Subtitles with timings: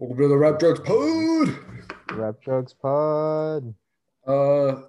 [0.00, 1.54] Welcome to the Rap Drugs Pod.
[2.12, 3.74] Rap Drugs Pod.
[4.26, 4.80] Uh,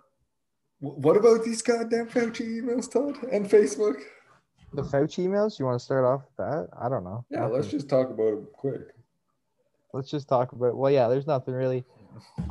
[0.79, 4.00] what about these goddamn Fauci emails, Todd, and Facebook?
[4.71, 5.60] The Fauci emails.
[5.60, 6.70] You want to start off with that?
[6.82, 7.26] I don't know.
[7.29, 8.96] Yeah, let's just talk about them quick.
[9.92, 10.78] let's just talk about.
[10.78, 11.10] Well, yeah.
[11.10, 11.83] There's nothing really.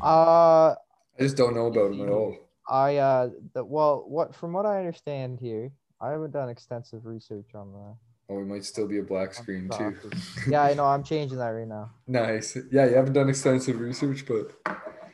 [0.03, 0.77] Uh, I
[1.19, 2.37] just don't know about them at all.
[2.69, 7.55] I uh, the, well, what from what I understand here, I haven't done extensive research
[7.55, 7.95] on the.
[8.31, 9.97] Oh, it might still be a black screen too.
[10.49, 10.85] yeah, I know.
[10.85, 11.91] I'm changing that right now.
[12.07, 12.57] nice.
[12.71, 14.53] Yeah, you haven't done extensive research, but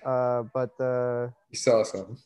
[0.05, 2.19] Uh, but uh, you saw something.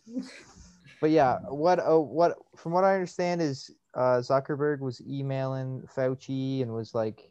[1.00, 6.60] but yeah, what uh, what from what I understand is uh, Zuckerberg was emailing Fauci
[6.62, 7.30] and was like,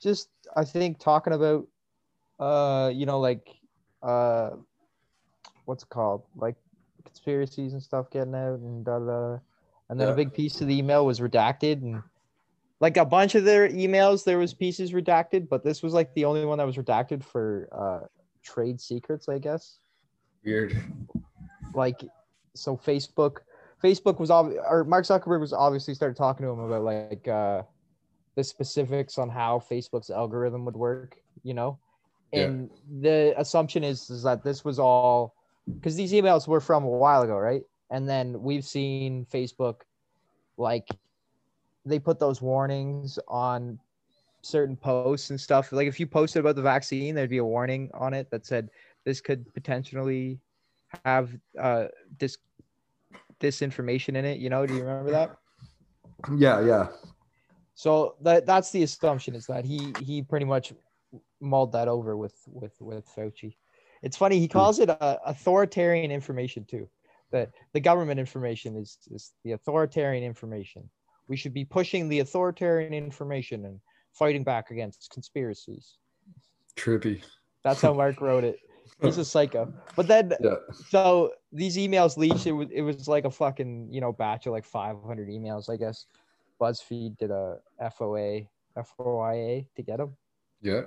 [0.00, 1.68] just I think talking about,
[2.40, 3.48] uh, you know, like,
[4.02, 4.50] uh,
[5.66, 6.56] what's it called, like
[7.04, 9.04] conspiracies and stuff getting out and da da.
[9.04, 9.38] da.
[9.90, 10.14] And then Yeah.
[10.14, 12.02] a big piece of the email was redacted and.
[12.80, 16.24] Like a bunch of their emails, there was pieces redacted, but this was like the
[16.24, 18.06] only one that was redacted for uh,
[18.42, 19.80] trade secrets, I guess
[20.44, 20.76] Weird.
[21.74, 22.04] like
[22.54, 23.38] so facebook
[23.82, 27.62] facebook was ob- or mark zuckerberg was obviously started talking to him about like uh
[28.36, 31.78] the specifics on how facebook's algorithm would work you know
[32.32, 32.44] Yeah.
[32.46, 35.34] and the assumption is, is that this was all
[35.66, 39.82] because these emails were from a while ago right and then we've seen facebook
[40.56, 40.88] like
[41.88, 43.78] they put those warnings on
[44.42, 47.90] certain posts and stuff like if you posted about the vaccine there'd be a warning
[47.94, 48.70] on it that said
[49.04, 50.38] this could potentially
[51.04, 51.86] have uh
[52.18, 52.38] this
[53.40, 55.36] disinformation in it you know do you remember that
[56.36, 56.88] Yeah, yeah.
[57.74, 60.72] so that that's the assumption is that he he pretty much
[61.40, 63.54] mulled that over with with with Fauci.
[64.02, 66.88] It's funny he calls it uh, authoritarian information too.
[67.30, 70.88] That the government information is is the authoritarian information.
[71.28, 73.80] We should be pushing the authoritarian information and
[74.12, 75.96] fighting back against conspiracies.
[76.76, 77.22] Trippy.
[77.64, 78.58] That's how Mark wrote it.
[79.02, 79.72] He's a psycho.
[79.94, 80.54] But then Yeah.
[80.88, 82.46] so these emails leaked.
[82.46, 85.70] It was it was like a fucking you know batch of like 500 emails.
[85.70, 86.06] I guess
[86.60, 90.16] BuzzFeed did a FOA FOIA to get them.
[90.62, 90.82] Yeah.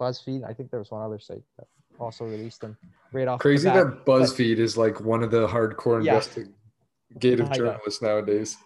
[0.00, 0.44] BuzzFeed.
[0.48, 1.66] I think there was one other site that
[1.98, 2.76] also released them
[3.12, 3.40] right off.
[3.40, 6.16] Crazy that BuzzFeed is like one of the hardcore Yeah.
[6.16, 8.56] investigative journalists nowadays.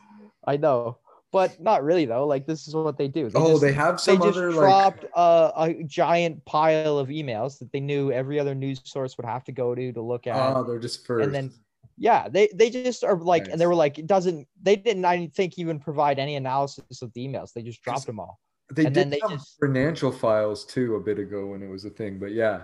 [0.44, 0.98] I know,
[1.32, 2.26] but not really though.
[2.26, 3.28] Like this is what they do.
[3.30, 7.08] They oh, just, they have some they just other dropped uh, a giant pile of
[7.08, 10.26] emails that they knew every other news source would have to go to to look
[10.26, 10.56] at.
[10.56, 11.24] oh, they're just first.
[11.24, 11.50] and then
[11.98, 15.26] yeah they they just are like and they were like it doesn't they didn't i
[15.34, 18.40] think even provide any analysis of the emails they just dropped them all
[18.74, 21.90] they and did they just- financial files too a bit ago when it was a
[21.90, 22.62] thing, but yeah.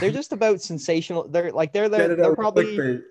[0.00, 1.28] They're just about sensational.
[1.28, 3.02] They're like they're they're, they're probably clickbait.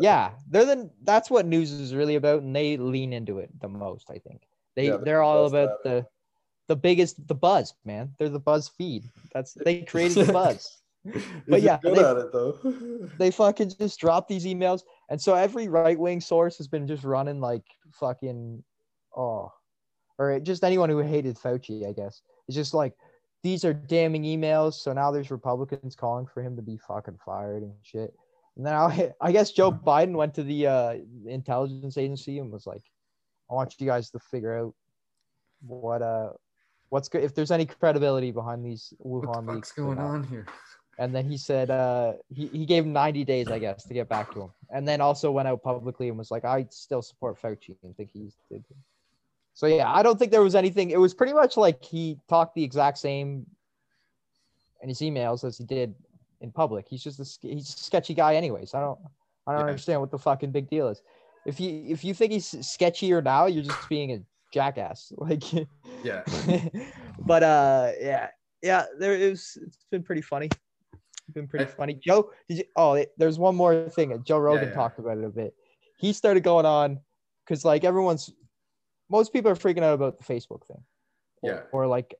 [0.00, 0.32] yeah.
[0.50, 4.10] They're the that's what news is really about and they lean into it the most
[4.10, 4.42] i think.
[4.76, 6.06] They Yeah, they're all about the
[6.66, 8.12] the biggest the buzz man.
[8.18, 10.82] They're the buzz feed that's they created the buzz.
[11.46, 12.58] But yeah, good they- at it though.
[13.18, 14.82] they fucking just drop these emails.
[15.10, 18.62] And so every right-wing source has been just running like fucking
[19.16, 19.52] oh
[20.18, 22.22] or just anyone who hated fauci i guess.
[22.48, 22.94] It's just like
[23.48, 27.62] these are damning emails so now there's republicans calling for him to be fucking fired
[27.62, 28.12] and shit.
[28.56, 30.94] And then i, I guess joe biden went to the uh,
[31.26, 32.82] intelligence agency and was like
[33.50, 34.74] i want you guys to figure out
[35.66, 36.30] what uh
[36.90, 40.46] what's good if there's any credibility behind these what Wuhan the leaks going on here?
[40.98, 44.08] and then he said uh he, he gave him 90 days i guess to get
[44.08, 44.50] back to him.
[44.70, 48.10] And then also went out publicly and was like i still support fauci and think
[48.12, 48.36] he's
[49.58, 50.90] so yeah i don't think there was anything.
[50.90, 53.44] It was pretty much like he talked the exact same
[54.82, 55.92] in his emails as he did
[56.40, 56.86] in public.
[56.88, 58.72] He's just a he's a sketchy guy anyways.
[58.72, 59.00] I don't
[59.48, 59.66] i don't Yeah.
[59.74, 61.02] understand what the fucking big deal is.
[61.44, 64.18] If you if you think he's sketchier now you're just being a
[64.54, 65.12] jackass.
[65.26, 65.42] Like
[66.04, 66.22] Yeah.
[67.30, 68.28] but uh yeah.
[68.62, 70.48] Yeah there it was it's been pretty funny.
[70.92, 71.94] It's been pretty I- funny.
[71.94, 74.74] Joe did you oh there's one more thing joe rogan yeah.
[74.80, 75.52] talked about it a bit.
[75.98, 77.00] He started going on
[77.44, 78.30] because like everyone's
[79.10, 80.82] most people are freaking out about the facebook thing
[81.42, 81.60] or, Yeah.
[81.72, 82.14] or like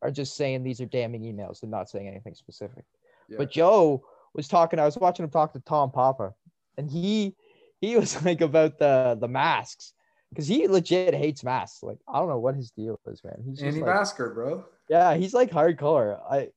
[0.00, 2.84] are just saying these are damning emails and not saying anything specific
[3.28, 3.38] Yeah.
[3.38, 4.02] but joe
[4.34, 6.34] was talking i was watching him talk to tom papa
[6.78, 7.34] and he
[7.80, 9.92] he was like about the the masks
[10.30, 13.58] because he legit hates masks like i don't know what his deal is man he's
[13.58, 14.64] just like, Anti-masker, bro.
[14.88, 16.18] yeah, he's like hardcore.
[16.30, 16.48] I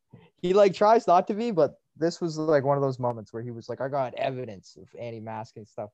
[0.41, 3.41] he like tries not to be, but this was like one of those moments where
[3.43, 5.89] he was like, I got evidence of anti-masking stuff.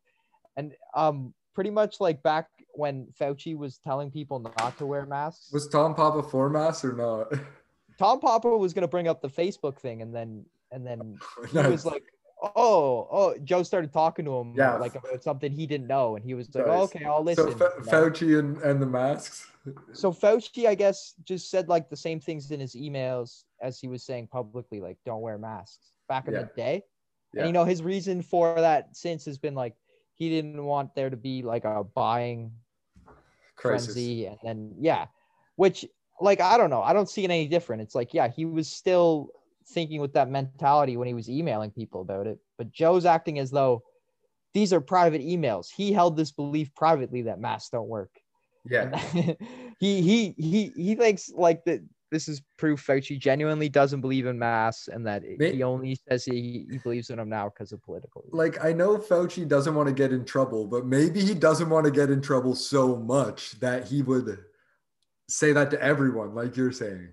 [0.57, 5.51] And um pretty much like back when Fauci was telling people not to wear masks,
[5.51, 7.31] Was Tom Papa for masks or not?
[8.00, 11.19] Tom Papa was gonna bring up the Facebook thing and then and then
[11.51, 12.03] he was like,
[12.56, 14.77] oh, oh, Joe started talking to him Yeah.
[14.77, 16.75] like about something he didn't know, and he was like, Nice.
[16.79, 17.51] oh, okay, I'll listen.
[17.51, 17.69] So know?
[17.91, 19.47] Fauci and, and the masks.
[19.94, 23.88] so Fauci, I guess, just said like the same things in his emails as he
[23.88, 26.44] was saying publicly, like don't wear masks back in Yeah.
[26.44, 26.83] the day.
[27.33, 27.41] Yeah.
[27.41, 29.75] And you know, his reason for that since has been like
[30.15, 32.51] he didn't want there to be like a buying
[33.62, 33.94] Crisis.
[33.94, 35.06] frenzy, and then yeah,
[35.56, 35.86] which
[36.19, 37.81] like I don't know, I don't see it any different.
[37.81, 39.30] It's like yeah, he was still
[39.69, 43.52] thinking with that mentality when he was emailing people about it, but Joe's acting as
[43.52, 43.84] though
[44.54, 45.68] these are private emails.
[45.72, 48.12] He held this belief privately that masks don't work.
[48.66, 49.00] Yeah.
[49.80, 51.81] He he he he thinks like that
[52.12, 56.25] this is proof Fauci genuinely doesn't believe in masks and that May- he only says
[56.25, 58.38] he, he believes in them now because of political reasons.
[58.38, 61.86] Like I know Fauci doesn't want to get in trouble, but maybe he doesn't want
[61.86, 64.38] to get in trouble so much that he would
[65.30, 67.10] say that to everyone, like you're saying.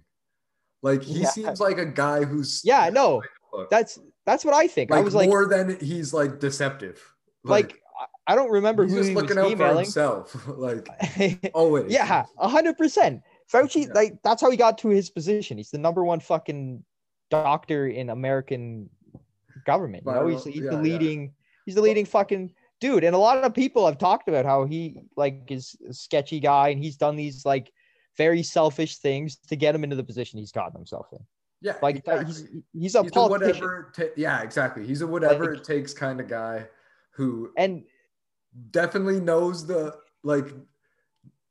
[0.83, 1.31] Like he Yeah.
[1.31, 3.23] seems like a guy who's Yeah, no,
[3.53, 4.91] Look, that's that's what I think.
[4.91, 7.01] like I was like more than he's like deceptive.
[7.45, 10.47] like I I don't remember who's who just he was looking out for himself.
[10.59, 10.87] like
[11.55, 11.91] always.
[11.93, 13.23] yeah, a hundred percent.
[13.53, 13.93] Fauci, Yeah.
[13.95, 15.57] like that's how he got to his position.
[15.57, 16.85] He's the number one fucking
[17.31, 18.91] doctor in American
[19.67, 20.05] government.
[20.07, 20.83] You know, he's, he's yeah, the yeah.
[20.83, 21.33] leading,
[21.67, 23.05] he's the leading fucking dude.
[23.05, 26.69] And a lot of people have talked about how he like is a sketchy guy
[26.69, 27.73] and he's done these like
[28.17, 31.19] very selfish things to get him into the position he's gotten himself in.
[31.61, 31.75] Yeah.
[31.83, 33.93] Like that, he's he's a He's a whatever.
[33.97, 34.87] ta- yeah, exactly.
[34.87, 36.67] He's a whatever Like- it takes kind of guy
[37.13, 37.83] who and
[38.71, 40.47] definitely knows the like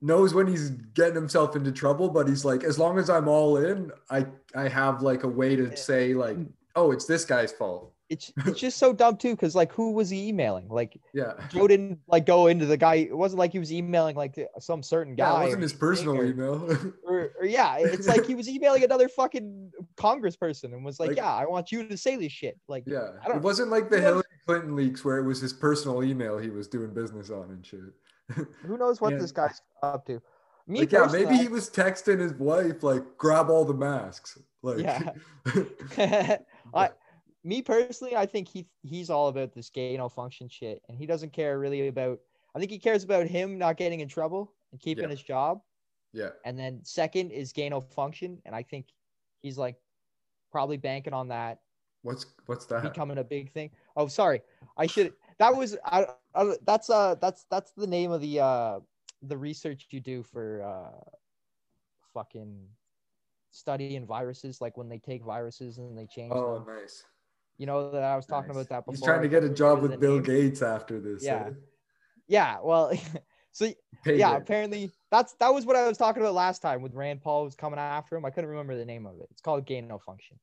[0.01, 3.57] knows when he's getting himself into trouble but he's like as long as i'm all
[3.57, 6.37] in i i have like a way to say like
[6.75, 10.09] oh it's this guy's fault it's it's just so dumb too, because like who was
[10.09, 10.69] he emailing?
[10.69, 12.95] Like yeah Joe didn't like go into the guy.
[12.95, 15.29] It wasn't like he was emailing like some certain guy.
[15.29, 16.71] yeah it wasn't his personal or- email
[17.03, 21.17] or, or yeah, it's like he was emailing another fucking congressperson and was like, Like-
[21.17, 23.89] "Yeah, I want you to say this shit." Like, yeah I don't- it wasn't like
[23.89, 27.49] the hillary clinton leaks where it was his personal email he was doing business on
[27.51, 27.81] and shit
[28.29, 29.19] who knows what Yeah.
[29.19, 30.21] this guy's up to?
[30.69, 34.79] Me, like yeah maybe he was texting his wife like grab all the masks like
[34.79, 35.11] Yeah.
[36.73, 36.89] I,
[37.43, 41.05] me personally, I think he he's all about this gain of function shit, and he
[41.05, 42.19] doesn't care really about.
[42.53, 45.09] I think he cares about him not getting in trouble and keeping Yeah.
[45.11, 45.61] his job.
[46.11, 48.87] yeah And then second is gain of function, and I think
[49.41, 49.75] he's like
[50.51, 51.59] probably banking on that
[52.01, 53.69] what's what's that becoming a big thing.
[53.95, 54.41] Oh, sorry,
[54.75, 55.13] I should.
[55.39, 56.07] That was I,
[56.65, 57.15] That's uh.
[57.21, 58.79] That's that's the name of the uh
[59.23, 61.09] the research you do for uh
[62.13, 62.67] fucking
[63.51, 66.65] studying viruses, like when they take viruses and they change oh them.
[66.75, 67.03] nice
[67.57, 68.57] You know that I was talking Nice.
[68.57, 68.93] about that before.
[68.93, 70.23] he's trying to get a job with bill name.
[70.23, 71.47] gates after this Yeah.
[71.47, 71.51] eh?
[72.27, 72.91] Yeah, well,
[73.51, 73.65] so
[74.03, 74.41] Pay yeah, grade.
[74.43, 77.55] apparently that's that was what I was talking about last time with Rand Paul was
[77.55, 78.25] coming after him.
[78.25, 79.27] I couldn't remember the name of it.
[79.31, 80.37] It's called gain of function.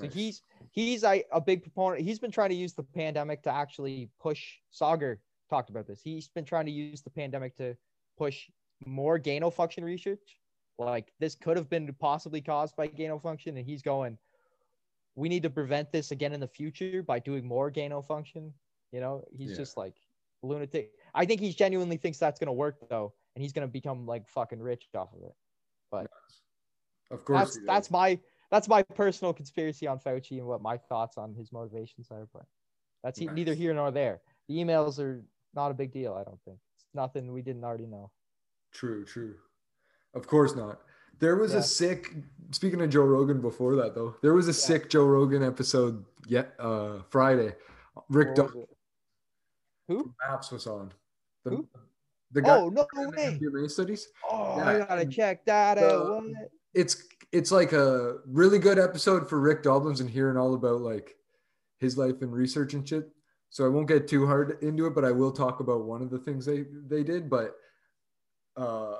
[0.00, 2.02] So he's he's a, a big proponent.
[2.02, 4.56] He's been trying to use the pandemic to actually push.
[4.72, 5.16] Saagar
[5.48, 6.00] talked about this.
[6.02, 7.76] He's been trying to use the pandemic to
[8.16, 8.50] push
[8.86, 10.40] more gain of function research.
[10.78, 14.18] Like this could have been possibly caused by gain of function, and he's going.
[15.16, 18.54] We need to prevent this again in the future by doing more gain of function.
[18.92, 19.56] You know, he's Yeah.
[19.56, 19.94] just like
[20.42, 20.92] lunatic.
[21.14, 24.60] I think he genuinely thinks that's gonna work though, and he's gonna become like fucking
[24.60, 25.34] rich off of it.
[25.90, 26.08] But
[27.10, 28.20] of course, That's that's my
[28.50, 32.28] that's my personal conspiracy on Fauci and what my thoughts on his motivations are.
[32.32, 32.46] But
[33.02, 34.22] that's he- neither here nor there.
[34.46, 35.24] The emails are
[35.54, 36.14] not a big deal.
[36.14, 38.10] I don't think it's nothing we didn't already know.
[38.72, 39.34] true, true.
[40.14, 40.80] Of course not.
[41.20, 41.58] There was Yeah.
[41.58, 42.14] a sick.
[42.52, 46.54] Speaking of Joe Rogan, before that though, there was a sick Joe Rogan episode yet
[46.58, 47.54] uh Friday.
[48.08, 48.66] Rick was?
[49.88, 50.14] Who?
[50.28, 50.92] Maps was on.
[51.44, 51.68] The, Who?
[52.32, 53.38] the guy Oh no way!
[53.40, 54.08] MDMA studies.
[54.30, 56.22] Oh, Yeah, I gotta check that the- out.
[56.24, 56.50] What?
[56.74, 61.16] It's it's like a really good episode for Rick Doblins and hearing all about like
[61.78, 63.10] his life and research and shit.
[63.50, 66.10] So I won't get too hard into it, but I will talk about one of
[66.10, 67.30] the things they they did.
[67.30, 67.54] But
[68.56, 68.96] uh,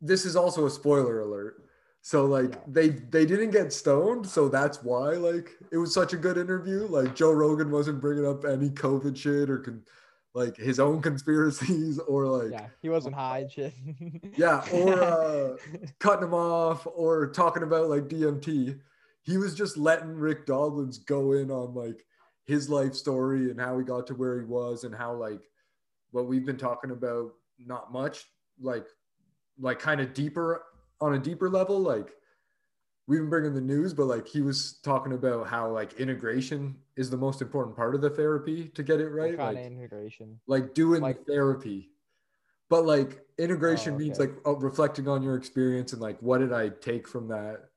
[0.00, 1.64] this is also a spoiler alert.
[2.02, 2.60] So like Yeah.
[2.66, 6.86] they they didn't get stoned, so that's why like it was such a good interview.
[6.86, 9.84] Like Joe Rogan wasn't bringing up any COVID shit or con-
[10.32, 13.74] like his own conspiracies or like Yeah, he wasn't high and shit.
[14.36, 15.56] Yeah, or, uh,
[15.98, 18.80] cutting him off or talking about like DMT.
[19.22, 22.06] He was just letting Rick Doblins go in on like
[22.50, 25.40] his life story and how he got to where he was and how like
[26.10, 28.24] what we've been talking about not much
[28.60, 28.86] like
[29.60, 30.62] like kind of deeper
[31.00, 32.10] on a deeper level like
[33.06, 37.08] we've been bringing the news but like he was talking about how like integration is
[37.08, 40.38] the most important part of the therapy to get it right like, integration.
[40.48, 41.90] like doing Like- therapy.
[42.68, 46.52] But like integration Oh, means like uh, reflecting on your experience and like what did
[46.52, 47.69] i take from that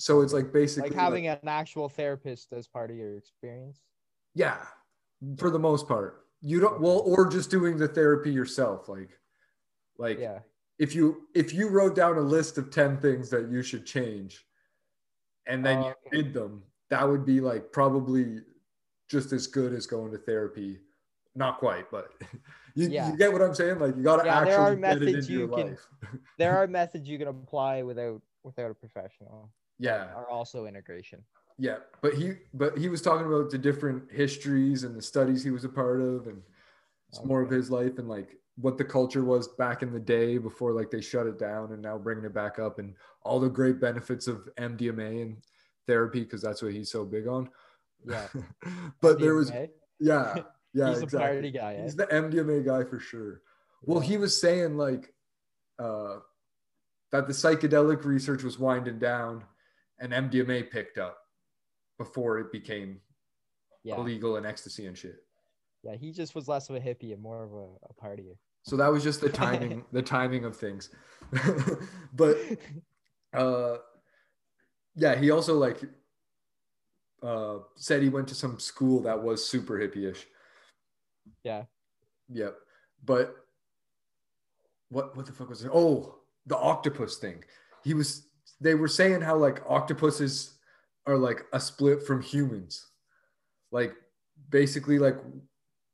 [0.00, 3.82] so it's like basically like having an actual therapist as part of your experience.
[4.34, 4.58] yeah,
[5.36, 6.24] for the most part.
[6.40, 9.10] You don't well, or just doing the therapy yourself, like
[9.98, 10.38] like Yeah.
[10.78, 14.46] if you if you wrote down a list of 10 things that you should change
[15.46, 16.22] and then Oh, you okay.
[16.22, 18.38] did them that would be like probably
[19.10, 20.78] just as good as going to therapy
[21.34, 22.12] not quite but
[22.74, 23.10] you, Yeah.
[23.10, 25.00] you get what i'm saying like you got to Yeah, there are actually get it
[25.04, 25.86] methods you can- life
[26.38, 29.50] There are methods you can apply without without a professional.
[29.80, 31.20] Yeah Are also integration.
[31.58, 35.50] yeah but he but he was talking about the different histories and the studies he
[35.50, 36.40] was a part of and
[37.08, 40.36] it's more of his life and like what the culture was back in the day
[40.38, 43.48] before like they shut it down and now bringing it back up and all the
[43.48, 45.36] great benefits of MDMA and
[45.86, 47.48] therapy because that's what he's so big on.
[48.06, 48.26] Yeah.
[49.00, 49.70] but there was MDMA.
[49.98, 50.34] yeah
[50.74, 51.18] yeah He's a exactly.
[51.32, 51.74] party guy.
[51.74, 51.82] Eh?
[51.84, 53.40] He's the MDMA guy for sure.
[53.82, 55.12] Well, he was saying like
[55.78, 56.16] uh,
[57.12, 59.42] that the psychedelic research was winding down
[60.00, 61.18] and MDMA picked up
[61.98, 63.00] before it became
[63.84, 63.96] yeah.
[63.96, 65.16] illegal and ecstasy and shit.
[65.82, 65.94] Yeah.
[65.94, 68.36] He just was less of a hippie and more of a, a partier.
[68.62, 70.90] So that was just the timing, the timing of things.
[72.14, 72.36] but
[73.32, 73.76] uh
[74.96, 75.80] yeah, he also like
[77.22, 80.26] uh said he went to some school that was super hippie-ish.
[81.44, 81.64] Yeah.
[82.30, 82.56] Yep.
[83.04, 83.36] But
[84.88, 85.70] what what the fuck was it?
[85.72, 86.16] Oh,
[86.46, 87.44] the octopus thing.
[87.84, 88.29] He was
[88.60, 90.58] they were saying how like octopuses
[91.06, 92.88] are like a split from humans.
[93.72, 93.94] Like
[94.50, 95.16] basically like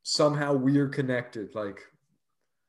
[0.03, 1.55] somehow we're connected.
[1.55, 1.79] Like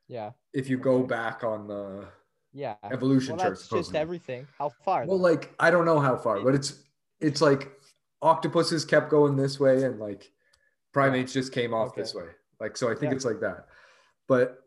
[0.07, 0.33] Yeah.
[0.53, 2.09] if you go back on the
[2.53, 2.77] Yeah.
[2.85, 3.67] evolution Well, chart.
[3.71, 4.47] just everything.
[4.57, 5.05] How far?
[5.07, 5.23] Well, though?
[5.25, 6.85] like I don't know how far, but it's
[7.21, 7.73] it's like
[8.23, 10.31] octopuses kept going this way, and like
[10.93, 12.03] primates just came off Okay.
[12.03, 12.29] this way.
[12.61, 13.17] Like so, I think Yeah.
[13.17, 13.67] it's like that.
[14.29, 14.63] But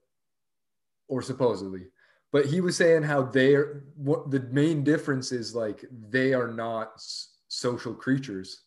[1.07, 1.87] or supposedly,
[2.31, 6.93] but he was saying how they're what the main difference is like they are not
[6.95, 8.63] s- social creatures.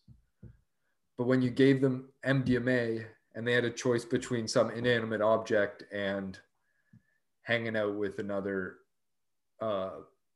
[1.17, 3.05] But when you gave them MDMA
[3.35, 6.37] and they had a choice between some inanimate object and
[7.43, 8.77] hanging out with another
[9.61, 9.91] uh,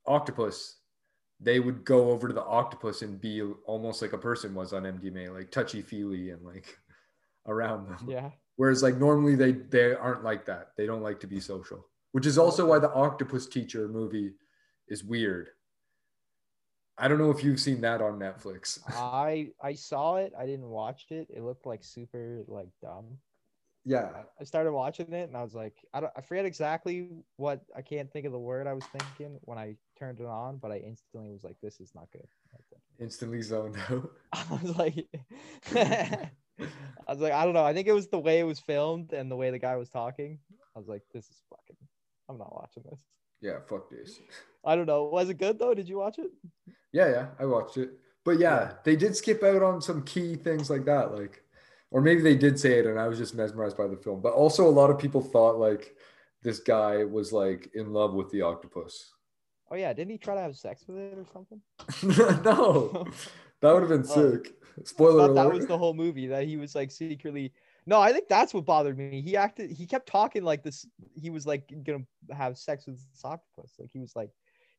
[0.06, 0.78] octopus,
[1.42, 4.84] they would go over to the octopus and be almost like a person was on
[4.84, 6.78] MDMA, like touchy feely and like
[7.48, 8.08] around them.
[8.10, 8.30] yeah.
[8.56, 10.72] Whereas like normally they they aren't like that.
[10.78, 14.34] They don't like to be social, which is also why the Octopus Teacher movie
[14.88, 15.50] is weird.
[16.98, 18.80] I don't know if you've seen that on Netflix.
[18.90, 20.34] I I saw it.
[20.38, 21.28] I didn't watch it.
[21.30, 23.18] It looked like super like dumb.
[23.86, 27.62] yeah, I started watching it and I was like, I don't, I forget exactly what
[27.76, 30.72] I can't think of the word I was thinking when I turned it on, but
[30.72, 32.28] I instantly was like, this is not good.
[33.00, 34.12] instantly zoned out.
[34.34, 35.08] I was like,
[35.74, 36.30] I
[37.08, 37.64] was like, I don't know.
[37.64, 39.90] I think it was the way it was filmed and the way the guy was
[39.90, 40.40] talking.
[40.76, 41.78] I was like, this is fucking.
[42.30, 43.00] I'm not watching this.
[43.42, 44.20] Yeah, fuck this.
[44.66, 45.06] I don't know.
[45.06, 45.74] Was it good though?
[45.74, 46.30] Did you watch it?
[46.94, 47.92] Yeah, yeah, I watched it.
[48.24, 48.74] But yeah, Yeah.
[48.84, 51.14] they did skip out on some key things like that.
[51.14, 51.42] Like,
[51.92, 54.22] or maybe they did say it and I was just mesmerized by the film.
[54.22, 55.96] But also, a lot of people thought like
[56.44, 59.12] this guy was like in love with the octopus.
[59.72, 61.62] Oh yeah, didn't he try to have sex with it or something?
[62.44, 63.06] no,
[63.62, 64.32] that would have been Oh.
[64.34, 64.54] sick.
[64.86, 65.36] Spoiler alert.
[65.36, 67.54] that was the whole movie that he was like secretly.
[67.90, 69.20] No, I think that's what bothered me.
[69.20, 69.72] He acted.
[69.72, 70.86] He kept talking like this.
[71.16, 73.74] He was like gonna have sex with this octopus.
[73.80, 74.30] Like he was like,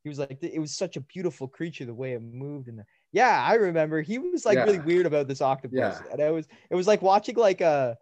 [0.04, 2.78] he was like, it was such a beautiful creature the way it moved and.
[2.78, 4.00] The, yeah, I remember.
[4.00, 6.00] He was like really weird about this octopus, Yeah.
[6.12, 7.98] and I was it was like watching like a.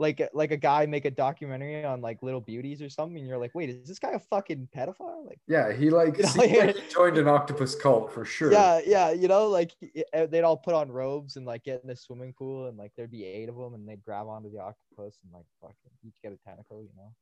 [0.00, 3.28] Like a- like a guy make a documentary on like little beauties or something, and
[3.28, 5.26] you're like, wait, is this guy a fucking pedophile?
[5.26, 8.50] Like, yeah, he like You know, like he joined an octopus cult for sure.
[8.50, 9.72] Yeah, yeah, you know, like
[10.14, 12.92] uh, they'd all put on robes and like get in the swimming pool, and like
[12.96, 15.76] there'd be eight of them, and they'd grab onto the octopus and like fucking
[16.06, 17.12] each get a tentacle, you know.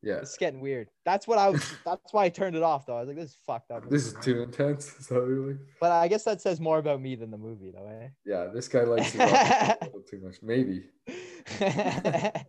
[0.00, 0.18] yeah.
[0.22, 0.90] It's getting weird.
[1.04, 1.64] That's what I was.
[1.84, 2.98] that's why I turned it off though.
[2.98, 3.90] I was like, this is fucked up.
[3.90, 4.94] This is too intense.
[5.08, 8.46] So you're But I guess that says more about me than the movie, though, yeah,
[8.54, 10.36] this guy likes his octopus a little too much.
[10.40, 10.84] Maybe.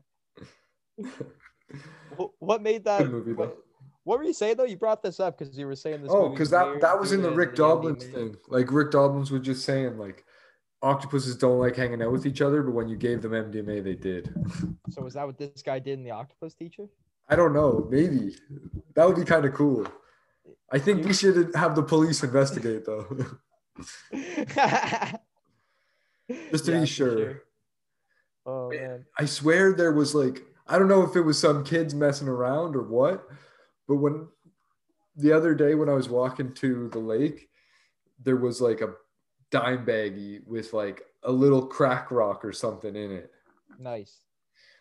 [2.18, 3.00] Wh- what made that?
[3.00, 3.40] Good movie though.
[3.40, 3.58] what,
[4.04, 4.66] what were you saying though?
[4.66, 6.12] You brought this up because you were saying this.
[6.14, 8.36] Oh, because that that was in the Rick Doblins thing.
[8.48, 10.26] Like Rick Doblins was just saying, like
[10.82, 13.96] octopuses don't like hanging out with each other, but when you gave them MDMA, they
[13.96, 14.34] did.
[14.90, 16.86] So was that what this guy did in the Octopus Teacher?
[17.28, 17.88] I don't know.
[17.90, 18.36] Maybe
[18.94, 19.88] that would be kind of cool.
[20.72, 23.08] I think we should have the police investigate though,
[26.52, 27.42] just to Yeah, be for sure.
[28.46, 29.06] Oh man.
[29.18, 32.76] I swear there was like I don't know if it was some kids messing around
[32.76, 33.28] or what,
[33.88, 34.28] but when
[35.16, 37.50] the other day when I was walking to the lake,
[38.22, 38.94] there was like a
[39.52, 43.32] dime baggie with like a little crack rock or something in it.
[43.80, 44.22] Nice.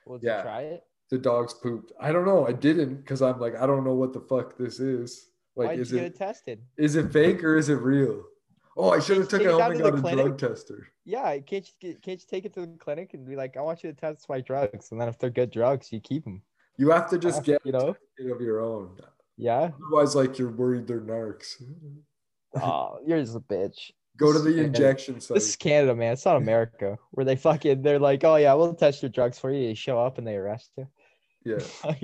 [0.06, 0.36] Well, did Yeah.
[0.38, 0.84] you try it?
[1.10, 1.92] The dogs pooped.
[2.00, 2.46] I don't know.
[2.46, 5.28] I didn't because I'm like I don't know what the fuck this is.
[5.54, 6.62] Like Why is you get it it tested?
[6.78, 8.24] is it fake or is it real?
[8.76, 10.24] Oh, I should have took it home and to the got a clinic.
[10.24, 10.88] drug tester.
[11.04, 13.82] Yeah, can't you can't you take it to the clinic and be like, I want
[13.82, 16.42] you to test my drugs, and then if they're good drugs, you keep them.
[16.78, 17.94] You have to just get you know.
[18.18, 18.96] of your own.
[19.36, 19.70] Yeah.
[19.86, 21.62] Otherwise, like you're worried they're narcs.
[22.60, 23.90] Oh, you're just a bitch.
[24.16, 25.34] Go to the injection site.
[25.34, 26.12] This is Canada, man.
[26.12, 29.50] It's not America where they fucking they're like, oh yeah, we'll test your drugs for
[29.50, 29.68] you.
[29.68, 30.86] You show up and they arrest you.
[31.44, 31.58] Yeah.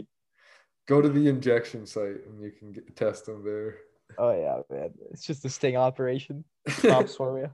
[0.86, 3.76] Go to the injection site and you can get, test them there.
[4.16, 4.90] Oh yeah, man.
[5.10, 6.44] It's just a sting operation.
[6.82, 7.50] Cops for you.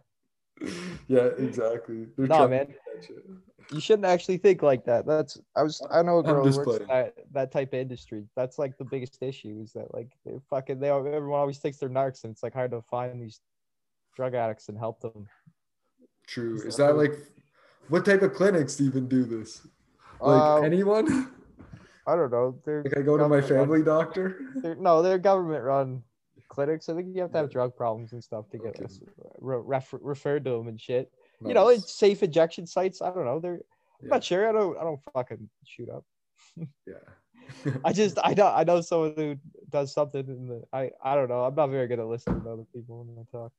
[1.09, 2.07] yeah, exactly.
[2.17, 2.75] They're Nah, man.
[3.73, 5.07] You shouldn't actually think like that.
[5.07, 8.25] That's I was I know a girl works in that, that type of industry.
[8.37, 11.89] That's like the biggest issue is that like they fucking they everyone always thinks they're
[11.89, 13.41] narcs and it's like hard to find these
[14.15, 15.27] drug addicts and help them.
[16.27, 16.57] True.
[16.57, 17.19] Is Is that that like
[17.89, 19.67] what type of clinics even do this?
[20.21, 21.33] Like Uh, anyone?
[22.07, 22.61] I don't know.
[22.65, 24.41] They're Like I go to my government run- family doctor.
[24.57, 26.03] They're, no, they're government run
[26.55, 26.89] clinics.
[26.89, 28.85] I think you have to have drug problems and stuff to get Okay.
[28.85, 29.01] us
[29.41, 31.11] re- ref- referred to them and shit.
[31.47, 33.03] You know, it's safe injection sites.
[33.03, 33.41] I don't know.
[33.41, 33.61] They're
[34.03, 34.49] I'm not sure.
[34.49, 34.79] I don't.
[34.79, 36.05] I don't fucking shoot up.
[36.87, 36.95] yeah.
[37.85, 39.37] I just I know I know someone who
[39.69, 41.45] does something in the I I don't know.
[41.45, 43.53] I'm not very good at listening to other people when they talk.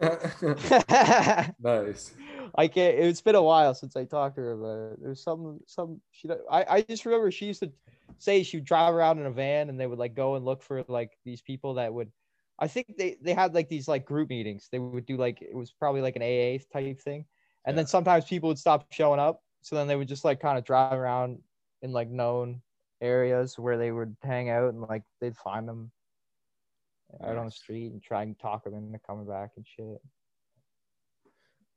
[1.60, 2.14] nice.
[2.54, 2.98] I can't.
[2.98, 6.28] It's been a while since I talked to her, but there's some some she.
[6.50, 7.72] I I just remember she used to
[8.18, 10.62] say she would drive around in a van and they would like go and look
[10.62, 12.10] for like these people that would.
[12.58, 14.68] I think they they had like these like group meetings.
[14.70, 17.24] They would do like it was probably like an AA type thing,
[17.64, 19.42] and then sometimes people would stop showing up.
[19.62, 21.38] So then they would just like kind of drive around
[21.82, 22.62] in like known
[23.00, 25.90] areas where they would hang out and like they'd find them
[27.22, 30.00] out on the street and try and talk them into coming back and shit.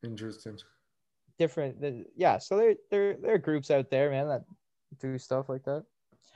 [0.04, 0.58] Interesting.
[1.38, 1.78] different
[2.16, 4.42] yeah so there there there are groups out there man that
[5.00, 5.84] do stuff like that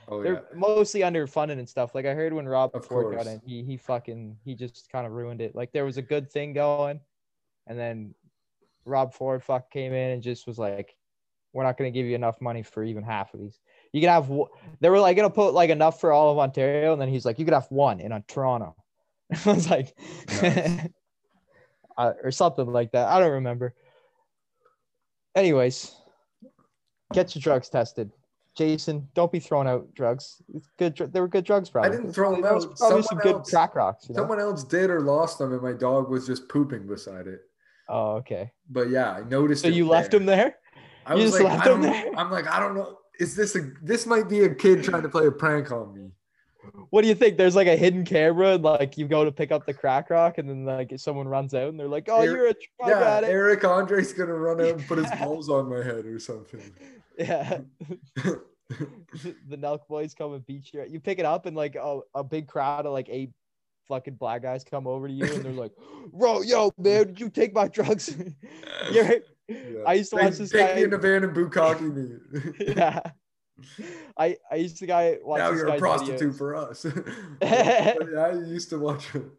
[0.07, 0.57] Oh they're yeah.
[0.57, 1.95] mostly underfunded and stuff.
[1.95, 5.05] Like i heard when rob Of ford got in he he fucking he just kind
[5.05, 5.55] of ruined it.
[5.55, 6.99] Like there was a good thing going
[7.67, 8.13] and then
[8.85, 10.95] rob ford fuck came in and just was like
[11.53, 13.59] we're not going to give you enough money for even half of these.
[13.93, 14.29] You can have
[14.81, 17.25] they were like going to put like enough for all of ontario and then he's
[17.25, 18.75] like you could have one in toronto.
[19.45, 19.97] I was like
[20.41, 20.87] Nice.
[21.97, 23.07] uh, or something like that.
[23.07, 23.73] I don't remember.
[25.35, 25.95] Anyways
[27.13, 28.11] get your drugs tested
[28.55, 32.13] jason don't be throwing out drugs it's good they were good drugs probably I didn't
[32.13, 32.77] throw 'em probably- out.
[32.77, 34.21] probably some Someone good else- crack rocks you know?
[34.21, 37.41] Someone else did or lost them, and my dog was just pooping beside it.
[37.89, 39.61] oh okay But yeah, I noticed.
[39.63, 40.19] so you left there.
[40.19, 40.55] him there
[41.05, 42.11] I you was just like, left I don't, there?
[42.17, 42.97] I'm like, I don't know.
[43.19, 43.69] Is this a?
[43.83, 46.09] This might be a kid trying to play a prank on me.
[46.89, 49.51] What do you think there's like a hidden camera and like you go to pick
[49.51, 52.27] up the crack rock and then like someone runs out and they're like oh Eric-
[52.35, 55.69] you're a drug Yeah, addict Eric Andre's gonna run out and put his balls on
[55.69, 56.61] my head or something.
[57.17, 57.59] yeah
[58.19, 60.83] the Nelk boys come and beat you.
[60.89, 63.31] You pick it up and like a, a big crowd of like eight
[63.87, 65.71] fucking black guys come over to you and they're like,
[66.11, 68.15] "Bro, yo, man, did you take my drugs?"
[68.91, 69.11] Yeah.
[69.85, 70.75] I used to Take- watch this take guy.
[70.77, 72.73] me in the van and bukkake me.
[72.75, 72.99] yeah,
[74.17, 76.37] I I used to guy watch now this you're a guy's prostitute videos.
[76.37, 76.85] for us.
[77.41, 79.31] I used to watch him.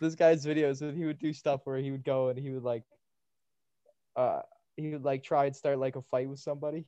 [0.00, 2.64] This guy's videos and he would do stuff where he would go and he would
[2.64, 2.82] like,
[4.16, 4.40] uh,
[4.76, 6.84] he would like try and start like a fight with somebody,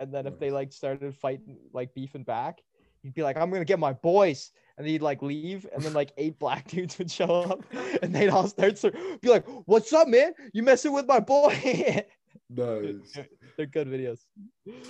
[0.00, 2.60] and then if they like started fighting like beefing back,
[3.02, 6.12] he'd be like, "I'm gonna get my boys." And he'd like leave, and then like
[6.16, 7.64] eight black dudes would show up,
[8.02, 10.32] and they'd all start to be like, "What's up, man?
[10.54, 12.04] You messing with my boy?"
[12.48, 13.18] Nice.
[13.56, 14.20] They're good videos.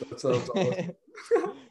[0.08, 0.92] That sounds awesome.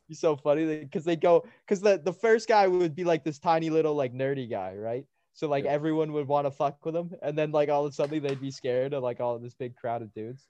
[0.08, 3.40] You're so funny because they go because the the first guy would be like this
[3.40, 5.06] tiny little like nerdy guy, right?
[5.34, 5.72] So like Yeah.
[5.72, 8.42] everyone would want to fuck with him, and then like all of a sudden they'd
[8.42, 10.48] be scared of like all this big crowd of dudes.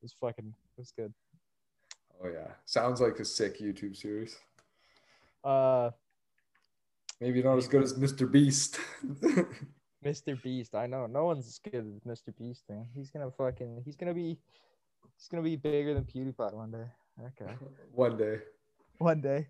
[0.00, 1.12] It was fucking it was good.
[2.22, 4.36] Oh yeah, sounds like a sick YouTube series.
[5.42, 5.90] Uh,
[7.20, 8.30] Maybe not as good as Mr.
[8.30, 8.78] Beast.
[10.04, 10.40] Mr.
[10.42, 10.74] Beast.
[10.74, 12.36] I know no one's as good as Mr.
[12.36, 12.86] Beast, man.
[12.94, 14.38] He's gonna fucking he's gonna be
[15.16, 16.84] he's gonna be bigger than PewDiePie one day.
[17.26, 17.52] Okay.
[17.92, 18.38] One day.
[18.98, 19.46] One day.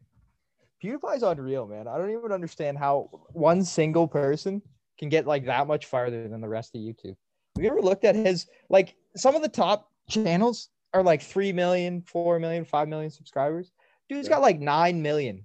[0.83, 1.89] PewDiePie's unreal, man.
[1.89, 4.61] I don't even understand how one single person
[4.99, 7.17] can get like that much farther than the rest of YouTube.
[7.57, 11.53] Have you ever looked at his like some of the top channels are like 3
[11.53, 13.73] million, 4 million, 5 million subscribers?
[14.11, 14.35] Dude's Yeah.
[14.35, 15.45] got like 9 million.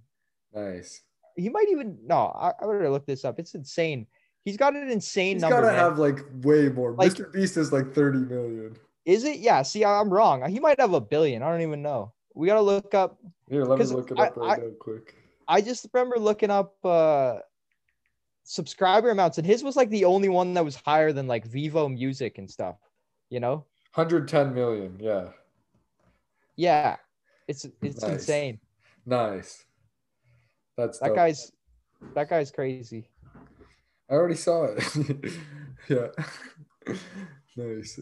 [0.54, 1.02] Nice.
[1.38, 3.39] He might even no, I, I better look this up.
[3.39, 4.08] It's insane.
[4.43, 5.58] He's got an insane He's number.
[5.62, 5.76] gotta man.
[5.78, 6.91] have like way more.
[6.93, 7.32] Like- Mr.
[7.32, 8.76] Beast is like 30 million.
[9.06, 9.40] Is it?
[9.40, 9.62] Yeah.
[9.64, 10.48] See, I- I'm wrong.
[10.50, 11.42] He might have a billion.
[11.44, 12.14] I don't even know.
[12.36, 13.18] We gotta look up.
[13.50, 15.16] Here, let me look it I- up right I- now quick.
[15.48, 17.40] I just remember looking up uh
[18.44, 21.92] subscriber amounts, and his was like the only one that was higher than like Vevo
[21.92, 22.78] Music and stuff.
[23.30, 23.66] You know?
[23.96, 24.98] 110 million.
[25.00, 25.30] Yeah.
[26.56, 26.98] Yeah.
[27.48, 28.12] It's it's Nice.
[28.12, 28.60] insane.
[29.06, 29.66] Nice.
[30.78, 31.16] That's That dope.
[31.16, 31.52] guy's
[32.14, 33.10] that guy's crazy.
[34.10, 34.84] I already saw it.
[35.90, 36.08] yeah.
[37.56, 38.00] nice.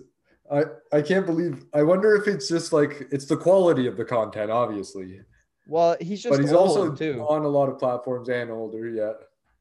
[0.51, 1.65] I I can't believe.
[1.73, 5.21] I wonder if it's just like it's the quality of the content, obviously,
[5.67, 7.25] Well, he's just but he's also too.
[7.27, 8.87] on a lot of platforms and older.
[8.89, 9.13] Yeah.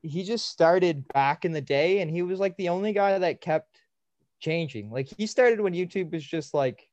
[0.02, 3.40] he just started back in the day and he was like the only guy that
[3.40, 3.80] kept
[4.38, 4.90] changing.
[4.90, 6.88] Like he started when YouTube was just like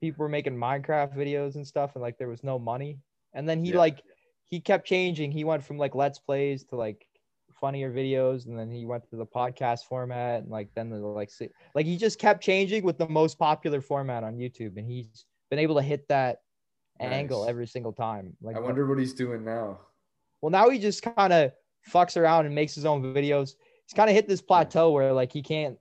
[0.00, 2.98] people were making Minecraft videos and stuff and like there was no money.
[3.34, 3.78] And then he Yeah.
[3.78, 4.02] like
[4.48, 5.30] he kept changing.
[5.30, 7.06] He went from like let's plays to like
[7.60, 11.30] funnier videos and then he went to the podcast format and like then the like
[11.74, 15.58] like he just kept changing with the most popular format on YouTube and he's been
[15.58, 16.38] able to hit that
[17.00, 18.36] angle every single time.
[18.42, 19.78] Like I wonder what he's doing now.
[20.40, 21.52] well, now he just kind of
[21.88, 23.54] fucks around and makes his own videos.
[23.86, 25.76] He's kind of hit this plateau where like he can't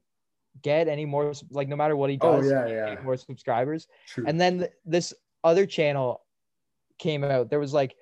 [0.62, 3.02] get any more like no matter what he Oh does, yeah, any yeah.
[3.04, 3.88] more subscribers.
[4.08, 4.26] True.
[4.28, 5.14] And then th- this
[5.44, 6.22] other channel
[6.98, 7.50] came out.
[7.50, 7.96] There was like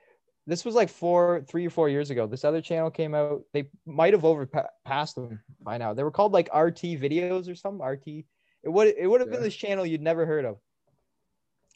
[0.48, 2.26] this was like four, three or four years ago.
[2.26, 3.44] This other channel came out.
[3.54, 5.94] They might have overpassed them by now.
[5.94, 7.86] They were called like RT videos or something.
[7.86, 8.08] RT.
[8.08, 9.36] It would it would have Yeah.
[9.36, 10.58] been this channel you'd never heard of.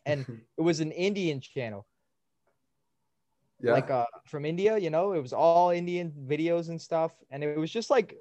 [0.05, 0.25] And
[0.57, 1.85] it was an Indian channel
[3.61, 3.73] yeah.
[3.73, 7.57] like uh from India, you know, it was all Indian videos and stuff, and it
[7.57, 8.17] was just like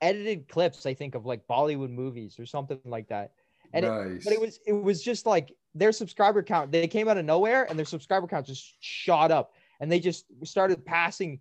[0.00, 3.32] edited clips, I think, of like Bollywood movies or something like that.
[3.72, 6.72] And it, but it was it was just like their subscriber count.
[6.72, 10.26] They came out of nowhere, and their subscriber count just shot up, and they just
[10.44, 11.40] started passing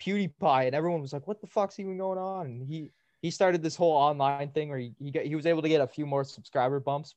[0.00, 2.90] PewDiePie, and everyone was like, "What the fuck's even going on?" And he
[3.22, 5.80] he started this whole online thing where he he, got, he was able to get
[5.80, 7.14] a few more subscriber bumps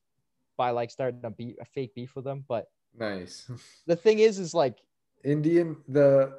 [0.58, 2.44] by like starting a beat a fake beef with them.
[2.48, 3.50] But nice.
[3.88, 4.78] the thing is, is like
[5.24, 6.34] Indian the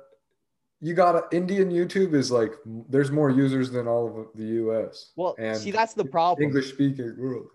[0.81, 2.53] you got a, Indian YouTube is like
[2.89, 5.13] there's more users than all of the US.
[5.17, 6.47] Well, and see, that's the problem.
[6.47, 7.49] English speaking world.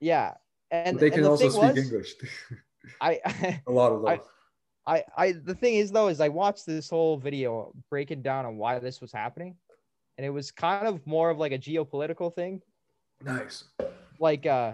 [0.00, 0.34] Yeah,
[0.70, 2.14] and But they can the also speak was, English.
[3.00, 3.20] I,
[3.66, 4.10] a lot of them.
[4.10, 4.20] I-
[4.90, 8.56] I, I, the thing is though, is I watched this whole video breaking down on
[8.56, 9.54] why this was happening,
[10.18, 12.60] and it was kind of more of like a geopolitical thing.
[13.24, 13.64] nice.
[14.18, 14.72] Like, uh,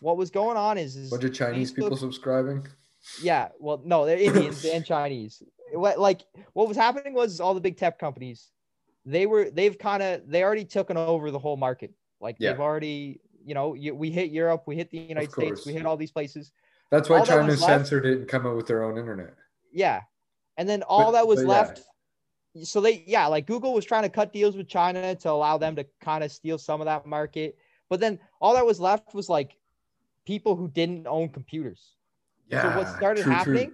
[0.00, 2.66] what was going on is, is Bunch of Chinese Facebook- people subscribing.
[3.22, 5.42] yeah, well, no, they're Indians and Chinese.
[5.72, 6.22] What, like,
[6.52, 8.50] what was happening was all the big tech companies,
[9.06, 11.92] they were, they've kind of, they already taken over the whole market.
[12.20, 12.50] Like, Yeah.
[12.50, 15.86] they've already, you know, you, we hit Europe, we hit the United States, we hit
[15.86, 16.50] all these places.
[16.94, 19.34] That's why all that China left- censored it and come up with their own internet.
[19.72, 20.02] Yeah.
[20.56, 21.48] And then all But- that was but yeah.
[21.48, 21.82] left.
[22.62, 25.74] So they, yeah, like Google was trying to cut deals with China to allow them
[25.74, 27.58] to kind of steal some of that market.
[27.88, 29.56] But then all that was left was like
[30.24, 31.96] people who didn't own computers.
[32.48, 32.62] Yeah.
[32.62, 33.34] so what started true, true.
[33.34, 33.72] happening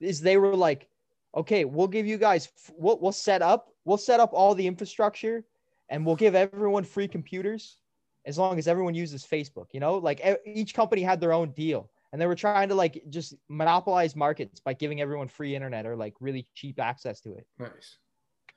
[0.00, 0.88] is they were like,
[1.36, 5.44] okay, we'll give you guys, we'll, we'll set up, we'll set up all the infrastructure
[5.90, 7.76] and we'll give everyone free computers
[8.24, 11.88] as long as everyone uses Facebook, you know, like each company had their own deal
[12.12, 15.96] and they were trying to like just monopolize markets by giving everyone free internet or
[15.96, 17.98] like really cheap access to it Nice.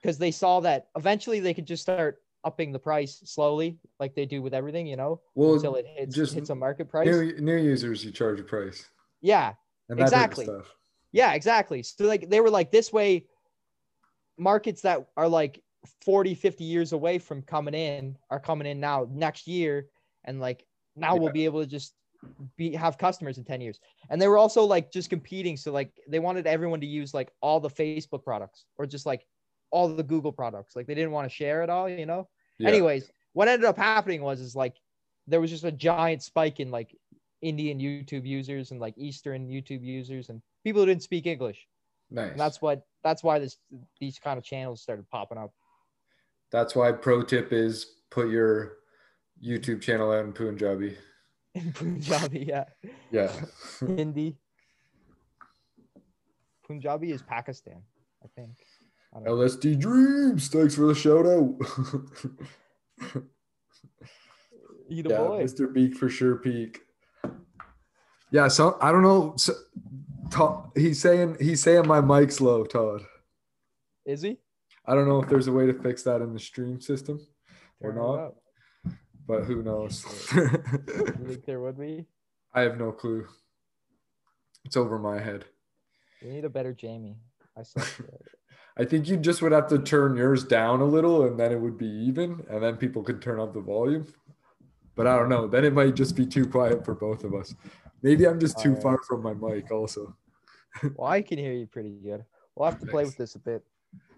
[0.01, 4.25] because they saw that eventually they could just start upping the price slowly like they
[4.25, 7.07] do with everything, you know, Well, until it hits, just hits a market price.
[7.07, 8.85] new, new users, you charge a price.
[9.21, 9.53] yeah.
[9.89, 10.45] And that type of Exactly.
[10.45, 10.75] stuff.
[11.11, 11.81] Yeah, exactly.
[11.83, 13.25] So like they were like this way
[14.37, 15.63] markets that are like
[16.01, 19.87] 40, 50 years away from coming in are coming in now next year
[20.23, 20.65] and like
[20.95, 21.19] now Yeah.
[21.21, 21.93] we'll be able to just
[22.57, 23.79] be have customers in 10 years.
[24.09, 27.31] And they were also like just competing so like they wanted everyone to use like
[27.41, 29.25] all the Facebook products or just like
[29.71, 30.75] all the Google products.
[30.75, 32.27] Like they didn't want to share it all, you know?
[32.57, 32.69] Yeah.
[32.69, 34.75] Anyways, what ended up happening was is like
[35.27, 36.95] there was just a giant spike in like
[37.41, 41.67] Indian YouTube users and like Eastern YouTube users and people who didn't speak English.
[42.09, 42.31] nice.
[42.31, 43.57] And that's what that's why this
[43.99, 45.53] these kind of channels started popping up.
[46.51, 48.77] That's why pro tip is put your
[49.43, 50.97] YouTube channel out in Punjabi.
[51.55, 52.65] In Punjabi, yeah.
[53.11, 53.31] Yeah.
[53.79, 54.37] Hindi.
[56.67, 57.81] Punjabi is Pakistan,
[58.23, 58.51] I think.
[59.13, 59.31] I don't know.
[59.35, 60.49] LSD Dreams.
[60.49, 61.55] Thanks for the shout out.
[64.87, 65.43] You the yeah, boy.
[65.43, 65.71] Mr.
[65.71, 66.81] Beak for sure peak.
[68.31, 69.33] Yeah, so I don't know.
[69.37, 69.53] So,
[70.29, 73.03] Todd, he's saying he's saying my mic's low, Todd.
[74.05, 74.37] Is he?
[74.85, 77.19] I don't know if there's a way to fix that in the stream system
[77.79, 78.33] or Turn not.
[79.27, 80.05] But who knows?
[80.35, 80.47] You
[81.27, 82.05] think there would be?
[82.53, 83.27] I have no clue.
[84.63, 85.45] It's over my head.
[86.21, 87.17] We need a better Jamie.
[87.57, 87.63] I.
[88.77, 91.59] I think you just would have to turn yours down a little and then it
[91.59, 94.05] would be even and then people could turn up the volume.
[94.95, 95.47] But I don't know.
[95.47, 97.55] Then it might just be too quiet for both of us.
[98.01, 98.83] Maybe I'm just too Alright.
[98.83, 100.15] far from my mic also.
[100.95, 102.25] well, I can hear you pretty good.
[102.55, 103.63] We'll have to play with this a bit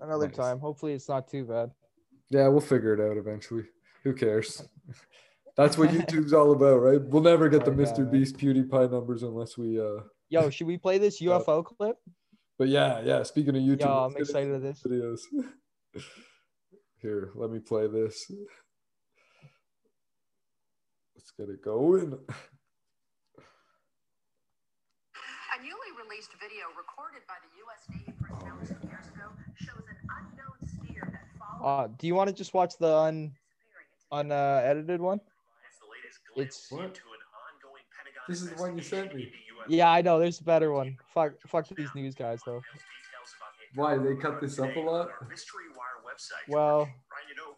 [0.01, 0.35] another Nice.
[0.35, 0.59] time.
[0.59, 1.71] Hopefully, it's not too bad.
[2.29, 3.63] Yeah, we'll figure it out eventually.
[4.03, 4.63] Who cares?
[5.55, 7.01] That's what YouTube's all about, right?
[7.01, 8.03] We'll never get the I know, Mr.
[8.03, 8.11] right?
[8.11, 11.97] Beast PewDiePie numbers unless we uh Yo, should we play this UFO clip?
[12.59, 13.23] but yeah, yeah.
[13.23, 14.81] Speaking of YouTube, Yo, I'm excited of this.
[14.85, 15.21] videos.
[17.01, 18.29] Here, let me play this.
[21.15, 22.13] Let's get it going.
[25.53, 27.87] A newly released video recorded by the U.S.
[27.89, 32.29] Navy personnel some years ago shows an unknown steer that followed Uh, do you want
[32.29, 33.31] to just watch the un
[34.11, 35.19] un uh, edited one?
[36.35, 36.99] It's What?
[38.27, 39.31] This is the one you sent me.
[39.67, 40.19] yeah, I know.
[40.19, 40.97] There's a better one.
[41.13, 42.61] Fuck, fuck these news guys though.
[43.75, 45.09] Why they cut this up a lot?
[46.47, 46.89] Well,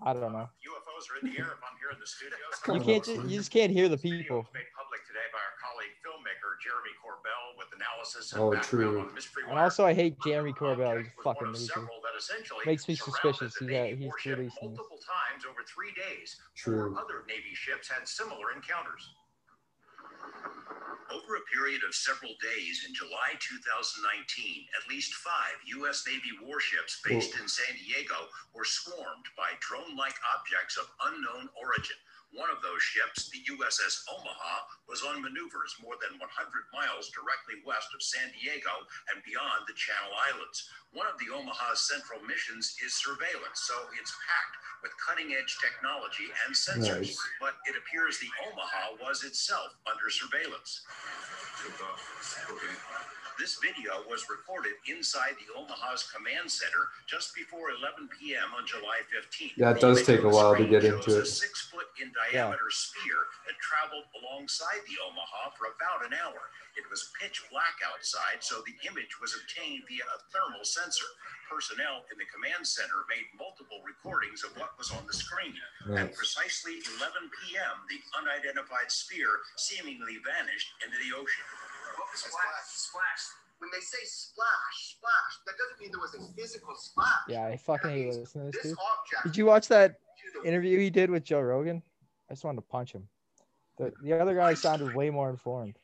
[0.03, 0.47] I don't know.
[0.47, 2.38] UFOs are in the air if I'm here in the studio.
[2.75, 3.03] You can't.
[3.03, 4.38] Ju- you just can't hear the people.
[4.38, 8.91] was made public today by our colleague filmmaker Jeremy Corbell with analysis and Oh, background
[8.93, 8.99] true.
[9.01, 10.97] on Mystery And also, I hate Jeremy Corbell.
[11.03, 11.73] He's a object was fucking loser.
[12.19, 13.53] Several that essentially Makes me suspicious.
[13.55, 16.38] the He's, uh, Navy he's releasing multiple times over three days.
[16.55, 16.91] True.
[16.93, 19.13] Four other Navy ships had similar encounters.
[21.10, 26.05] Over a period of several days in July 2019, at least five U.S.
[26.05, 31.97] Navy warships based in San Diego were swarmed by drone like objects of unknown origin.
[32.29, 36.29] One of those ships, the USS Omaha, was on maneuvers more than 100
[36.69, 40.69] miles directly west of San Diego and beyond the Channel Islands.
[40.93, 46.29] One of the Omaha's central missions is surveillance, so it's packed with cutting edge technology
[46.45, 47.17] and sensors.
[47.17, 47.21] Nice.
[47.41, 50.85] But it appears the Omaha was itself under surveillance.
[53.39, 58.52] This video was recorded inside the Omaha's command center just before 11 p.m.
[58.52, 59.56] on July 15th.
[59.56, 61.32] Yeah, it does take a while to get shows into A it.
[61.32, 66.52] six foot in diameter sphere that traveled alongside the Omaha for about an hour.
[66.75, 71.08] It was pitch black outside, so the image was obtained via a thermal sensor.
[71.47, 75.56] Personnel in the command center made multiple recordings of what was on the screen.
[75.95, 81.47] At precisely 11 p.m., the unidentified sphere seemingly vanished into the ocean.
[82.15, 83.23] Splash, splash.
[83.60, 87.08] When they say splash, splash, that doesn't mean there was a physical splash.
[87.28, 88.78] Yeah, I fucking hate listening to this This dude.
[88.80, 89.23] object.
[89.25, 89.95] Did you watch that
[90.45, 91.82] interview he did with Joe Rogan?
[92.30, 93.08] I just wanted to punch him.
[93.78, 95.75] The, the other guy sounded way more informed.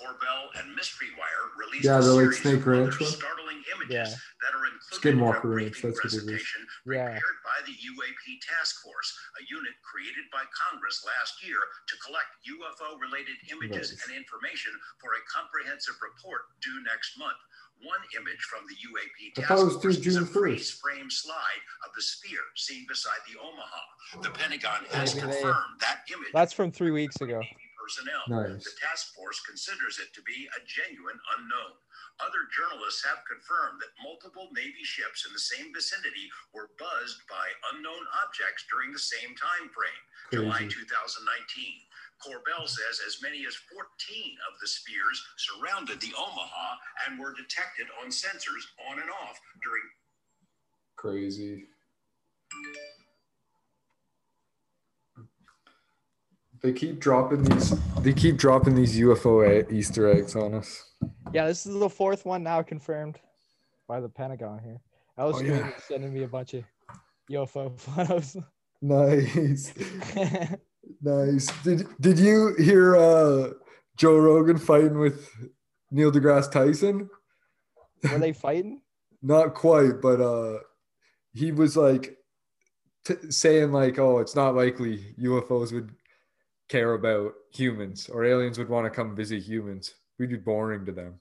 [0.00, 3.10] Corbell and Mystery Wire released Yeah, the, like, Snake Ranch one?
[3.10, 4.08] startling images Yeah.
[4.42, 6.12] that are included in a Ranch, briefing that's what it is.
[6.24, 7.04] presentation Yeah.
[7.18, 12.28] prepared by the UAP Task Force, a unit created by Congress last year to collect
[12.42, 14.04] UFO-related images Nice.
[14.06, 17.38] and information for a comprehensive report due next month.
[17.80, 20.32] One image from the UAP Task thought it was Force is a June 1st.
[20.32, 23.82] freeze-frame slide of the sphere seen beside the Omaha.
[24.22, 27.38] The Pentagon has Maybe they- confirmed that image That's from three weeks ago.
[27.38, 28.24] Navy personnel.
[28.28, 28.64] Nice.
[28.64, 31.78] The task force considers it to be a genuine unknown.
[32.18, 37.46] Other journalists have confirmed that multiple Navy ships in the same vicinity were buzzed by
[37.74, 40.02] unknown objects during the same time frame,
[40.34, 40.74] July 2019.
[42.18, 43.86] Corbell says as many as 14
[44.50, 46.74] of the spheres surrounded the Omaha
[47.06, 49.86] and were detected on sensors on and off during
[50.96, 51.62] Crazy.
[56.62, 57.70] They keep dropping these.
[58.00, 60.92] They keep dropping these UFO Easter eggs on us.
[61.32, 63.18] Yeah, this is the fourth one now confirmed
[63.86, 64.80] by the Pentagon here.
[65.16, 65.70] I was Oh, yeah.
[65.86, 66.64] sending me a bunch of
[67.30, 68.36] UFO photos.
[68.80, 69.72] Nice,
[71.02, 71.46] nice.
[71.62, 73.50] Did Did you hear uh,
[73.96, 75.28] Joe Rogan fighting with
[75.90, 77.08] Neil deGrasse Tyson?
[78.10, 78.80] Were they fighting?
[79.22, 80.58] Not quite, but uh,
[81.34, 82.16] he was like
[83.04, 85.90] t- saying like, "Oh, it's not likely UFOs would
[86.68, 89.94] care about humans or aliens would want to come visit humans.
[90.18, 91.20] We'd be boring to them."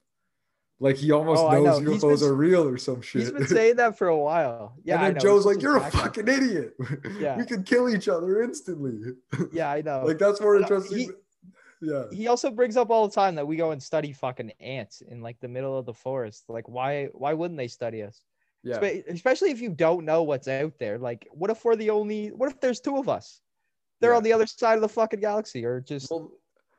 [0.79, 1.91] Like he almost Oh, knows know.
[1.91, 3.21] UFOs been- are real or some shit.
[3.23, 4.75] He's been saying that for a while.
[4.83, 5.21] Yeah, and I then.
[5.21, 6.75] Joe's It's like, "You're a fucking idiot.
[7.19, 7.35] Yeah.
[7.37, 9.13] we could kill each other instantly."
[9.51, 10.03] Yeah, I know.
[10.05, 10.97] like that's more uh, interesting.
[10.99, 11.09] he-
[11.81, 12.05] yeah.
[12.11, 15.21] he also brings up all the time that we go and study fucking ants in
[15.21, 16.45] like the middle of the forest.
[16.49, 17.05] Like, why?
[17.13, 18.21] Why wouldn't they study us?
[18.63, 18.79] Yeah.
[19.07, 20.97] Especially if you don't know what's out there.
[20.97, 22.27] Like, what if we're the only?
[22.29, 23.41] What if there's two of us?
[23.99, 24.17] They're Yeah.
[24.17, 26.31] on the other side of the fucking galaxy, or just Well,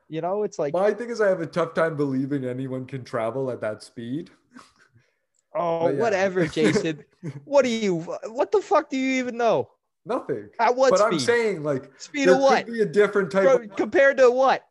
[0.07, 3.03] you know, it's like, my thing is, I have a tough time believing anyone can
[3.03, 4.31] travel at that speed.
[5.55, 5.95] oh, yeah.
[5.95, 7.03] whatever, Jason.
[7.45, 7.97] what do you?
[8.25, 9.69] What the fuck do you even know?
[10.05, 10.49] Nothing.
[10.59, 11.13] At what but speed?
[11.13, 12.65] I'm saying, like, speed of what?
[12.65, 14.63] could be a different type Bro, of compared to what?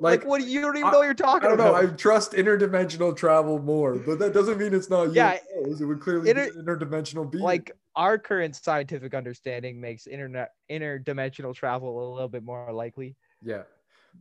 [0.00, 0.28] Like, like.
[0.28, 0.40] what?
[0.42, 1.74] do You don't even I- know what you're talking I don't know.
[1.74, 1.84] about.
[1.92, 5.80] I trust interdimensional travel more, but that doesn't mean it's not Yeah, UFOs.
[5.80, 7.44] It would clearly inter- be interdimensional being.
[7.44, 13.62] like our current scientific understanding makes internet interdimensional travel a little bit more likely yeah,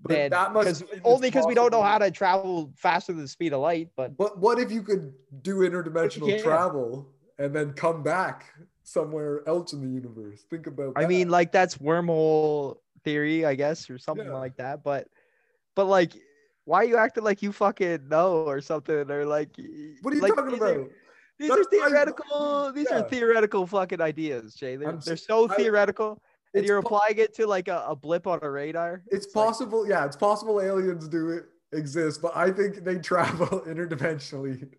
[0.05, 3.51] than that must only because we don't know how to travel faster than the speed
[3.53, 7.09] of light but But what if you could do interdimensional travel
[7.39, 8.45] and then come back
[8.83, 10.43] somewhere else in the universe?
[10.51, 10.93] Think about.
[10.95, 14.33] i mean like that's wormhole theory i guess or something Yeah.
[14.33, 15.07] like that but
[15.75, 16.13] but like
[16.65, 19.49] why are you acting like you fucking know or something or like
[20.01, 20.89] what are you like, talking are- about?
[21.39, 22.99] these That's are theoretical these Yeah.
[22.99, 26.21] are theoretical fucking ideas jay they're, they're so I- theoretical
[26.55, 29.01] and you're po- applying it to like a, a blip on a radar.
[29.07, 33.47] It's like- possible, yeah, it's possible aliens do it exist, but I think they travel
[33.67, 34.71] interdimensionally.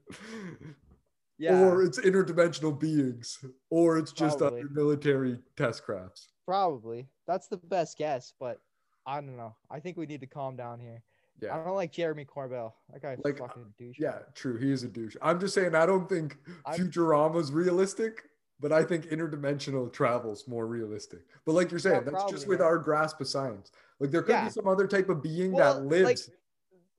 [1.37, 4.39] Yeah, Or it's interdimensional beings, or it's just
[4.71, 6.29] military test crafts.
[6.47, 7.09] probably.
[7.27, 8.61] That's the best guess, but
[9.07, 9.55] I don't know.
[9.71, 11.03] I think we need to calm down here.
[11.43, 11.55] Yeah.
[11.55, 12.73] I don't like Jeremy Corbell.
[12.93, 13.99] That guy's Like, fucking douche.
[13.99, 14.57] Yeah, true.
[14.57, 15.17] He is a douche.
[15.21, 18.23] I'm just saying I don't think I'm- Futurama's realistic,
[18.61, 21.21] but I think interdimensional travel's more realistic.
[21.45, 22.69] But like you're saying, Yeah, that's just with man.
[22.69, 23.73] our grasp of science.
[23.99, 24.45] Like there could Yeah.
[24.45, 26.31] be some other type of being Well, that lives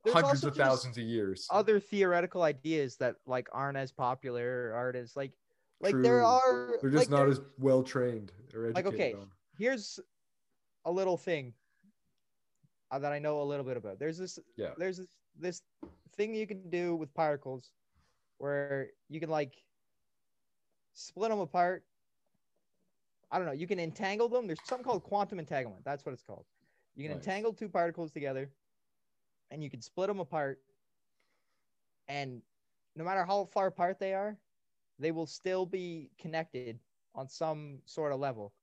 [0.03, 1.47] there's hundreds of thousands of years.
[1.49, 5.31] Other theoretical ideas that like aren't as popular or aren't as like
[5.81, 9.31] like there are They're just like, not as well trained or Like, educated okay, on.
[9.57, 9.99] here's
[10.85, 11.53] a little thing
[12.95, 13.99] Uh, that I know a little bit about.
[13.99, 14.73] There's this Yeah.
[14.77, 15.63] there's this, this
[16.15, 17.73] thing you can do with particles
[18.38, 19.63] where you can like
[20.93, 21.86] split them apart.
[23.31, 23.53] I don't know.
[23.53, 24.47] You can entangle them.
[24.47, 25.84] There's something called quantum entanglement.
[25.84, 26.45] That's what it's called.
[26.95, 27.25] You can Nice.
[27.27, 28.53] entangle two particles together
[29.51, 30.62] and you can split them apart.
[32.08, 32.43] And
[32.95, 34.39] no matter how far apart they are,
[34.99, 36.79] they will still be connected
[37.13, 38.53] on some sort of level.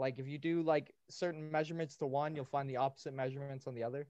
[0.00, 3.74] Like if you do like certain measurements to one, you'll find the opposite measurements on
[3.74, 4.06] the other.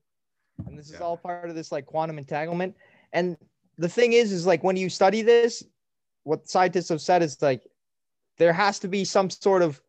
[0.67, 2.77] And this is all part of this like quantum entanglement.
[3.13, 3.37] And
[3.77, 5.65] the thing is, is like when you study this,
[6.25, 7.67] what scientists have said is like
[8.39, 9.81] there has to be some sort of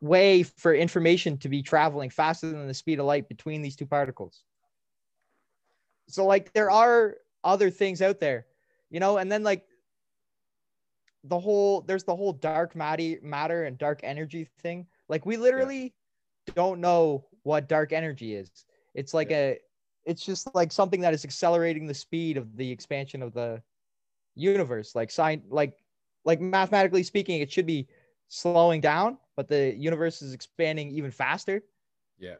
[0.00, 3.86] way for information to be traveling faster than the speed of light between these two
[3.86, 4.42] particles.
[6.08, 8.46] So like there are other things out there,
[8.90, 9.64] you know, and then like
[11.24, 14.86] the whole there's the whole dark matter matter and dark energy thing.
[15.08, 15.94] Like we literally
[16.54, 18.50] don't know what dark energy is.
[18.94, 19.58] It's like a
[20.04, 23.62] it's just like something that is accelerating the speed of the expansion of the
[24.34, 24.94] universe.
[24.94, 25.74] Like sign like
[26.24, 27.86] like mathematically speaking, it should be
[28.28, 31.62] slowing down, but the universe is expanding even faster.
[32.18, 32.36] Yeah.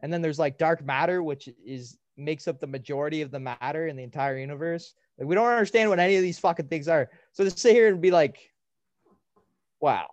[0.00, 3.86] And then there's like dark matter, which is makes up the majority of the matter
[3.86, 4.94] in the entire universe.
[5.18, 7.10] Like we don't understand what any of these fucking things are.
[7.32, 8.52] So to sit here and be like,
[9.80, 10.08] wow,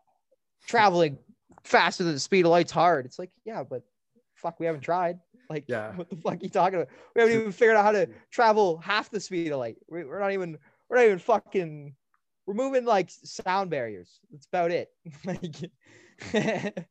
[0.67, 1.17] traveling
[1.65, 3.05] faster than the speed of light's hard.
[3.05, 3.81] It's like, yeah, but
[4.35, 5.19] fuck, we haven't tried.
[5.49, 5.93] Like, Yeah.
[5.95, 6.89] what the fuck are you talking about?
[7.15, 9.77] We haven't even figured out how to travel half the speed of light.
[9.89, 10.57] We- We're not even,
[10.89, 11.93] we're not even fucking,
[12.47, 14.19] we're moving like sound barriers.
[14.31, 14.89] That's about it.
[15.25, 15.55] like,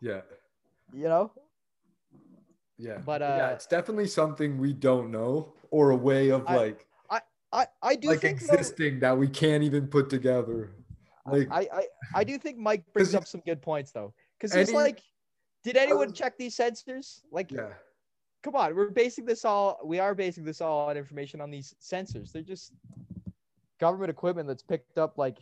[0.00, 0.20] Yeah.
[0.92, 1.32] you know?
[2.78, 2.98] Yeah.
[3.04, 6.86] But, uh, yeah, it's definitely something we don't know or a way of I- like
[7.10, 7.20] I,
[7.52, 10.70] I I do like though- existing that we can't even put together.
[11.30, 14.72] Like I, I I do think Mike brings up some good points though, because he's
[14.72, 15.00] like,
[15.64, 17.20] did anyone check these sensors?
[17.30, 17.68] Like, yeah.
[18.42, 19.78] come on, we're basing this all.
[19.84, 22.32] We are basing this all on information on these sensors.
[22.32, 22.72] They're just
[23.80, 25.38] government equipment that's picked up like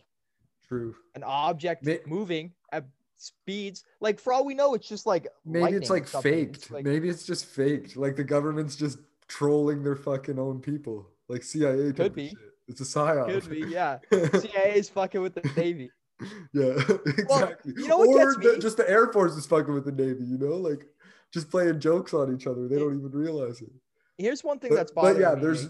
[0.69, 0.95] True.
[1.15, 2.85] an object May- moving at
[3.17, 3.85] speeds.
[4.01, 6.57] Like for all we know, it's just like Maybe it's like faked.
[6.57, 7.97] It's like- Maybe it's just faked.
[7.97, 11.09] Like the government's just trolling their fucking own people.
[11.29, 12.29] Like CIA Could be.
[12.29, 12.39] shit.
[12.69, 13.27] It's a psyop.
[13.31, 13.99] could be, yeah.
[14.11, 15.91] CIA is fucking with the Navy.
[16.55, 16.73] yeah,
[17.07, 17.75] exactly.
[17.77, 20.25] you know what or gets the- just the Air Force is fucking with the Navy,
[20.25, 20.87] you know, like
[21.33, 22.69] just playing jokes on each other.
[22.69, 23.71] They don't even realize it.
[24.19, 25.43] Here's one thing But, that's but yeah, me.
[25.43, 25.69] there's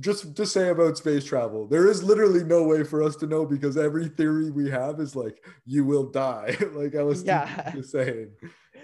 [0.00, 1.66] just to say about space travel.
[1.68, 5.14] There is literally no way for us to know because every theory we have is
[5.14, 6.56] like you will die.
[6.72, 7.70] like I was Yeah.
[7.72, 8.30] just saying.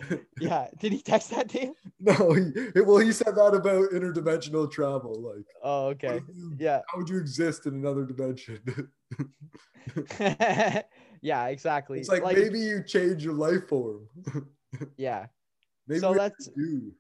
[0.41, 0.69] yeah.
[0.79, 1.77] Did he text that to you?
[2.01, 5.21] No, he, well, he said that about interdimensional travel.
[5.21, 6.21] Like, Oh, okay.
[6.35, 6.81] you- Yeah.
[6.89, 8.61] how would you exist in another dimension?
[11.23, 12.01] yeah, exactly.
[12.01, 14.09] it's like, maybe you change your life form.
[14.97, 15.27] yeah.
[15.87, 16.93] maybe So we that's- do.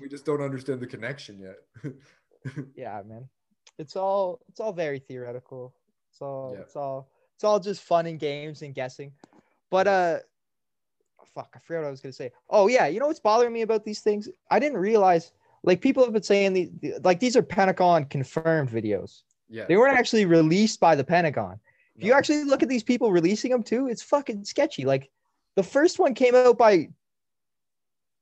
[0.00, 1.92] We just don't understand the connection yet.
[2.74, 3.28] yeah, man.
[3.78, 5.74] It's all it's all very theoretical.
[6.10, 6.60] It's all Yeah.
[6.62, 9.12] it's all it's all just fun and games and guessing.
[9.70, 10.18] But uh
[11.26, 12.30] fuck, I forgot what I was gonna say.
[12.50, 14.28] Oh yeah, you know what's bothering me about these things?
[14.50, 15.32] I didn't realize
[15.62, 19.22] like people have been saying the, the- like these are Pentagon confirmed videos.
[19.48, 19.64] yeah.
[19.66, 21.58] They weren't actually released by the Pentagon.
[21.96, 24.84] If you actually look at these people releasing them too, it's fucking sketchy.
[24.84, 25.10] Like
[25.54, 26.88] the first one came out by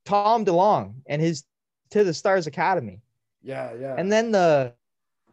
[0.05, 1.45] Tom DeLonge and his
[1.91, 3.01] To the Stars Academy.
[3.43, 3.95] yeah, yeah.
[3.99, 4.75] And then the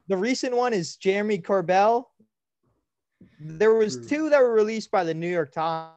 [0.08, 2.06] the recent one is Jeremy Corbell.
[3.40, 4.06] There was True.
[4.06, 5.94] two that were released by the New York Times,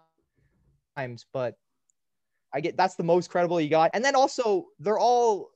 [1.33, 1.57] but
[2.55, 3.91] I get that's the most credible you got.
[3.95, 5.51] And then also they're all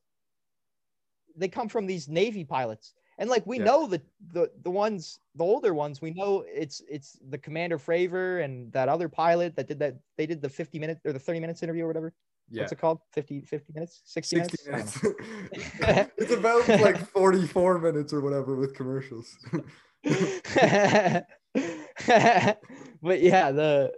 [1.36, 2.94] they come from these Navy pilots.
[3.18, 3.64] And like we Yeah.
[3.64, 8.44] know the the the ones the older ones, we know it's it's the Commander Fravor
[8.44, 11.40] and that other pilot that did that they did the 50 minute or the 30
[11.40, 12.12] minutes interview or whatever.
[12.50, 12.62] yeah.
[12.62, 13.00] What's it called?
[13.12, 14.02] 50 50 minutes?
[14.04, 15.02] 60, 60 minutes?
[15.02, 15.20] minutes.
[15.82, 16.10] I don't know.
[16.18, 19.36] it's about like 44 minutes or whatever with commercials.
[20.04, 21.26] but
[23.22, 23.92] yeah, the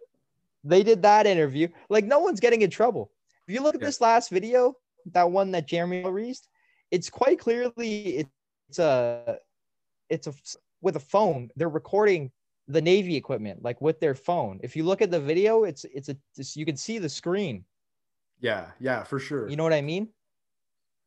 [0.65, 1.69] they did that interview.
[1.89, 3.11] Like no one's getting in trouble.
[3.47, 3.87] If you look at Yeah.
[3.89, 4.77] this last video,
[5.13, 6.49] that one that Jeremy released,
[6.91, 8.27] it's quite clearly
[8.69, 9.39] it's a
[10.11, 10.35] it's a
[10.81, 11.51] with a phone.
[11.57, 12.31] They're recording
[12.67, 14.61] the Navy equipment like with their phone.
[14.63, 17.65] If you look at the video, it's it's a it's, you can see the screen.
[18.41, 19.49] Yeah, yeah, for sure.
[19.49, 20.09] You know what I mean?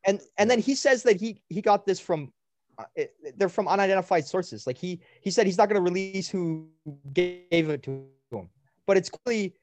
[0.05, 2.33] And and then he says that he he got this from
[2.77, 4.65] uh, it, they're from unidentified sources.
[4.65, 6.67] Like he he said he's not going to release who
[7.13, 8.07] gave it to
[8.87, 9.55] but it's clearly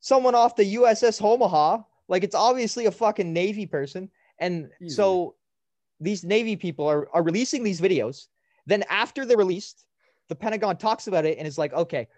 [0.00, 1.82] someone off the USS Omaha.
[2.08, 5.36] Like it's obviously a fucking Navy person, and so
[6.00, 8.26] these Navy people are are releasing these videos.
[8.66, 9.86] Then after they're released,
[10.28, 12.08] the Pentagon talks about it and is like, okay,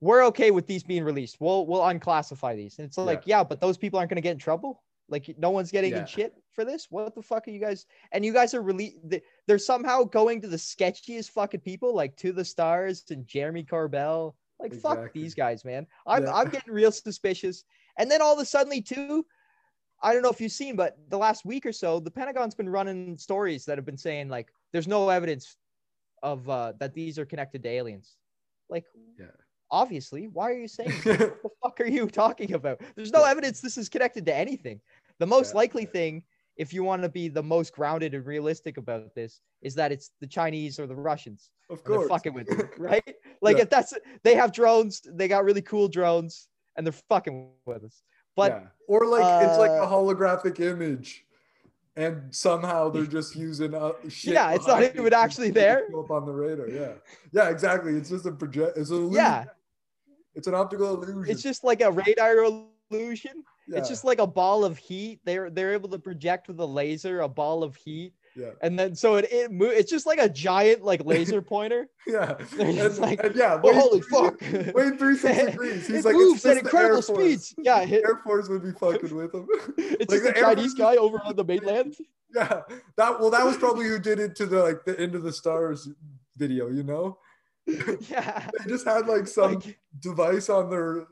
[0.00, 1.38] we're okay with these being released.
[1.40, 2.78] We'll we'll unclassify these.
[2.78, 4.82] And it's like, yeah, but those people aren't going to get in trouble.
[5.08, 6.00] Like no one's getting Yeah.
[6.00, 6.88] in shit for this.
[6.90, 7.86] What the fuck are you guys?
[8.12, 8.96] And you guys are really
[9.46, 14.34] they're somehow going to the sketchiest fucking people, like to the stars and Jeremy Corbell.
[14.58, 15.86] Like fuck these guys, man.
[16.06, 16.32] I'm Yeah.
[16.32, 17.64] I'm getting real suspicious.
[17.98, 19.26] And then all of a sudden, too,
[20.02, 22.68] I don't know if you've seen, but the last week or so, the Pentagon's been
[22.68, 25.56] running stories that have been saying like there's no evidence
[26.22, 28.16] of uh, that these are connected to aliens.
[28.68, 28.84] Like,
[29.18, 29.26] Yeah.
[29.70, 30.90] obviously, why are you saying?
[31.04, 32.80] what the fuck are you talking about?
[32.94, 34.80] There's no evidence this is connected to anything.
[35.18, 35.58] The most Yeah.
[35.58, 36.22] likely thing,
[36.56, 40.10] if you want to be the most grounded and realistic about this, is that it's
[40.20, 41.50] the Chinese or the Russians.
[41.70, 42.08] of course.
[42.08, 43.14] fucking with you, right?
[43.42, 43.64] Like Yeah.
[43.64, 43.92] if that's
[44.22, 48.02] they have drones, they got really cool drones, and they're fucking with us.
[48.36, 48.68] But yeah.
[48.88, 51.26] or like it's like a uh, holographic image,
[51.96, 54.34] and somehow they're just using uh, shit.
[54.34, 55.84] Yeah, it's not even actually there.
[55.98, 56.92] Up on the radar, yeah,
[57.32, 57.92] yeah, exactly.
[57.96, 58.78] It's just a project.
[58.78, 59.14] It's a illusion.
[59.14, 59.44] yeah,
[60.34, 61.30] it's an optical illusion.
[61.32, 62.36] it's just like a radar
[62.90, 63.42] illusion.
[63.68, 65.20] Yeah, It's just like a ball of heat.
[65.24, 68.94] They're they're able to project with a laser a ball of heat, yeah, and then
[68.94, 71.88] so it it mo- It's just like a giant like laser pointer.
[72.06, 73.56] yeah, and, like, and yeah.
[73.60, 74.40] Wayne holy fuck!
[74.74, 75.86] Wayne three six degrees.
[75.86, 77.54] He's it like moves it's at just the Air incredible speeds.
[77.58, 79.46] Yeah, Air Force would be fucking with him.
[79.78, 81.96] it's like just the a Air Chinese Force- guy over on the mainland.
[82.34, 82.60] Yeah,
[82.96, 85.32] that well, that was probably who did it to the like the end of the
[85.32, 85.88] stars
[86.36, 86.68] video.
[86.68, 87.18] You know,
[87.66, 91.06] yeah, they just had like some like, device on their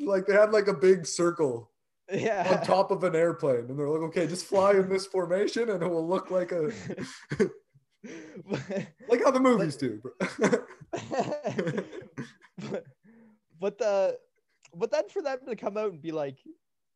[0.00, 1.68] like they had like a big circle
[2.10, 2.58] yeah.
[2.58, 5.82] on top of an airplane and they're like okay just fly in this formation and
[5.82, 6.70] it will look like a
[9.08, 10.00] like how the movies do
[12.70, 12.84] but,
[13.60, 14.18] but the
[14.74, 16.38] but then for them to come out and be like,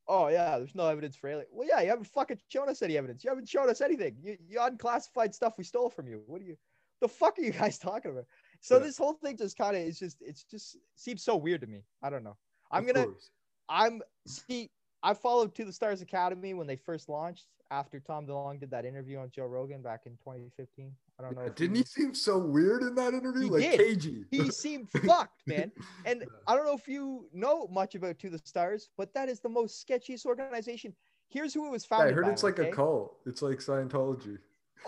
[0.08, 1.46] oh yeah, there's no evidence for alien.
[1.52, 3.22] Well, yeah, you haven't fucking shown us any evidence.
[3.22, 4.16] You haven't shown us anything.
[4.22, 6.22] You you unclassified stuff we stole from you.
[6.26, 6.56] What do you?
[7.00, 8.24] The fuck are you guys talking about?
[8.60, 8.84] So Yeah.
[8.84, 11.82] this whole thing just kind of is just it's just seems so weird to me.
[12.02, 12.36] I don't know.
[12.70, 13.30] I'm Of gonna course.
[13.68, 14.70] I'm see.
[15.06, 18.84] I followed To the Stars Academy when they first launched after Tom DeLonge did that
[18.84, 20.90] interview on Joe Rogan back in 2015.
[21.18, 21.42] I don't know.
[21.42, 23.78] Yeah, didn't he seem so weird in that interview He like did.
[23.78, 25.70] cagey he seemed fucked, man.
[26.04, 26.26] And Yeah.
[26.48, 29.48] I don't know if you know much about To the Stars, but that is the
[29.48, 30.92] most sketchiest organization.
[31.28, 32.70] Here's who it was Yeah, founded i heard by, it's like okay?
[32.70, 34.38] a cult it's like scientology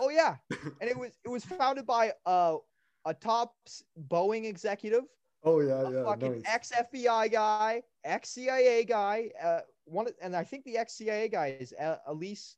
[0.01, 2.57] Oh yeah, and it was it was founded by uh,
[3.05, 3.55] a top
[4.09, 5.03] Boeing executive,
[5.43, 6.43] oh yeah a yeah fucking nice.
[6.45, 9.59] ex FBI guy, ex CIA guy, uh,
[9.89, 11.73] one, of- and I think the ex CIA guy is
[12.07, 12.57] Elise,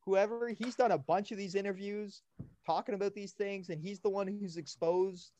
[0.00, 0.48] whoever.
[0.48, 2.22] He's done a bunch of these interviews
[2.64, 5.32] talking about these things, and he's the one who's exposed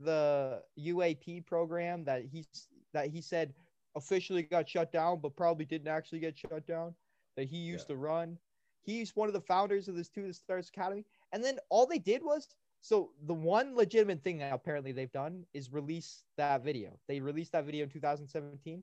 [0.00, 3.54] the UAP program that he's that he said
[3.94, 6.94] officially got shut down, but probably didn't actually get shut down.
[7.36, 8.38] That he used to run.
[8.82, 11.98] He's one of the founders of this To the Stars Academy, and then all they
[11.98, 12.48] did was
[12.82, 16.98] so the one legitimate thing that apparently they've done is release that video.
[17.06, 18.82] They released that video in 2017.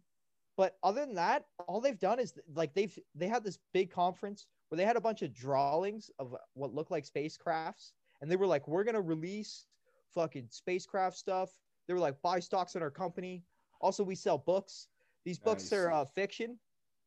[0.59, 4.45] But other than that, all they've done is like they've they had this big conference
[4.67, 8.45] where they had a bunch of drawings of what looked like spacecrafts, and they were
[8.45, 9.67] like, "We're gonna release
[10.13, 11.49] fucking spacecraft stuff."
[11.87, 13.45] They were like, "Buy stocks in our company."
[13.79, 14.89] Also, we sell books.
[15.23, 15.79] These books Nice.
[15.79, 16.59] are uh, fiction,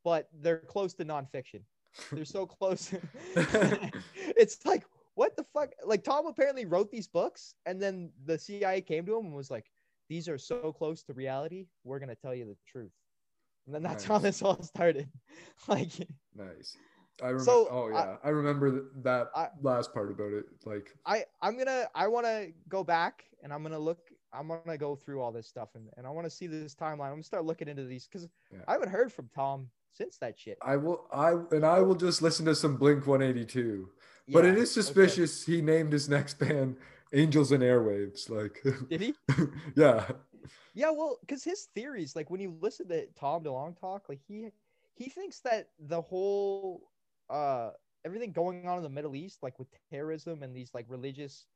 [0.03, 1.61] but they're close to nonfiction.
[2.11, 2.94] They're so close.
[4.16, 4.84] it's like
[5.14, 5.72] what the fuck?
[5.84, 9.50] Like Tom apparently wrote these books, and then the CIA came to him and was
[9.50, 9.70] like,
[10.09, 11.66] "These are so close to reality.
[11.84, 12.92] We're gonna tell you the truth."
[13.66, 15.08] And then that's how this all started.
[15.68, 15.90] like,
[16.36, 16.76] nice
[17.22, 20.96] i remember So, oh yeah i, remember th- that I- last part about it like
[21.06, 23.98] I I'm gonna I want to go back and I'm gonna look.
[24.32, 27.08] I'm gonna go through all this stuff and, and I want to see this timeline.
[27.08, 28.60] I'm gonna start looking into these because Yeah.
[28.66, 30.56] I haven't heard from Tom since that shit.
[30.62, 33.90] I will I and I will just listen to some Blink 182.
[34.32, 34.80] but it is Yeah, is okay.
[34.82, 36.76] suspicious he named his next band
[37.12, 38.30] Angels and Airwaves.
[38.30, 39.14] Like Did he?
[39.76, 40.06] yeah.
[40.75, 44.51] Yeah, well, because his theories, like when you listen to Tom DeLonge talk, like he
[44.95, 46.91] he thinks that the whole
[47.31, 47.73] uh
[48.05, 51.47] everything going on in the Middle East, like with terrorism and these like religious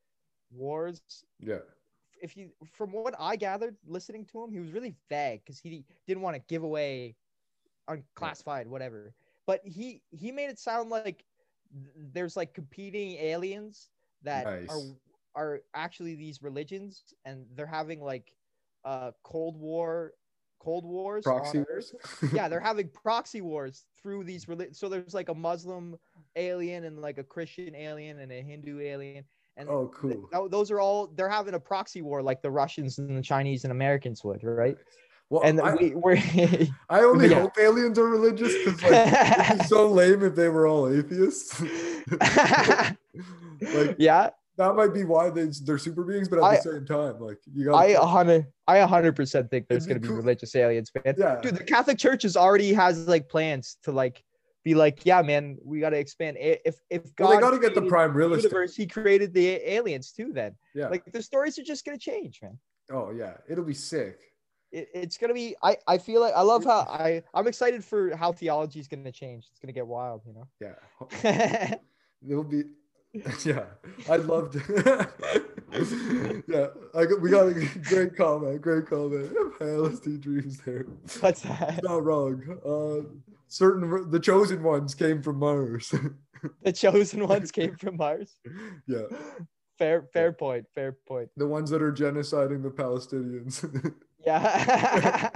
[0.51, 1.61] wars, Yeah.
[2.21, 5.85] if you from what I gathered listening to him, he was really vague because he
[6.07, 7.17] didn't want to give away
[7.89, 9.15] unclassified whatever.
[9.47, 11.25] But he he made it sound like
[11.97, 13.91] there's like competing aliens
[14.23, 14.69] that Nice.
[14.69, 14.97] are
[15.35, 18.35] are actually these religions and they're having like
[18.87, 20.13] uh cold war
[20.61, 21.95] cold wars Proxy wars.
[22.33, 25.97] yeah, they're having proxy wars through these reli- so there's like a Muslim
[26.37, 29.25] alien and like a Christian alien and a Hindu alien
[29.59, 30.29] and Oh, th- cool.
[30.33, 33.65] tho- those are all they're having a proxy war like the Russians and the Chinese
[33.65, 34.77] and Americans would, right?
[35.31, 36.17] Well, And I, we, we're
[36.89, 37.41] I only yeah.
[37.41, 41.61] hope aliens are religious because like it'd be so lame if they were all atheists.
[43.75, 46.87] like yeah, that might be why they they're super beings, but at I- the same
[46.87, 50.09] time, like you got I a hundred I a hundred percent think there's gonna be
[50.09, 50.17] cool.
[50.17, 51.15] religious aliens, man.
[51.19, 51.41] Yeah.
[51.41, 54.23] Dude, the Catholic Church is already has like plans to like
[54.65, 56.37] be like, yeah, man, we gotta expand.
[56.41, 58.51] If if God well, they got to get the prime the realistic.
[58.51, 60.33] universe, he created the aliens too.
[60.33, 60.89] Then Yeah.
[60.89, 62.59] like the stories are just gonna change, man.
[62.91, 64.19] oh yeah, it'll be sick.
[64.73, 65.55] It, it's gonna be.
[65.63, 69.13] I I feel like I love how I I'm excited for how theology is gonna
[69.13, 69.47] change.
[69.51, 70.49] It's gonna get wild, you know.
[70.61, 71.75] Yeah.
[72.29, 72.65] It'll be.
[73.45, 73.65] Yeah,
[74.11, 75.09] I'd love to.
[76.49, 77.55] yeah, I got, we got a
[77.85, 78.61] great comment.
[78.61, 79.33] Great comment.
[79.61, 80.87] LSD dreams there.
[81.21, 81.81] What's that?
[81.83, 82.43] Not wrong.
[82.65, 83.09] Uh,
[83.49, 85.95] certain the chosen ones came from Mars.
[86.63, 88.37] The chosen ones came from Mars.
[88.87, 89.03] yeah,
[89.79, 90.67] Fair fair point.
[90.75, 91.31] Fair point.
[91.37, 93.65] the ones that are genociding the Palestinians.
[94.25, 95.31] Yeah.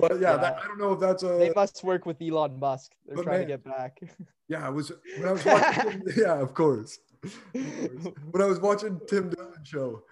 [0.00, 1.28] But yeah, That, I don't know if that's a.
[1.38, 2.92] they must work with Elon Musk.
[3.06, 4.00] They're trying man- to get back.
[4.48, 6.02] Yeah, I was when I was watching.
[6.16, 6.98] yeah, of course.
[7.22, 8.14] Of course.
[8.32, 10.02] When I was watching Tim Dillon show,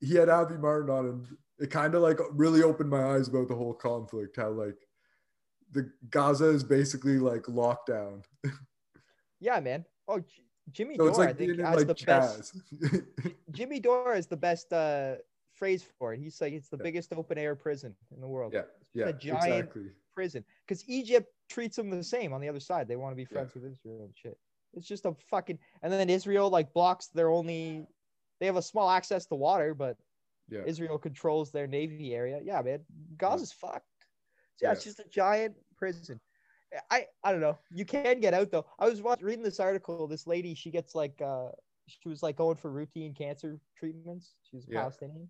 [0.00, 1.26] he had Abby Martin on, and
[1.58, 4.36] it kind of like really opened my eyes about the whole conflict.
[4.36, 4.76] How like
[5.72, 8.22] the Gaza is basically like lockdown.
[9.40, 9.84] yeah, man.
[10.08, 10.26] Oh, J-
[10.70, 12.56] Jimmy So Dore, like being think, has like the best.
[13.50, 15.16] Jimmy Dore is the best uh,
[15.62, 16.18] phrase for it.
[16.24, 16.82] He's like, it's the Yeah.
[16.88, 18.50] biggest open air prison in the world.
[18.58, 19.88] yeah, yeah, a giant- exactly.
[20.18, 22.84] prison because Egypt treats them the same on the other side.
[22.88, 24.36] They want to be friends with Israel and shit.
[24.76, 27.86] It's just a fucking and then Israel like blocks their only.
[28.38, 29.94] They have a small access to water, but
[30.54, 32.38] Yeah, Israel controls their navy area.
[32.50, 32.80] Yeah, man,
[33.22, 33.86] Gaza's fucked.
[34.60, 36.16] Yeah, it's just a giant prison.
[36.96, 37.56] I I don't know.
[37.80, 38.66] You can get out though.
[38.82, 40.08] I was watching, reading this article.
[40.14, 41.50] This lady, she gets like uh,
[41.86, 43.50] she was like going for routine cancer
[43.80, 44.26] treatments.
[44.48, 44.80] She's Yeah.
[44.80, 45.28] Palestinian.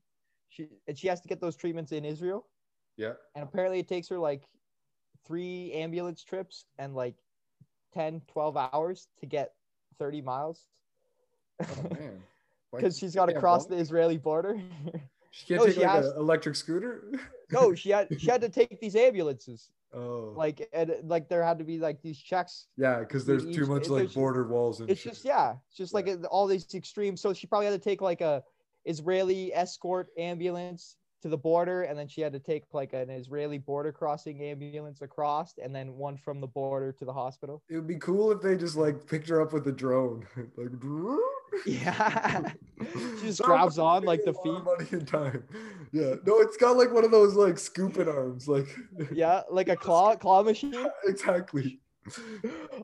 [0.52, 2.46] She and she has to get those treatments in Israel
[2.98, 3.12] yeah.
[3.34, 4.42] and apparently it takes her like
[5.26, 7.14] three ambulance trips and like
[7.94, 9.54] 10 12 hours to get
[9.98, 10.66] 30 miles
[11.62, 12.22] Oh man,
[12.74, 14.60] because she's got to cross the israeli border
[15.34, 17.10] She can't No, take she like has- an electric scooter.
[17.50, 21.58] no she had she had to take these ambulances Oh, like and like there had
[21.58, 24.90] to be like these checks yeah, because there's each- too much like border walls and
[24.90, 25.12] it's shit.
[25.12, 27.20] just yeah it's just like all these extremes.
[27.22, 28.42] so she probably had to take like a
[28.84, 33.58] israeli escort ambulance to the border and then she had to take like an israeli
[33.58, 37.86] border crossing ambulance across and then one from the border to the hospital It would
[37.86, 40.26] be cool if they just like picked her up with a drone,
[40.56, 40.70] like.
[41.66, 42.50] Yeah.
[43.20, 44.64] She just grabs on, like, the feet.
[44.64, 45.44] Money and time.
[45.92, 46.14] Yeah.
[46.26, 48.66] No, it's got like one of those like scooping arms, like.
[49.12, 50.74] Yeah, like a claw claw machine.
[51.04, 51.78] exactly.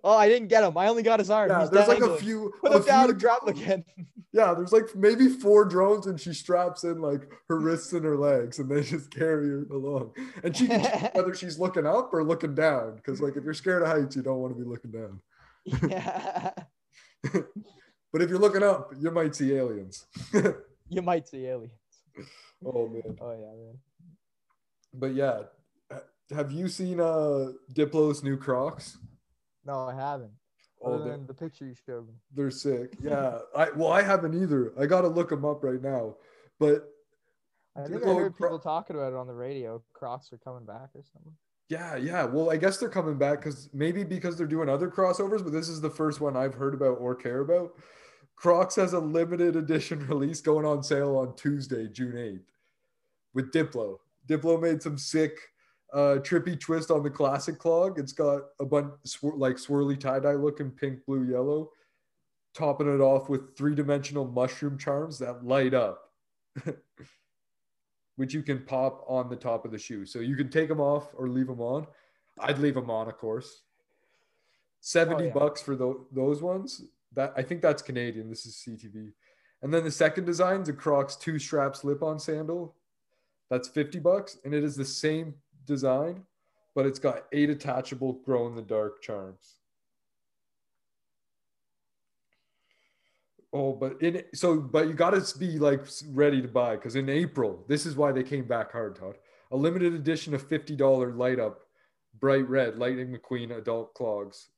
[0.05, 0.77] Oh, I didn't get him.
[0.77, 1.51] I only got his arm.
[1.51, 2.53] Yeah, He's there's like a few.
[2.61, 3.85] Put a him down few and drop him again.
[4.31, 8.17] Yeah, there's like maybe four drones, and she straps in like her wrists and her
[8.17, 10.13] legs, and they just carry her along.
[10.45, 10.67] And she
[11.15, 14.23] whether she's looking up or looking down, because like if you're scared of heights, you
[14.23, 15.21] don't want to be looking down.
[15.91, 16.51] yeah.
[18.13, 20.07] But if you're looking up, you might see aliens.
[20.89, 21.73] You might see aliens.
[22.65, 23.17] oh man.
[23.21, 23.79] Oh yeah, man.
[24.95, 25.41] But yeah,
[26.35, 28.99] have you seen uh Diplo's new Crocs?
[29.65, 30.31] No, I haven't.
[30.83, 32.15] Oh, Other than the picture you showed me.
[32.35, 32.95] they're sick.
[33.03, 34.73] Yeah, I well I haven't either.
[34.79, 36.15] I gotta look them up right now.
[36.61, 36.89] But
[37.77, 39.83] I think I heard Cro- people talking about it on the radio.
[39.93, 41.33] Crocs are coming back or something.
[41.69, 42.25] yeah, yeah.
[42.25, 45.69] Well, I guess they're coming back because maybe because they're doing other crossovers, but this
[45.69, 47.73] is the first one I've heard about or care about.
[48.37, 52.47] Crocs has a limited edition release going on sale on Tuesday, June 8th,
[53.35, 53.99] with Diplo.
[54.29, 55.37] Diplo made some sick
[55.95, 57.99] uh trippy twist on the classic clog.
[57.99, 61.71] It's got a bunch swir- like swirly tie-dye looking pink, blue, yellow,
[62.55, 66.11] topping it off with three-dimensional mushroom charms that light up.
[68.17, 70.05] Which you can pop on the top of the shoe.
[70.05, 71.87] So you can take them off or leave them on.
[72.41, 73.63] I'd leave them on, of course.
[74.81, 75.33] 70 Oh, yeah.
[75.33, 76.83] bucks for tho- those ones.
[77.15, 78.29] That I think that's Canadian.
[78.29, 79.13] This is CTV.
[79.63, 82.75] And then the second design is a Crocs two strap slip on sandal.
[83.51, 84.39] That's 50 bucks.
[84.45, 85.35] And it is the same
[85.69, 86.25] design,
[86.75, 89.59] but it's got eight attachable grow in the dark charms.
[93.53, 97.09] Oh, but in so, but you got to be like ready to buy because in
[97.09, 99.17] April, this is why they came back hard, Todd.
[99.53, 101.61] A limited edition of fifty dollar light up,
[102.21, 104.49] bright red Lightning McQueen adult clogs,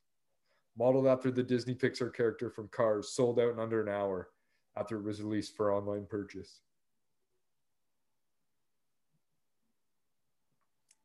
[0.77, 4.31] modeled after the Disney Pixar character from Cars, sold out in under an hour
[4.77, 6.61] after it was released for online purchase.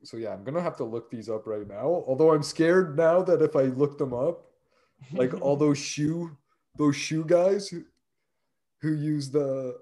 [0.06, 2.04] So yeah, I'm gonna have to look these up right now.
[2.08, 4.46] Although I'm scared now that if I look them up,
[5.14, 6.36] like all those shoe
[6.78, 7.84] those shoe guys who,
[8.82, 9.78] who use the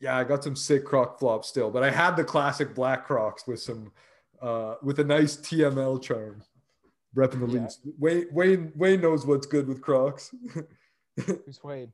[0.00, 3.46] yeah i got some sick croc flops still but i had the classic black crocs
[3.46, 3.92] with some
[4.40, 6.42] uh with a nice tml charm
[7.14, 7.60] repping the Yeah.
[7.60, 10.34] leaves wayne wayne wayne knows what's good with crocs
[11.26, 11.92] Who's Wade?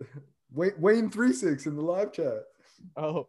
[0.52, 2.42] wayne wayne three six in the live chat
[2.96, 3.28] Oh,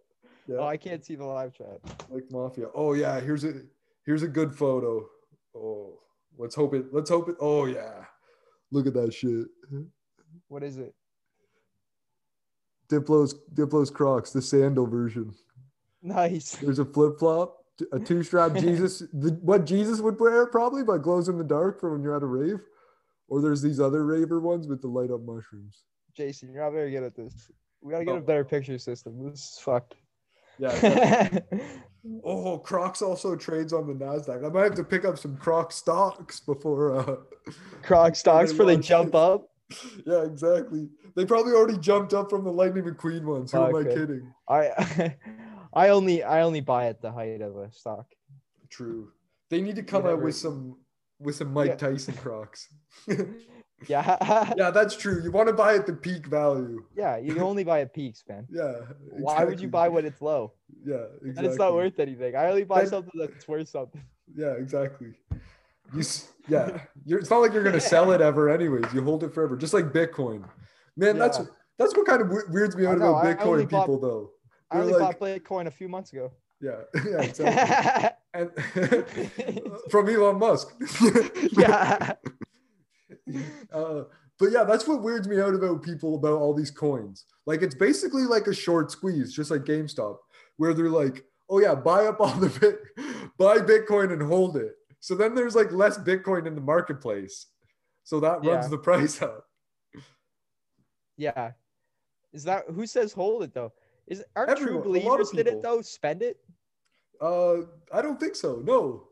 [0.50, 1.80] Oh, yeah oh, I can't see the live chat.
[2.10, 3.54] like mafia oh yeah here's a
[4.06, 5.06] here's a good photo
[5.56, 6.00] oh
[6.38, 8.06] let's hope it let's hope it oh yeah
[8.72, 9.48] look at that shit
[10.48, 10.94] What is it?
[12.90, 15.34] diplo's diplo's crocs the sandal version
[16.04, 16.52] Nice.
[16.58, 17.58] There's a flip flop,
[17.92, 21.82] a two strap Jesus, the, what Jesus would wear probably, but glows in the dark
[21.82, 22.60] for when you're at a rave.
[23.28, 25.84] Or there's these other raver ones with the light up mushrooms.
[26.16, 27.52] Jason, you're not very good at this.
[27.82, 28.18] We gotta get Oh.
[28.18, 29.28] a better picture system.
[29.30, 29.96] This is fucked.
[30.60, 31.40] Yeah.
[32.24, 34.46] oh, Crocs also trades on the Nasdaq.
[34.46, 36.96] I might have to pick up some Croc stocks before.
[37.00, 37.16] Uh,
[37.84, 39.16] Croc stocks before they jump it.
[39.16, 39.50] up.
[40.06, 40.88] yeah, exactly.
[41.16, 43.52] They probably already jumped up from the Lightning McQueen ones.
[43.52, 44.34] Who am I kidding?
[44.48, 45.16] I
[45.74, 48.06] I only I only buy at the height of a stock.
[48.70, 49.12] True.
[49.50, 50.78] They need to come out with some
[51.20, 51.76] with some Mike Yeah.
[51.76, 52.70] Tyson Crocs.
[53.88, 54.54] Yeah.
[54.58, 55.22] yeah, that's true.
[55.24, 56.84] You want to buy at the peak value.
[56.96, 58.48] yeah, you only buy at peaks, man.
[58.52, 58.74] Yeah.
[59.12, 60.54] Why would you buy when it's low?
[60.84, 61.48] Yeah, And exactly.
[61.50, 62.36] it's not worth anything.
[62.36, 64.02] I only buy something that's worth something.
[64.36, 65.14] Yeah, exactly.
[65.94, 66.02] You,
[66.50, 68.92] yeah, you're, it's not like you're gonna sell it ever, anyways.
[68.94, 70.44] You hold it forever, just like Bitcoin.
[70.98, 71.46] Man, that's Yeah.
[71.78, 74.32] that's what kind of weirds me out know, about I Bitcoin bought- people, though.
[74.72, 76.32] I They're only like- bought Bitcoin a few months ago.
[76.60, 78.10] Yeah, yeah, exactly.
[78.34, 78.52] and
[79.92, 80.74] from Elon Musk.
[81.52, 82.14] yeah.
[83.74, 84.04] uh,
[84.40, 87.26] but yeah, that's what weirds me out about people about all these coins.
[87.46, 90.18] Like it's basically like a short squeeze, just like GameStop,
[90.58, 92.80] where they're like, "Oh yeah, buy up all the bit,
[93.38, 97.48] buy Bitcoin and hold it." So then there's like less Bitcoin in the marketplace,
[98.04, 98.68] so that runs Yeah.
[98.68, 99.46] the price up.
[101.18, 101.52] Yeah.
[102.34, 103.74] Is that who says hold it though?
[104.08, 105.82] Is aren't Everyone- true a lot of believers did it though?
[105.82, 106.38] Spend it?
[107.20, 107.62] Uh,
[107.92, 108.62] I don't think so.
[108.64, 109.08] No,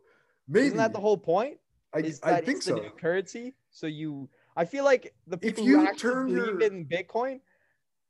[0.48, 1.58] maybe Isn't that the whole point?
[1.94, 2.76] I, I think so.
[2.76, 3.56] new currency?
[3.76, 6.86] So you I feel like the If people you who actually turn believe your- in
[6.86, 7.42] Bitcoin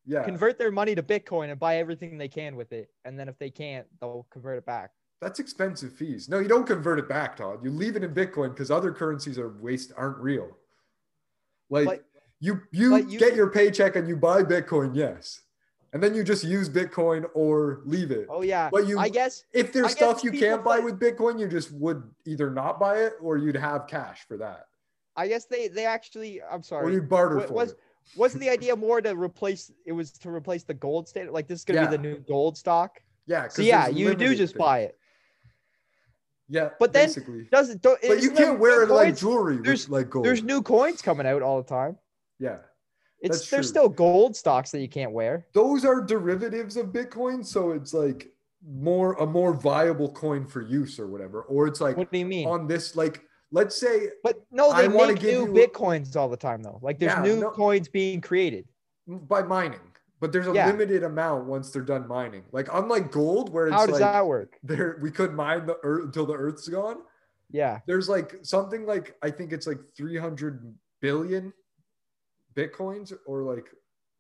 [0.05, 2.91] Yeah, convert their money to Bitcoin and buy everything they can with it.
[3.03, 4.91] And then if they can't, they'll convert it back.
[5.21, 6.29] that's expensive fees.
[6.29, 7.63] No, you don't convert it back, Todd.
[7.63, 10.55] You leave it in Bitcoin because other currencies are waste aren't real.
[11.71, 12.05] Like But-
[12.39, 15.41] you you you get your paycheck and you buy Bitcoin, yes.
[15.93, 18.27] And then you just use Bitcoin or leave it.
[18.29, 18.69] Oh yeah.
[18.69, 21.47] But you I guess if there's I guess stuff you can't buy with Bitcoin, you
[21.47, 24.67] just would either not buy it or you'd have cash for that.
[25.15, 26.93] I guess they they actually I'm Or sorry.
[26.93, 27.77] you'd barter Wa- for was it.
[28.17, 31.31] wasn't the idea more to replace it was to replace the gold standard?
[31.31, 33.01] Like this is gonna be the new gold stock.
[33.25, 33.47] Yeah.
[33.47, 34.59] So yeah, you do just things.
[34.59, 34.97] buy it.
[36.47, 36.69] Yeah.
[36.79, 37.47] But then- basically.
[37.51, 40.25] Doesn't don't, But you can't wear it like jewelry There's- like gold.
[40.25, 41.97] There's new coins coming out all the time.
[42.39, 42.57] yeah.
[43.21, 43.69] It's there's true.
[43.69, 45.47] still gold stocks that you can't wear.
[45.53, 48.27] those are derivatives of Bitcoin, so it's like
[48.63, 51.41] more a more viable coin for use or whatever.
[51.43, 52.47] Or it's like What do you mean?
[52.47, 53.23] on this, like
[53.55, 56.79] let's say But no, they wanna make give new you- bitcoins all the time though.
[56.81, 58.67] Like there's Yeah, new no- coins being created.
[59.07, 59.79] by mining,
[60.19, 60.67] but there's a Yeah.
[60.67, 62.43] limited amount once they're done mining.
[62.51, 64.57] Like unlike gold, where it's How does like that work?
[64.63, 66.97] there we could mine the earth until the earth's gone.
[67.51, 67.79] Yeah.
[67.87, 71.53] There's like something like I think it's like 300 billion
[72.55, 73.67] bitcoins or like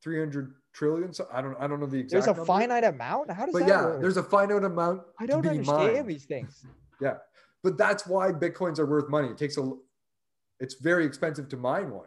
[0.03, 1.13] 300 trillion.
[1.13, 2.11] So I don't I don't know the exact.
[2.11, 2.45] There's a number.
[2.45, 3.31] finite amount.
[3.31, 4.01] How does But that yeah, work?
[4.01, 5.01] there's a finite amount.
[5.19, 6.07] I don't understand mined.
[6.07, 6.63] these things.
[7.01, 7.17] Yeah,
[7.65, 9.29] but that's why bitcoins are worth money.
[9.29, 9.73] It takes a,
[10.59, 12.05] it's very expensive to mine one.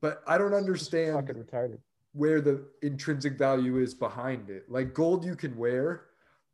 [0.00, 1.30] But I don't understand
[2.14, 4.70] where the intrinsic value is behind it.
[4.70, 6.06] Like gold, you can wear.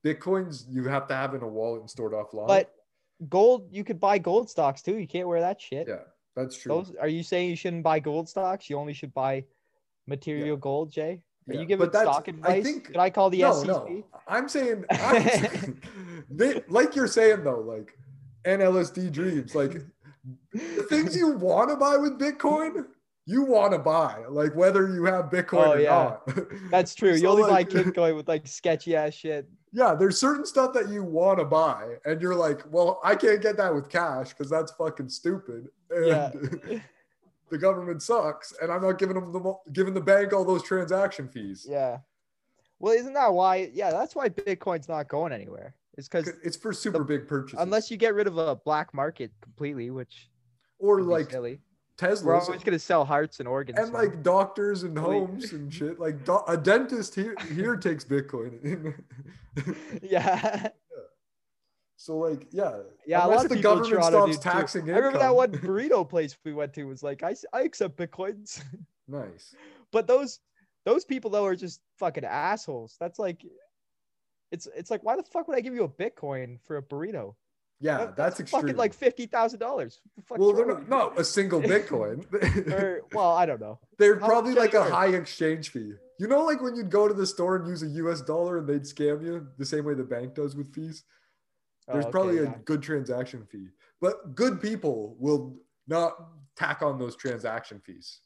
[0.05, 2.49] Bitcoins, you have to have in a wallet and stored offline.
[2.49, 2.75] But
[3.29, 4.97] gold, you could buy gold stocks too.
[4.97, 5.87] You can't wear that shit.
[5.87, 6.01] yeah,
[6.35, 6.71] that's true.
[6.75, 8.69] Those are you saying you shouldn't buy gold stocks?
[8.69, 9.45] You only should buy
[10.09, 11.23] material gold, Jay?
[11.49, 12.65] Are Yeah, you giving stock I advice?
[12.65, 13.67] think- Could I call the no, SEC?
[13.67, 14.05] no.
[14.27, 15.83] I'm saying, I'm saying
[16.31, 17.97] they, like you're saying though, like
[18.45, 19.81] NLSD dreams, like
[20.53, 22.85] the things you want to buy with Bitcoin,
[23.25, 26.17] you want to buy, like whether you have Bitcoin Oh, or yeah.
[26.27, 26.71] not.
[26.71, 27.15] That's true.
[27.15, 29.49] you only like- buy Bitcoin with like sketchy ass shit.
[29.73, 33.41] yeah, there's certain stuff that you want to buy, and you're like, well, I can't
[33.41, 35.69] get that with cash because that's fucking stupid.
[35.91, 36.31] And, Yeah.
[37.51, 41.29] the government sucks, and I'm not giving them the giving the bank all those transaction
[41.29, 41.67] fees.
[41.69, 41.99] Yeah.
[42.79, 43.71] Well, isn't that why?
[43.73, 45.75] Yeah, that's why Bitcoin's not going anywhere.
[45.97, 47.59] It's because It's for super big purchases.
[47.61, 50.29] unless you get rid of a black market completely, which
[50.79, 51.59] or like silly,
[51.97, 52.27] Tesla.
[52.29, 53.79] we're always gonna sell hearts and organs.
[53.81, 55.99] and so- like doctors and homes and shit.
[55.99, 58.95] Like do- a dentist here here takes Bitcoin.
[60.03, 60.69] yeah,
[62.01, 63.25] so like yeah, yeah.
[63.25, 67.03] Unless the government stops taxing I remember that one burrito place we went to was
[67.03, 68.63] like, I, I accept bitcoins,
[69.09, 69.53] nice.
[69.93, 70.39] but those
[70.87, 72.97] those people though are just fucking assholes.
[73.01, 73.45] That's like,
[74.53, 77.35] it's it's like, why the fuck would I give you a bitcoin for a burrito?
[77.81, 78.63] Yeah, That- that's, extreme.
[78.63, 80.01] fucking like fifty thousand dollars.
[80.31, 82.25] well, they're not, not a single Bitcoin.
[82.73, 83.79] or well, I don't know.
[83.99, 85.93] They're How probably like a high exchange fee.
[86.21, 88.69] You know, like when you'd go to the store and use a US dollar and
[88.69, 91.05] they'd scam you the same way the bank does with fees.
[91.89, 92.55] There's Oh, okay, probably a yeah.
[92.65, 93.69] good transaction fee,
[94.01, 98.21] but good people will not tack on those transaction fees.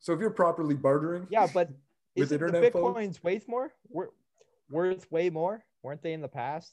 [0.00, 1.70] So if you're properly bartering, Yeah, but
[2.16, 3.74] With isn't the bitcoins worth more?
[3.88, 4.12] Wor-
[4.70, 5.62] worth way more?
[5.82, 6.72] Weren't they in the past?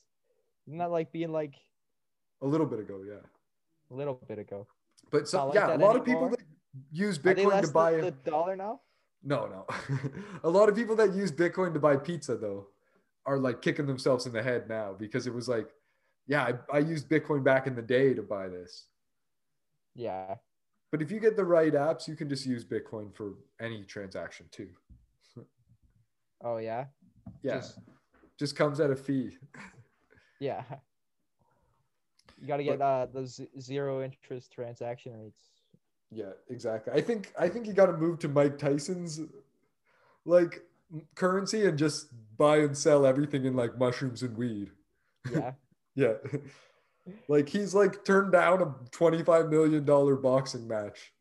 [0.68, 1.56] Isn't that like being like
[2.42, 3.16] a little bit ago, yeah.
[3.92, 4.68] a little bit ago?
[5.12, 6.40] But so, like yeah, a lot of people that
[6.92, 8.82] use Bitcoin to buy than the dollar now?
[9.22, 10.00] No, no.
[10.44, 12.68] a lot of people that use Bitcoin to buy pizza though
[13.26, 15.68] are like kicking themselves in the head now because it was like,
[16.28, 18.88] yeah, I, I used Bitcoin back in the day to buy this.
[19.96, 20.36] Yeah.
[20.92, 24.46] But if you get the right apps, you can just use Bitcoin for any transaction
[24.52, 24.70] too.
[26.44, 26.86] Oh yeah.
[27.42, 27.56] Yeah.
[27.56, 27.80] Just-
[28.38, 29.38] Just, comes at a fee.
[30.40, 30.64] Yeah.
[32.42, 35.40] You got to get uh those zero interest transaction rates.
[36.12, 36.92] Yeah, exactly.
[36.92, 39.22] I think I think you got to move to Mike Tyson's
[40.26, 40.62] like
[41.16, 44.72] currency and just buy and sell everything in like mushrooms and weed.
[45.32, 45.52] Yeah.
[45.96, 46.14] Yeah.
[47.28, 49.86] like he's like turned down a $25 million
[50.24, 51.14] boxing match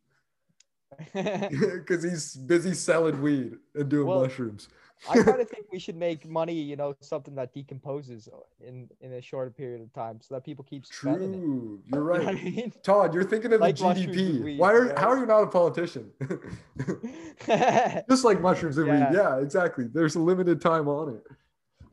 [1.12, 4.68] because he's busy selling weed and doing Well, mushrooms.
[5.10, 8.28] I kind of think we should make money, you know, something that decomposes
[8.60, 11.38] in in a shorter period of time, so that people keep spending it.
[11.38, 11.80] True.
[11.86, 12.28] You're You know right.
[12.28, 12.72] I mean?
[12.82, 14.42] Todd, you're thinking of Like the GDP.
[14.42, 14.98] weed, Why are right?
[14.98, 16.10] how are you not a politician?
[18.08, 19.10] Just like mushrooms and Yeah.
[19.10, 19.16] weed.
[19.16, 19.86] Yeah, exactly.
[19.92, 21.22] There's a limited time on it.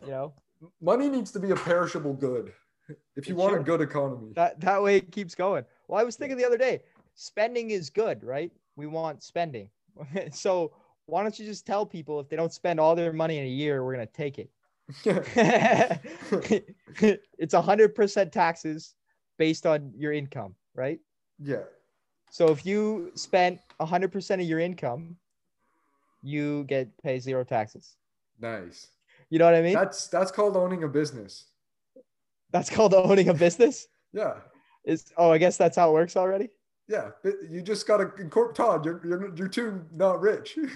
[0.05, 0.34] you know,
[0.82, 2.53] Money needs to be a perishable good.
[3.16, 4.34] If you It want a good economy.
[4.36, 5.64] that that way it keeps going.
[5.88, 6.82] Well, I was thinking the other day,
[7.16, 8.51] spending is good, right?
[8.76, 9.70] We want spending.
[10.32, 10.72] so
[11.10, 13.49] why don't you just tell people if they don't spend all their money in a
[13.49, 14.49] year, we're gonna take it.
[17.38, 18.95] it's a hundred percent taxes
[19.38, 20.99] based on your income, right?
[21.39, 21.64] yeah.
[22.32, 25.16] So if you spent a hundred percent of your income,
[26.22, 27.95] you get pay zero taxes.
[28.39, 28.88] Nice.
[29.30, 29.74] You know what I mean?
[29.74, 31.45] That's that's called owning a business.
[32.51, 33.88] That's called owning a business.
[34.14, 34.36] Yeah.
[34.86, 36.49] Is oh, I guess that's how it works already.
[36.90, 37.12] Yeah,
[37.50, 38.56] you just gotta incorporate.
[38.56, 40.58] Todd, you're, you're you're too not rich.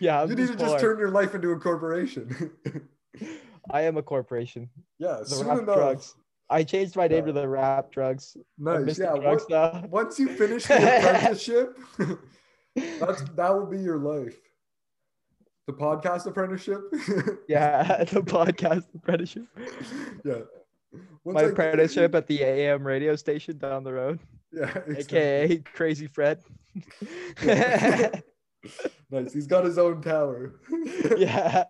[0.00, 0.66] Yeah, I'm you need to poor.
[0.68, 2.50] just turn your life into a corporation.
[3.70, 4.70] I am a corporation.
[4.98, 5.76] yeah, The soon rap enough.
[5.76, 6.14] drugs.
[6.48, 8.34] I changed my name to the rap drugs.
[8.56, 8.98] Nice.
[8.98, 9.14] Yeah.
[9.16, 11.76] Drugs Once, once you finish the apprenticeship,
[12.98, 14.38] that's that will be your life.
[15.66, 16.80] The podcast apprenticeship.
[17.46, 19.44] Yeah, the podcast apprenticeship.
[20.24, 20.34] yeah.
[21.24, 24.18] Once My apprenticeship at the AM radio station down the road,
[24.52, 24.64] Yeah.
[24.86, 25.18] exactly.
[25.18, 26.42] aka Crazy Fred.
[29.10, 29.32] Nice.
[29.34, 30.54] He's got his own tower.
[31.18, 31.64] yeah.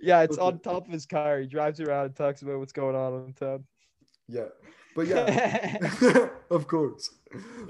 [0.00, 0.46] Yeah, it's Okay.
[0.46, 1.38] on top of his car.
[1.38, 3.64] He drives around and talks about what's going on in town.
[4.28, 4.48] Yeah.
[4.96, 6.28] But yeah.
[6.50, 7.08] of course.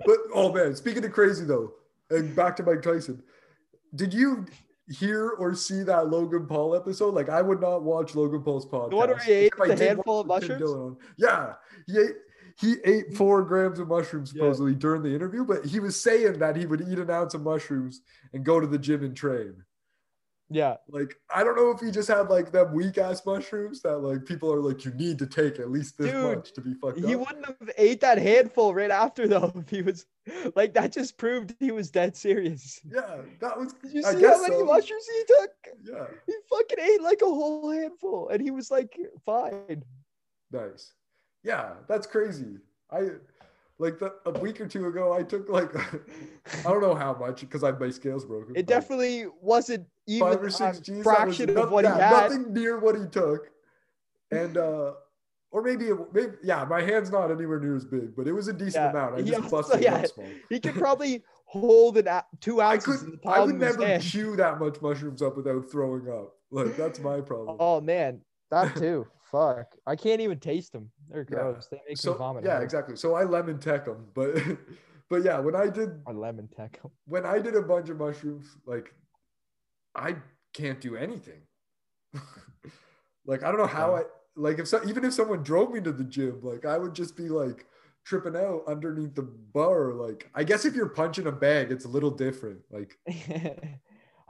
[0.07, 1.75] But oh man, speaking of crazy though,
[2.11, 3.23] and back to Mike Tyson,
[3.95, 4.47] did you
[4.91, 7.15] hear or see that Logan Paul episode?
[7.15, 8.91] Like, I would not watch Logan Paul's podcast.
[8.91, 10.97] The one where he ate except I the did handful of mushrooms?
[11.17, 11.55] Yeah,
[11.87, 12.15] he ate.
[12.61, 13.15] He ate mm-hmm.
[13.15, 14.41] four grams of mushrooms Yeah.
[14.41, 17.43] supposedly during the interview, but he was saying that he would eat an ounce of
[17.43, 18.01] mushrooms
[18.33, 19.63] and go to the gym and train.
[20.51, 20.77] Yeah.
[20.89, 24.25] Like, I don't know if he just had like them weak ass mushrooms that like
[24.25, 26.99] people are like, you need to take at least this Dude, much to be fucked
[26.99, 27.21] He up.
[27.21, 30.07] wouldn't have ate that handful right after though if he was
[30.55, 32.81] like that just proved he was dead serious.
[32.91, 33.73] Yeah, that was.
[33.75, 34.65] Did you I see how many so.
[34.65, 35.51] mushrooms he took?
[35.85, 39.83] Yeah, He fucking ate like a whole handful and he was like fine.
[40.51, 40.93] nice.
[41.45, 42.57] Yeah, that's crazy.
[42.91, 43.11] I
[43.79, 45.13] like the, a week or two ago.
[45.13, 45.75] I took like
[46.61, 48.57] I don't know how much because I my scales broken.
[48.57, 51.03] It definitely wasn't even five or six G's.
[51.03, 52.11] fraction no- of what he had.
[52.31, 53.51] Nothing near what he took,
[54.31, 54.93] and uh,
[55.51, 56.65] or maybe it- maybe yeah.
[56.65, 59.15] My hand's not anywhere near as big, but it was a decent Yeah, amount.
[59.17, 60.13] I he just busted yeah, it.
[60.49, 62.09] He could probably hold an,
[62.41, 64.03] two I ounces the I would never hand.
[64.03, 66.35] chew that much mushrooms up without throwing up.
[66.51, 67.57] Like that's my problem.
[67.61, 69.07] Oh man, that too.
[69.31, 70.91] Fuck, I can't even taste them.
[71.11, 71.37] They're Yeah.
[71.37, 71.69] gross.
[71.71, 72.45] They make so me vomit.
[72.45, 72.63] yeah hard.
[72.65, 74.35] exactly so i lemon tek them but
[75.11, 76.91] but yeah, when I did Or lemon taco.
[77.07, 78.95] when I did a bunch of mushrooms, like
[79.95, 80.17] I
[80.55, 81.41] can't do anything.
[83.27, 84.03] like I don't know how I
[84.37, 87.17] like if so, even if someone drove me to the gym, like I would just
[87.17, 87.67] be like
[88.05, 89.93] tripping out underneath the bar.
[89.95, 92.61] Like I guess if you're punching a bag, it's a little different.
[92.71, 92.99] Like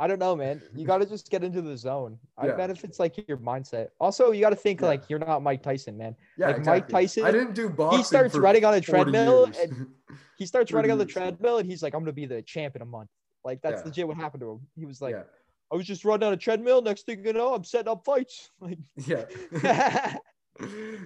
[0.01, 0.63] I don't know, man.
[0.77, 2.19] You got to just get into the zone.
[2.37, 3.89] I bet if it's like your mindset.
[3.99, 4.87] Also, you got to think Yeah.
[4.87, 6.15] like you're not Mike Tyson, man.
[6.37, 6.89] yeah, Like Mike.
[6.89, 7.99] Tyson, I didn't do boxing.
[7.99, 9.89] He starts running on a treadmill and
[10.37, 12.83] He starts running on the treadmill and he's like, I'm gonna be the champ in
[12.83, 13.11] a month.
[13.45, 13.87] Like that's Yeah.
[13.87, 14.61] legit what happened to him.
[14.77, 15.25] He was like, yeah,
[15.73, 16.81] I was just running on a treadmill.
[16.83, 18.51] Next thing you know, I'm setting up fights.
[18.61, 19.25] Like, yeah.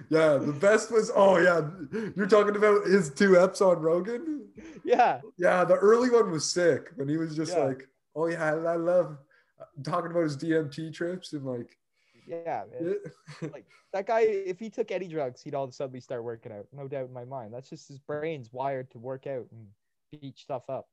[0.09, 1.69] yeah, the best was oh yeah,
[2.15, 4.47] you're talking about his two eps on Rogan.
[4.83, 7.65] yeah, Yeah, the early one was sick when he was just Yeah.
[7.65, 9.17] like, oh yeah, I love
[9.59, 11.77] uh, talking about his DMT trips and like,
[12.27, 12.95] yeah, man.
[13.91, 16.65] That guy, if he took any drugs, he'd all of a sudden start working out.
[16.71, 17.53] No doubt in my mind.
[17.53, 19.67] That's just his brain's wired to work out and
[20.19, 20.87] beat stuff up.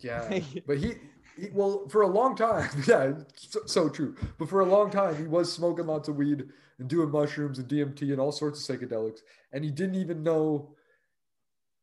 [0.00, 0.94] Yeah, but he,
[1.36, 4.16] he well for a long time, yeah, so, so true.
[4.38, 6.44] But for a long time, he was smoking lots of weed
[6.78, 9.20] and doing mushrooms and DMT and all sorts of psychedelics,
[9.52, 10.74] and he didn't even know.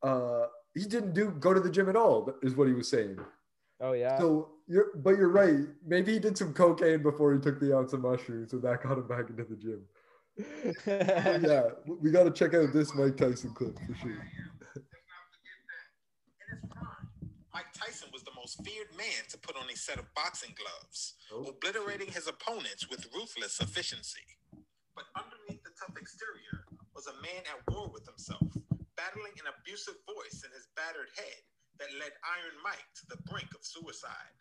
[0.04, 2.34] Uh, he didn't do go to the gym at all.
[2.42, 3.18] Is what he was saying.
[3.82, 4.18] Oh yeah.
[4.18, 5.68] So you're, but you're right.
[5.86, 8.98] Maybe he did some cocaine before he took the ounce of mushrooms, and that got
[8.98, 9.82] him back into the gym.
[10.86, 14.26] Yeah, we got to check out this Mike Tyson clip for sure.
[17.54, 20.00] In his prime, Mike Tyson was the most feared man to put on a set
[20.00, 24.26] of boxing gloves, oh, obliterating his opponents with ruthless efficiency.
[24.96, 28.48] But underneath the tough exterior was a man at war with himself,
[28.96, 31.42] battling an abusive voice in his battered head
[31.80, 34.36] that led Iron Mike to the brink of suicide.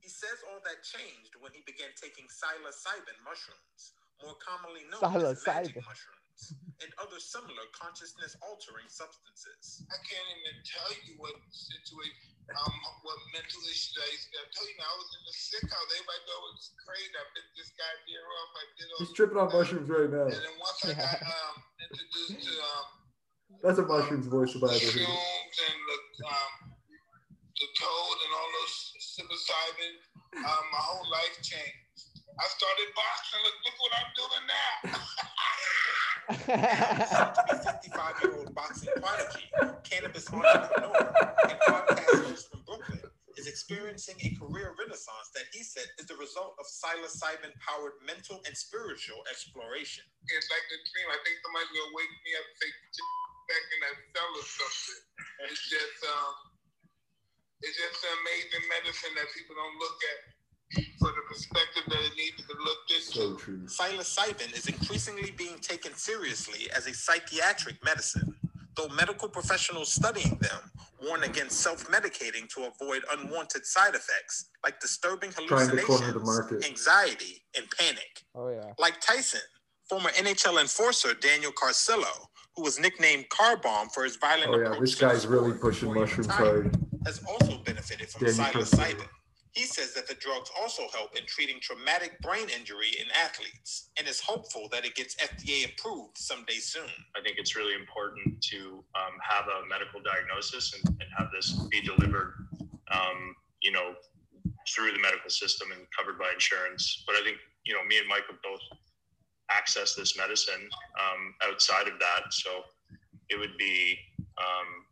[0.00, 3.94] He says all that changed when he began taking psilocybin mushrooms,
[4.24, 5.86] more commonly known as magic Psilocybin.
[5.86, 6.42] mushrooms,
[6.80, 9.84] and other similar consciousness-altering substances.
[9.92, 12.74] I can't even tell you what situation, um,
[13.06, 15.88] what mental issues I used to tell you now, I was in the sick house.
[15.94, 17.14] Everybody thought it was crazy.
[17.14, 18.50] I bit this guy beer off.
[18.54, 20.26] I did all He's tripping on mushrooms right now.
[20.30, 22.86] And then once I got um, introduced to um,
[23.62, 25.06] That's a mushrooms voice if I ever it.
[25.06, 29.94] and the, um, the toad and all those psilocybin,
[30.42, 31.89] um, my whole life changed.
[32.38, 33.40] I started boxing.
[33.42, 34.74] Look, look what I'm doing now.
[37.34, 39.50] to be 55 year old boxing prodigy,
[39.82, 40.94] cannabis entrepreneur,
[41.50, 43.02] and podcast host from Brooklyn,
[43.34, 48.38] is experiencing a career renaissance that he said is the result of psilocybin powered mental
[48.46, 50.06] and spiritual exploration.
[50.30, 51.08] it's like a dream.
[51.10, 53.06] I think somebody's gonna wake me up and "Get
[53.50, 55.02] back in that cell or something.
[55.50, 56.34] It's just um,
[57.64, 60.39] it's just an amazing medicine that people don't look at
[60.98, 63.36] for the perspective that it needs to be looked So into.
[63.38, 63.66] true.
[63.66, 68.34] Psilocybin is increasingly being taken seriously as a psychiatric medicine,
[68.76, 70.70] though medical professionals studying them
[71.02, 77.42] warn against self medicating to avoid unwanted side effects like disturbing Trying hallucinations, the anxiety,
[77.56, 78.22] and panic.
[78.34, 78.72] oh yeah.
[78.78, 79.40] Like Tyson,
[79.88, 84.64] former NHL enforcer Daniel Carcillo, who was nicknamed Car Bomb for his violent Oh yeah,
[84.66, 86.86] approach this to guy's really pushing before he mushrooms retired, hard.
[87.06, 89.06] has also benefited from Daniel psilocybin.
[89.52, 94.06] He says that the drugs also help in treating traumatic brain injury in athletes and
[94.06, 96.90] is hopeful that it gets FDA approved someday soon.
[97.16, 101.52] I think it's really important to um, have a medical diagnosis and, and have this
[101.68, 102.34] be delivered,
[102.92, 103.94] um, you know,
[104.72, 107.02] through the medical system and covered by insurance.
[107.04, 108.62] But I think, you know, me and Mike have both
[109.50, 112.32] accessed this medicine um, outside of that.
[112.32, 112.62] So
[113.30, 113.98] it would be,
[114.38, 114.86] um,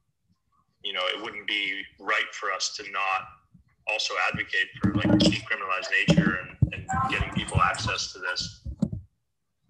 [0.83, 3.38] you know, it wouldn't be right for us to not
[3.89, 8.67] also advocate for like decriminalized nature and, and getting people access to this.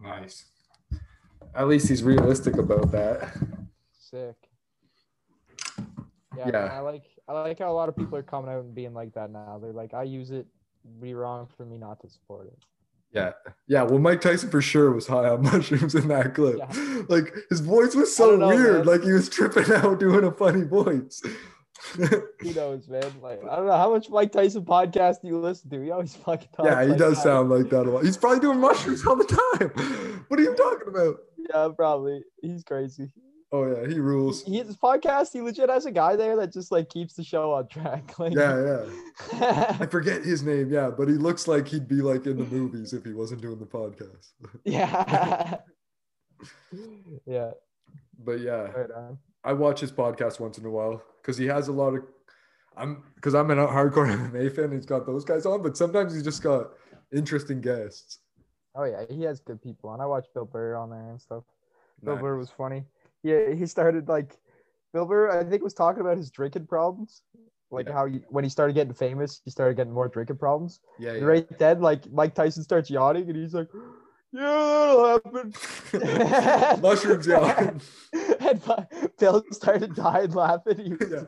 [0.03, 0.45] Nice.
[1.55, 3.33] At least he's realistic about that.
[3.99, 4.37] Sick.
[6.37, 6.51] Yeah, Yeah.
[6.53, 8.95] man, I like I like how a lot of people are coming out and being
[8.95, 9.59] like that now.
[9.61, 10.47] They're like, I use it.
[11.01, 12.59] Be wrong for me not to support it.
[13.12, 13.33] Yeah.
[13.66, 13.83] Yeah.
[13.83, 16.59] Well, Mike Tyson for sure was high on mushrooms in that clip.
[16.59, 17.03] Yeah.
[17.09, 18.87] Like his voice was so know, weird.
[18.87, 18.87] man.
[18.87, 21.21] Like he was tripping out doing a funny voice.
[21.97, 23.05] Who knows, man?
[23.22, 25.81] Like I don't know how much Mike Tyson podcast do you listen to.
[25.83, 26.68] He always fucking talks.
[26.70, 27.22] yeah, he like does that.
[27.22, 28.05] sound like that a lot.
[28.05, 30.24] He's probably doing mushrooms all the time.
[30.29, 31.16] What are you talking about?
[31.39, 32.22] Yeah, probably.
[32.43, 33.11] He's crazy.
[33.51, 34.45] Oh yeah, he rules.
[34.45, 37.53] He, his podcast, he legit has a guy there that just like keeps the show
[37.55, 38.12] on track.
[38.18, 38.83] Like, Yeah,
[39.33, 39.76] yeah.
[39.81, 42.93] I forget his name, yeah, but he looks like he'd be like in the movies
[42.93, 44.33] if he wasn't doing the podcast.
[44.64, 45.57] yeah,
[47.26, 47.51] yeah.
[48.22, 49.18] But yeah, Right on.
[49.45, 52.03] I watch his podcast once in a while because he has a lot of.
[52.76, 54.72] I'm because I'm a hardcore MMA fan.
[54.72, 56.70] He's got those guys on, but sometimes he's just got
[57.12, 58.18] interesting guests.
[58.74, 60.01] Oh yeah, he has good people on.
[60.01, 61.45] I watch Bill Burr on there and stuff.
[62.05, 62.22] Bill Nice.
[62.22, 62.84] Burr was funny.
[63.22, 64.39] Yeah, he started like
[64.93, 67.22] Bill Burr, I think, was talking about his drinking problems,
[67.70, 67.93] like Yeah.
[67.95, 70.80] how he, when he started getting famous, he started getting more drinking problems.
[70.99, 71.24] Yeah, yeah.
[71.24, 73.68] right then, like Mike Tyson starts yawning, and he's like,
[74.33, 75.20] "Yeah, that'll
[75.93, 77.70] happen." Mushrooms, yeah.
[78.41, 78.62] and
[79.18, 80.79] Bill started dying laughing.
[80.79, 81.24] He was yeah.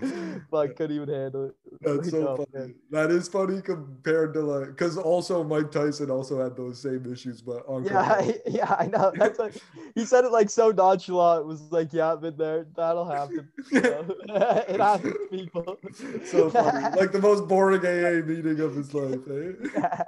[0.50, 1.54] like, couldn't even handle it.
[1.82, 2.48] That's so Oh, funny.
[2.54, 2.74] man.
[2.90, 7.40] That is funny compared to like, because also Mike Tyson also had those same issues,
[7.42, 9.12] but on Yeah, I- yeah, I know.
[9.14, 9.54] That's like
[9.94, 11.42] he said it like so nonchalant.
[11.42, 12.66] It was like, "Yeah, I've been there.
[12.74, 14.04] That'll happen." You know?
[14.68, 15.78] it happens, people.
[16.24, 16.96] so funny.
[16.96, 19.20] Like the most boring AA meeting of his life.
[19.30, 19.68] Eh?
[19.74, 20.02] yeah.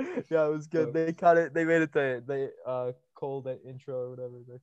[0.30, 0.92] yeah, it was good.
[0.92, 1.54] They cut it.
[1.54, 4.34] They made it the the uh cold intro or whatever.
[4.48, 4.58] They,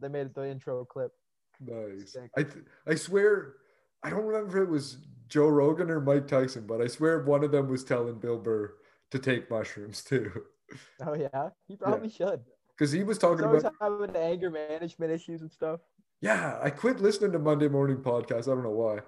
[0.00, 1.12] they made it the intro clip.
[1.60, 2.12] Nice.
[2.12, 2.30] Sick.
[2.36, 3.54] I th- I swear,
[4.02, 4.98] I don't remember if it was
[5.28, 8.74] Joe Rogan or Mike Tyson, but I swear one of them was telling Bill Burr
[9.10, 10.30] to take mushrooms too,
[11.06, 12.40] Oh yeah, he probably should.
[12.76, 13.74] because he was talking always about.
[13.80, 15.80] having anger management issues and stuff.
[16.20, 18.42] Yeah, I quit listening to Monday morning podcast.
[18.42, 19.00] I don't know why,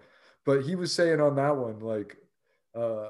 [0.45, 2.17] but he was saying on that one like
[2.75, 3.09] uh,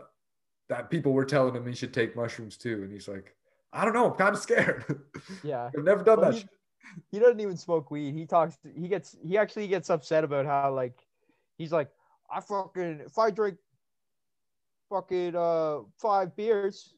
[0.69, 3.35] that people were telling him he should take mushrooms too, and he's like,
[3.73, 4.85] I don't know, I'm kind of scared.
[5.43, 5.71] Yeah.
[5.77, 6.35] I've never done Well, that.
[6.35, 6.51] he- shit.
[7.11, 8.15] he doesn't even smoke weed.
[8.15, 8.57] He talks.
[8.77, 9.17] He gets.
[9.25, 11.07] He actually gets upset about how like
[11.59, 11.89] he's like
[12.31, 13.59] I fucking if I drink
[14.91, 16.95] fucking uh five beers,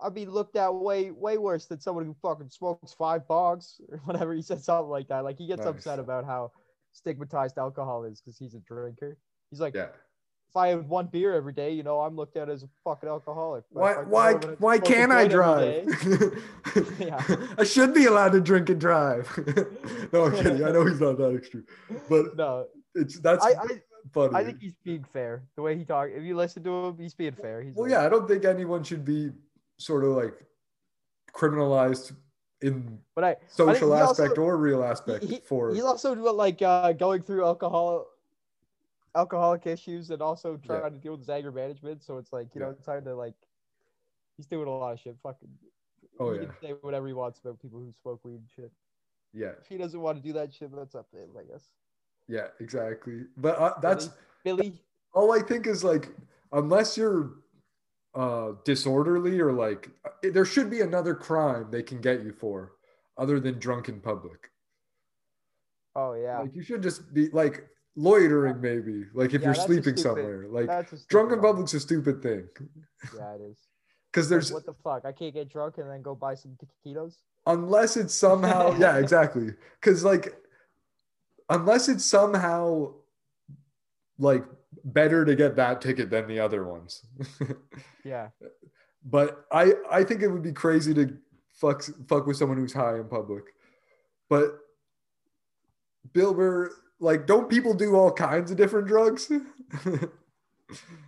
[0.00, 3.98] I'd be looked at way way worse than someone who fucking smokes five bogs or
[4.04, 4.34] whatever.
[4.34, 5.24] He said something like that.
[5.24, 5.68] Like he gets Nice.
[5.74, 6.52] upset about how
[6.92, 9.16] stigmatized alcohol is because he's a drinker.
[9.50, 9.88] He's like, Yeah.
[10.54, 13.08] If I had one beer every day, you know, I'm looked at as a fucking
[13.08, 13.64] alcoholic.
[13.70, 15.88] Why why why can't I drive?
[16.98, 17.22] Yeah.
[17.58, 19.28] I should be allowed to drink and drive.
[20.12, 20.64] no, I'm kidding.
[20.64, 21.66] I know he's not that extreme,
[22.08, 23.66] but No, it's that's I, I
[24.12, 24.34] funny.
[24.34, 25.44] I think he's being fair.
[25.56, 27.62] The way he talk, if you listen to him, he's being fair.
[27.62, 29.30] He's well, like, yeah, I don't think anyone should be
[29.78, 30.34] sort of like
[31.34, 32.12] criminalized
[32.62, 36.62] in But I, I social also- aspect or real aspect he- for he's also like
[36.62, 38.06] uh, going through alcohol,
[39.14, 40.88] alcoholic issues, and also trying Yeah.
[40.90, 42.02] to deal with his anger management.
[42.02, 42.72] So it's like you know, Yeah.
[42.78, 43.34] it's hard to like.
[44.36, 45.16] He's doing a lot of shit.
[45.22, 45.48] Fucking.
[46.18, 46.46] Oh, he yeah.
[46.46, 48.72] can say whatever he wants about people who smoke weed and shit.
[49.32, 51.68] yeah, If he doesn't want to do that shit, that's up to him, I guess.
[52.28, 53.26] yeah, exactly.
[53.36, 54.10] But uh, that's
[54.44, 54.80] Billy.
[55.12, 56.10] all I think is like
[56.52, 57.30] unless you're
[58.14, 59.90] uh disorderly or like
[60.22, 62.72] there should be another crime they can get you for
[63.18, 64.50] other than drunk in public.
[65.96, 66.38] Oh yeah.
[66.40, 69.04] Like you should just be like loitering maybe.
[69.14, 70.46] Like if Yeah, you're sleeping stupid- somewhere.
[70.48, 72.48] Like that's a drunk in public's a stupid thing.
[73.16, 73.58] Yeah, it is.
[74.12, 75.04] Because Like, there's what the fuck?
[75.04, 77.16] I can't get drunk and then go buy some taquitos.
[77.48, 79.48] unless it's somehow yeah, exactly.
[79.80, 80.36] Cause like
[81.48, 82.92] unless it's somehow
[84.18, 84.44] like
[84.84, 87.02] better to get that ticket than the other ones.
[88.04, 88.28] Yeah.
[89.04, 91.16] but I I think it would be crazy to
[91.52, 93.44] fuck fuck with someone who's high in public.
[94.28, 94.58] But
[96.12, 96.70] Bill Burr,
[97.00, 99.30] like, don't people do all kinds of different drugs?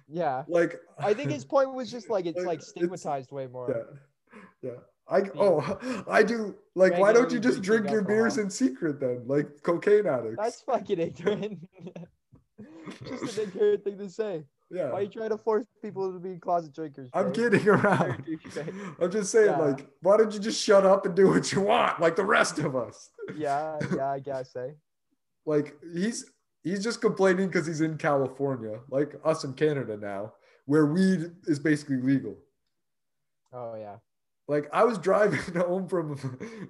[0.09, 0.45] Yeah.
[0.49, 3.87] like, I think his point was just like it's Like, like it's- stigmatized way more.
[4.63, 4.79] yeah, yeah.
[5.09, 6.99] I oh I do like.
[6.99, 10.37] Why don't you just drink your beers in secret then, like cocaine addicts?
[10.37, 11.61] That's fucking ignorant.
[13.09, 14.45] just an ignorant thing to say.
[14.71, 14.91] yeah.
[14.91, 17.09] Why are you trying to force people to be closet drinkers?
[17.15, 18.25] I'm kidding around.
[18.27, 19.03] You're a douchebag.
[19.03, 19.59] I'm just saying, Yeah.
[19.59, 22.59] like, why don't you just shut up and do what you want, like the rest
[22.59, 23.11] of us?
[23.37, 24.55] Yeah, yeah, I guess.
[24.57, 24.71] Eh?
[25.47, 26.31] Like he's
[26.63, 30.35] he's just complaining because he's in California, like us in Canada now,
[30.67, 32.37] where weed is basically legal.
[33.53, 33.97] Oh yeah.
[34.49, 36.17] Like I was driving home from a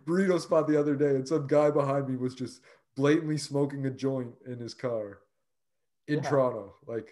[0.09, 2.61] burrito spot the other day, and some guy behind me was just
[2.97, 5.19] blatantly smoking a joint in his car
[6.09, 6.29] in Yeah.
[6.31, 6.75] Toronto.
[6.87, 7.09] Like,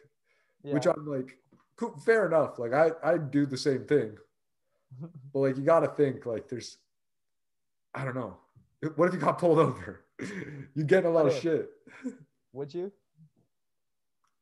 [0.63, 0.75] Yeah.
[0.75, 1.37] which I'm like,
[1.77, 2.59] cool, fair enough.
[2.59, 4.17] Like I I do the same thing,
[5.33, 6.79] but like you got to think like there's,
[7.95, 8.37] I don't know,
[8.97, 10.04] what if you got pulled over?
[10.75, 11.71] you get a lot of shit.
[12.53, 12.93] Would you?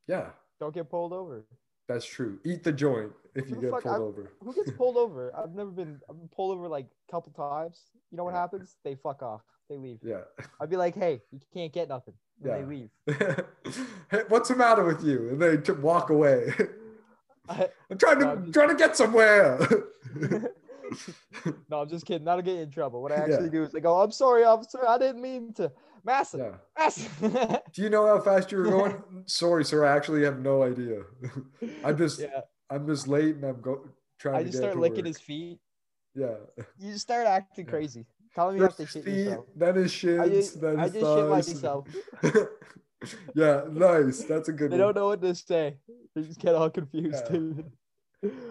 [0.07, 0.31] Yeah.
[0.61, 1.45] Don't get pulled over.
[1.89, 2.39] That's true.
[2.45, 4.33] Eat the joint if you get fuck- pulled I'm- over.
[4.43, 5.33] Who gets pulled over?
[5.37, 6.01] I've never been.
[6.09, 7.81] I've been pulled over like a couple times.
[8.11, 8.41] You know what Yeah.
[8.41, 8.77] happens?
[8.85, 9.43] They fuck off.
[9.69, 9.99] They leave.
[10.03, 10.21] Yeah.
[10.61, 12.15] I'd be like, hey, you can't get nothing.
[12.43, 12.59] And Yeah.
[12.59, 12.91] They leave.
[14.11, 15.31] hey, what's the matter with you?
[15.31, 16.53] And they t- walk away.
[17.49, 19.59] I- I'm trying to trying to get somewhere.
[21.71, 22.25] no, I'm just kidding.
[22.25, 23.03] That'll get you in trouble.
[23.03, 23.23] What I Yeah.
[23.35, 24.87] actually do is I go, I'm sorry, officer.
[24.89, 25.71] I didn't mean to.
[26.05, 26.41] Massive.
[26.41, 26.57] yeah.
[26.77, 27.61] Massive.
[27.73, 29.03] Do you know how fast you were going?
[29.27, 29.85] Sorry, sir.
[29.85, 31.03] I actually have no idea.
[31.85, 32.41] I'm just yeah.
[32.71, 33.87] I'm just late and I'm go
[34.19, 35.07] trying I just start to king work.
[35.07, 35.61] his feet.
[36.15, 36.35] Yeah.
[36.79, 37.71] You just start acting Yeah.
[37.71, 38.07] crazy.
[38.35, 39.47] Telling me you have to shit feet, yourself.
[39.55, 41.89] then his I shins, just, then I his just shit myself.
[43.35, 44.25] yeah, nice.
[44.25, 44.95] That's a good They one.
[44.95, 45.77] don't know what to say.
[46.15, 47.23] They just get all confused.
[47.27, 47.33] Yeah.
[47.33, 47.73] dude.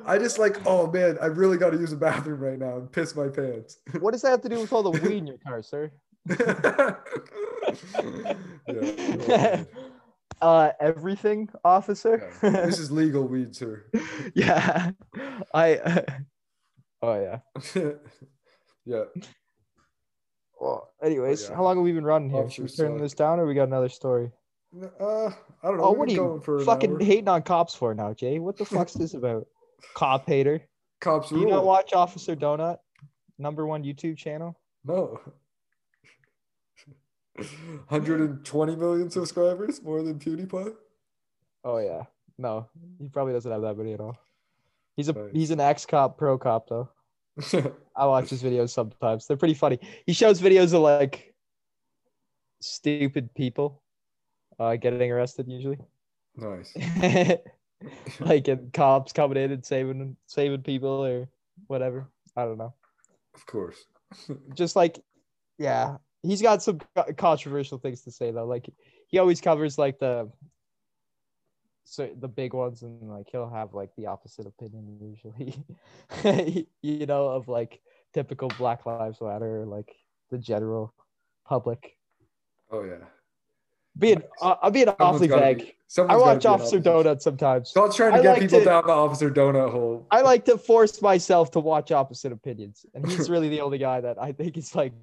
[0.06, 2.92] I just like, oh man, I really got to use the bathroom right now and
[2.92, 3.78] piss my pants.
[4.00, 5.92] What does that have to do with all the weed in your car, sir?
[8.68, 9.64] yeah.
[10.42, 12.32] uh, everything, officer.
[12.44, 12.66] Yeah.
[12.66, 13.86] This is legal weed, sir.
[14.36, 14.92] yeah,
[15.54, 16.04] I.
[17.02, 17.40] oh
[17.76, 17.92] yeah.
[18.86, 19.04] yeah.
[20.60, 21.56] Well, anyways, yeah.
[21.56, 22.42] how long have we been running here?
[22.44, 23.02] Officer Should we turn suck.
[23.02, 24.32] this down, or we got another story?
[25.00, 25.32] Uh, I
[25.64, 25.84] don't know.
[25.84, 28.40] Oh, We've what are you going for fucking hating on cops for now, Jay?
[28.40, 29.48] What the fuck's this about?
[29.96, 30.62] Cop hater.
[31.00, 32.78] Cops Do you not watch Officer Donut?
[33.40, 34.58] Number one YouTube channel.
[34.86, 35.20] No.
[37.36, 40.76] 120 million subscribers, more than PewDiePie.
[41.64, 42.04] Oh yeah.
[42.38, 42.68] No,
[43.00, 44.18] he probably doesn't have that many at all.
[44.96, 46.90] He's a he's an ex cop, pro cop though.
[47.96, 49.26] I watch his videos sometimes.
[49.26, 49.80] They're pretty funny.
[50.06, 51.34] He shows videos of like
[52.62, 53.82] stupid people
[54.60, 55.80] uh, getting arrested usually.
[56.36, 56.76] nice.
[58.20, 61.28] like and cops coming in and saving saving people or
[61.68, 62.08] whatever.
[62.36, 62.74] I don't know.
[63.36, 63.86] Of course.
[64.54, 65.00] Just like
[65.58, 66.80] yeah, he's got some
[67.18, 68.46] controversial things to say though.
[68.46, 68.70] Like
[69.08, 70.32] he always covers like the
[71.84, 76.68] so the big ones and like he'll have like the opposite opinion usually.
[76.82, 77.82] you know, of like
[78.14, 79.92] typical Black Lives Matter, like
[80.30, 80.94] the general
[81.46, 81.98] public.
[82.72, 83.06] Oh yeah.
[84.02, 85.58] Being uh, I'm being awfully gotta vague.
[85.60, 86.80] be- I someone's gotta watch be an Officer.
[86.80, 87.70] Donut sometimes.
[87.70, 90.08] Stop trying to I get like people to- down the Officer Donut hole.
[90.12, 94.02] I like to force myself to watch opposite opinions, and he's really the only guy
[94.02, 94.94] that I think is like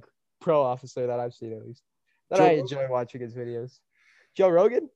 [0.41, 1.83] pro officer that I've seen at least.
[2.31, 3.79] That Joe I enjoy watching his videos.
[4.35, 4.91] Joe Rogan,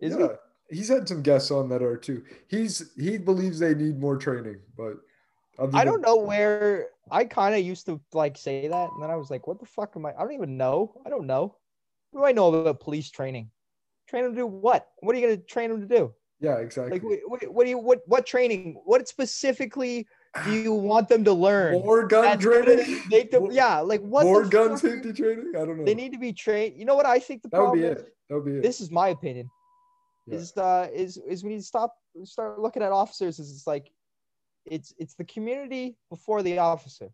[0.00, 0.28] is yeah.
[0.70, 2.22] He's had some guests on that are too.
[2.46, 4.94] He's he believes they need more training, but
[5.58, 5.78] other he?
[5.78, 6.88] I don't know where.
[7.10, 9.66] I kind of used to like say that, and then I was like, "What the
[9.66, 10.10] fuck am I?
[10.14, 10.94] I don't even know.
[11.04, 11.56] I don't know.
[12.10, 13.50] What do I know about police training?
[14.08, 14.86] Train them to do what?
[15.00, 16.14] What are you gonna train them to do?
[16.40, 16.92] Yeah, exactly.
[16.98, 18.80] Like, what, what, what do you what what training?
[18.84, 20.06] What specifically
[20.44, 21.74] do you want them to learn?
[21.74, 23.02] more gun training.
[23.10, 24.24] Make them, More- yeah, like what?
[24.24, 24.78] more gun fuck?
[24.78, 25.52] safety training.
[25.54, 25.84] I don't know.
[25.84, 26.76] They need to be trained.
[26.76, 27.98] You know what I think the that would problem be is?
[27.98, 28.14] it.
[28.28, 28.62] That would be it.
[28.62, 29.50] This is my opinion.
[30.26, 30.36] Yeah.
[30.36, 31.94] Is uh is is we need to stop
[32.24, 33.90] start looking at officers as it's like
[34.64, 37.10] it's it's the community before the officer.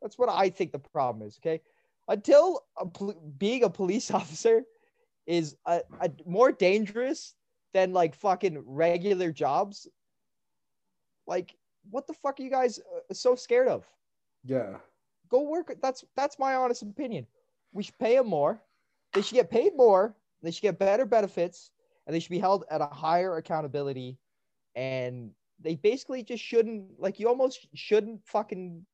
[0.00, 1.38] That's what I think the problem is.
[1.40, 1.60] Okay,
[2.08, 4.64] until a pol- being a police officer
[5.26, 7.34] is a, a more dangerous
[7.74, 9.88] than like fucking regular jobs.
[11.26, 11.54] Like,
[11.90, 13.86] what the fuck are you guys uh, so scared of?
[14.44, 14.76] yeah.
[15.30, 15.74] go work.
[15.80, 17.26] That's that's my honest opinion.
[17.72, 18.60] We should pay them more.
[19.14, 20.14] They should get paid more.
[20.42, 21.70] They should get better benefits,
[22.06, 24.18] and they should be held at a higher accountability.
[24.74, 25.30] And
[25.60, 28.84] they basically just shouldn't like you almost shouldn't fucking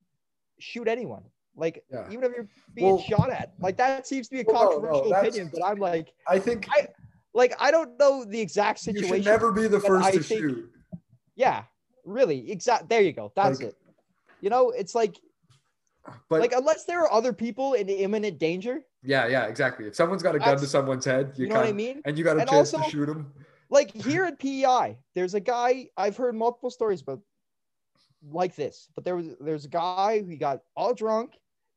[0.61, 1.25] shoot anyone.
[1.59, 2.07] Like Yeah.
[2.11, 4.61] even if you're being Well- shot at, like that seems to be a Well, no,
[4.61, 5.51] no, controversial opinion.
[5.53, 6.89] But I'm like, I think I-
[7.35, 9.17] like I don't know the exact you situation.
[9.17, 10.73] should never be the first I to think- shoot.
[11.35, 11.65] Yeah,
[12.05, 12.51] really.
[12.51, 12.89] Exact.
[12.89, 13.33] There you go.
[13.35, 13.77] That's Like- it.
[14.41, 15.17] You know, it's like
[16.31, 19.87] But like unless there are other people in imminent danger, yeah, yeah, exactly.
[19.87, 22.01] If someone's got a gun to someone's head, you, you know what I mean?
[22.07, 23.31] and you got a And chance also- to shoot him.
[23.69, 27.21] like here at PEI, there's a guy I've heard multiple stories about
[28.33, 31.35] like this, but there was there's a guy who got all drunk,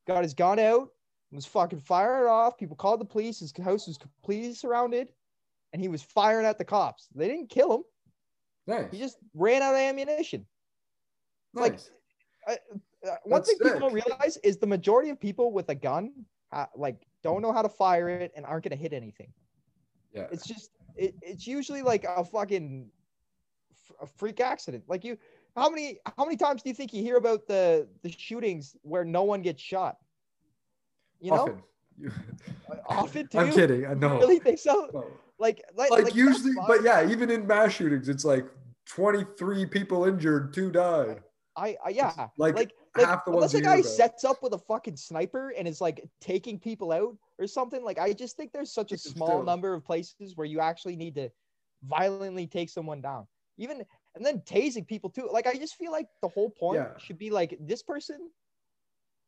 [0.08, 0.90] got his gun out,
[1.32, 2.58] was fucking firing off.
[2.58, 3.40] People called the police.
[3.40, 5.12] His house was completely surrounded,
[5.74, 7.08] and he was firing at the cops.
[7.16, 7.84] They didn't kill him.
[8.68, 8.92] Nice.
[8.92, 10.46] He just ran out of ammunition.
[11.54, 11.92] like- nice.
[12.48, 12.56] Uh,
[13.24, 16.12] one That's thing people don't realize is the majority of people with a gun,
[16.52, 19.34] uh, like, don't know how to fire it and aren't gonna hit anything.
[20.14, 20.28] yeah.
[20.32, 22.92] It's just it, it's usually like a fucking
[24.02, 24.84] a freak accident.
[24.88, 25.18] Like you,
[25.56, 29.04] how many how many times do you think you hear about the the shootings where
[29.04, 29.98] no one gets shot?
[31.20, 31.58] You know,
[32.88, 33.28] Often.
[33.32, 33.86] Do I'm kidding.
[33.86, 34.18] I know.
[34.18, 34.90] really think so?
[34.94, 35.06] No.
[35.40, 38.46] Like like, Like, usually, but yeah, even in mass shootings, it's like
[38.88, 41.22] 23 people injured, two died.
[41.56, 44.58] I, I yeah, like like like half the unless a guy sets up with a
[44.58, 47.84] fucking sniper and is like taking people out or something.
[47.84, 49.44] Like I just think there's such a small still.
[49.44, 51.30] number of places where you actually need to
[51.84, 53.28] violently take someone down.
[53.58, 53.84] Even
[54.16, 55.28] and then tasing people too.
[55.32, 56.98] Like I just feel like the whole point Yeah.
[56.98, 58.30] should be like this person,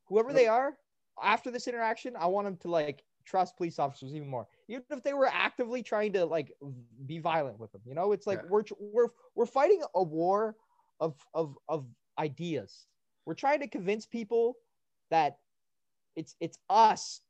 [0.08, 0.78] whoever they are,
[1.22, 4.48] after this interaction, I want them to like trust police officers even more.
[4.68, 6.52] Even if they were actively trying to like
[7.06, 7.82] be violent with them.
[7.86, 8.48] You know, it's like Yeah.
[8.48, 10.56] we're we're we're fighting a war
[11.00, 11.86] of of of
[12.20, 12.88] ideas.
[13.26, 14.58] We're trying to convince people
[15.12, 15.38] that
[16.16, 17.22] it's it's us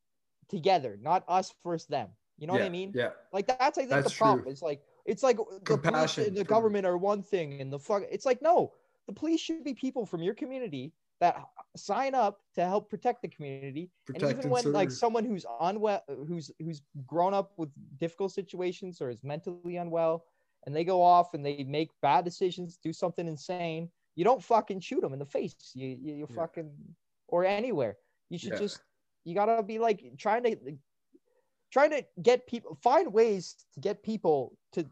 [0.50, 2.10] together, not us versus them.
[2.38, 2.96] You know what I mean?
[2.96, 3.12] Yeah.
[3.34, 4.46] Like that's I think That's the problem.
[4.46, 4.52] true.
[4.52, 7.80] It's like it's like uh, the police and the government are one thing, and the
[7.80, 8.04] fuck.
[8.12, 8.74] It's like no,
[9.08, 11.40] the police should be people from your community that
[11.76, 13.92] sign up to help protect the community.
[14.06, 19.02] Protect and even when like someone who's unwell, who's who's grown up with difficult situations
[19.02, 20.26] or is mentally unwell,
[20.66, 24.80] and they go off and they make bad decisions, do something insane, you don't fucking
[24.80, 25.72] shoot them in the face.
[25.76, 26.38] You you, you Yeah.
[26.38, 26.72] fucking
[27.28, 27.98] or anywhere.
[28.30, 28.60] You should Yeah.
[28.60, 28.82] just
[29.26, 30.58] you gotta be like trying to
[31.74, 34.86] trying to get people find ways to get people to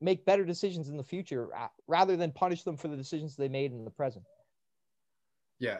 [0.00, 1.48] make better decisions in the future
[1.86, 4.24] rather than punish them for the decisions they made in the present.
[5.58, 5.78] Yeah.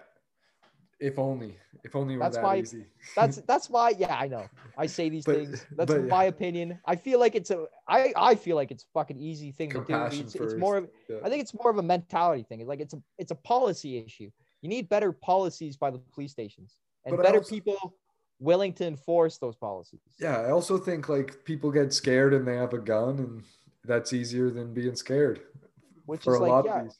[1.01, 1.57] If only.
[1.83, 2.85] If only That's that why- easy.
[3.17, 5.65] That's that's why yeah I know I say these But- things.
[5.79, 6.79] That's but- my opinion.
[6.85, 9.79] I feel like it's a I I feel like it's a fucking easy thing to
[9.79, 9.85] do.
[9.85, 11.17] Compassion It's, it's more of Yeah.
[11.25, 12.61] I think it's more of a mentality thing.
[12.61, 14.31] It's like it's a it's a policy issue.
[14.61, 16.77] You need better policies by the police stations
[17.07, 17.79] and But better also- people
[18.41, 20.01] willing to enforce those policies.
[20.19, 23.43] Yeah, I also think like people get scared and they have a gun, and
[23.85, 25.43] that's easier than being scared.
[26.07, 26.79] Which is a like lot yeah.
[26.79, 26.99] of these.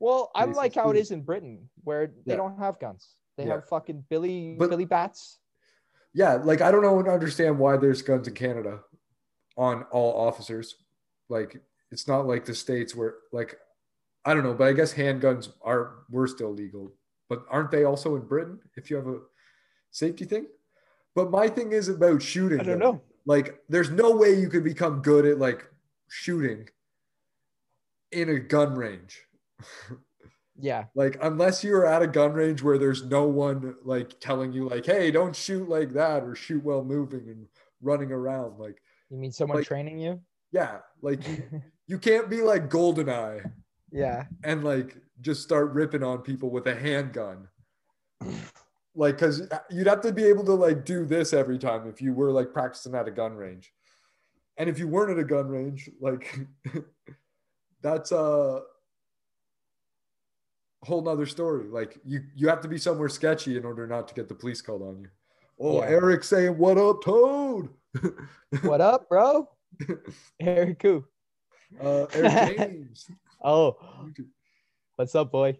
[0.00, 2.36] Well, I like how it is in Britain where they Yeah.
[2.36, 3.14] don't have guns.
[3.36, 3.54] They Yeah.
[3.54, 5.38] have fucking Billy But- Billy bats.
[6.12, 8.80] Yeah, like I don't know and understand why there's guns in Canada
[9.56, 10.74] on all officers.
[11.28, 11.62] Like
[11.92, 13.56] it's not like the states where like
[14.24, 16.92] I don't know, but I guess handguns are were still legal.
[17.28, 19.20] But aren't they also in Britain if you have a
[19.92, 20.46] safety thing?
[21.14, 22.60] But my thing is about shooting.
[22.60, 22.92] I don't though.
[22.92, 23.02] know.
[23.26, 25.66] Like there's no way you could become good at like
[26.08, 26.68] shooting
[28.12, 29.20] in a gun range.
[30.62, 30.84] Yeah.
[30.94, 34.84] like unless you're at a gun range where there's no one like telling you like
[34.84, 37.46] hey don't shoot like that or shoot while moving and
[37.80, 38.76] running around like
[39.08, 40.20] You mean someone Like- training you?
[40.52, 43.50] yeah like you, you can't be like goldeneye
[43.90, 44.24] yeah.
[44.44, 47.48] and like just start ripping on people with a handgun
[49.00, 52.12] like because you'd have to be able to like do this every time if you
[52.12, 53.72] were like practicing at a gun range.
[54.58, 56.38] And if you weren't at a gun range like
[57.82, 58.60] that's a
[60.84, 61.66] whole nother story.
[61.68, 64.60] Like you you have to be somewhere sketchy in order not to get the police
[64.60, 65.08] called on you.
[65.58, 65.88] Oh Yeah.
[65.88, 67.70] eric saying what up toad?
[68.62, 69.48] What up, bro?
[70.38, 71.06] Eric who?
[71.80, 73.08] uh eric james.
[73.42, 73.78] Oh,
[74.96, 75.56] what's up, boy?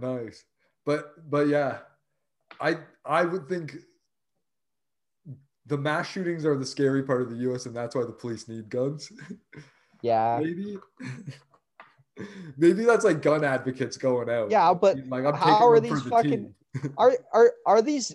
[0.00, 0.42] nice.
[0.86, 1.80] But but yeah
[2.60, 3.76] i i would think
[5.66, 8.48] the mass shootings are the scary part of the us and that's why the police
[8.48, 9.10] need guns
[10.02, 10.38] Yeah.
[10.42, 10.78] maybe
[12.56, 16.10] maybe that's like gun advocates going out Yeah, but like i'm how are these the
[16.10, 16.54] fucking- team.
[16.98, 18.14] Are are are these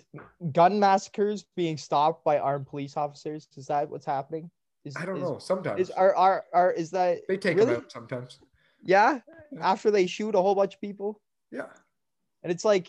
[0.52, 3.48] gun massacres being stopped by armed police officers?
[3.56, 4.48] Is that what's happening?
[4.84, 7.74] Is, i don't is, know sometimes Is are are are is that they take really?
[7.74, 8.38] them out sometimes
[8.82, 9.18] yeah?
[9.60, 11.66] After they shoot a whole bunch of people, yeah
[12.44, 12.88] and it's like,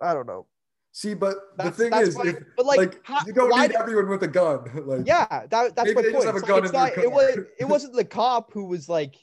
[0.00, 0.46] I don't know.
[0.92, 3.76] see but That's, the thing is if but like, like, how- you don't need do-
[3.78, 6.24] everyone with a gun like yeah, that, that's my point.
[6.24, 8.88] have a It's gun like, it's not, it was it wasn't the cop who was
[8.88, 9.16] like,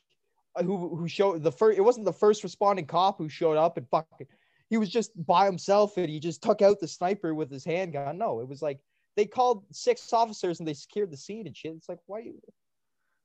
[0.56, 1.78] uh, who who showed the first.
[1.78, 4.28] It wasn't the first responding cop who showed up and fucking.
[4.70, 8.18] He was just by himself and he just took out the sniper with his handgun.
[8.18, 8.80] No, it was like
[9.18, 11.74] they called six officers and they secured the scene and shit.
[11.76, 12.40] It's like why you?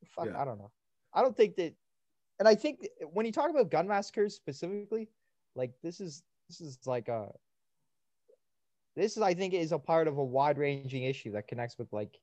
[0.05, 0.41] Fuck, Yeah.
[0.41, 0.71] I don't know.
[1.13, 1.73] I don't think that,
[2.39, 5.07] and I think when you talk about gun massacres specifically,
[5.55, 7.31] like this is this is like a.
[8.95, 12.17] This is, I think, is a part of a wide-ranging issue that connects with like,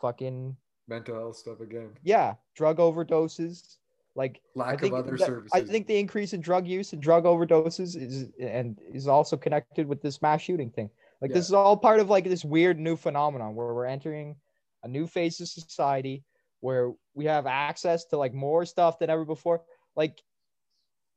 [0.00, 0.56] fucking
[0.88, 3.76] mental health stuff again yeah, drug overdoses.
[4.14, 6.92] Like I lack think of other that- services I think the increase in drug use
[6.92, 10.90] and drug overdoses is and is also connected with this mass shooting thing.
[11.20, 11.36] Like Yeah.
[11.36, 14.36] this is all part of like this weird new phenomenon where we're entering
[14.82, 16.24] a new phase of society
[16.60, 19.62] where we have access to like more stuff than ever before.
[19.96, 20.20] Like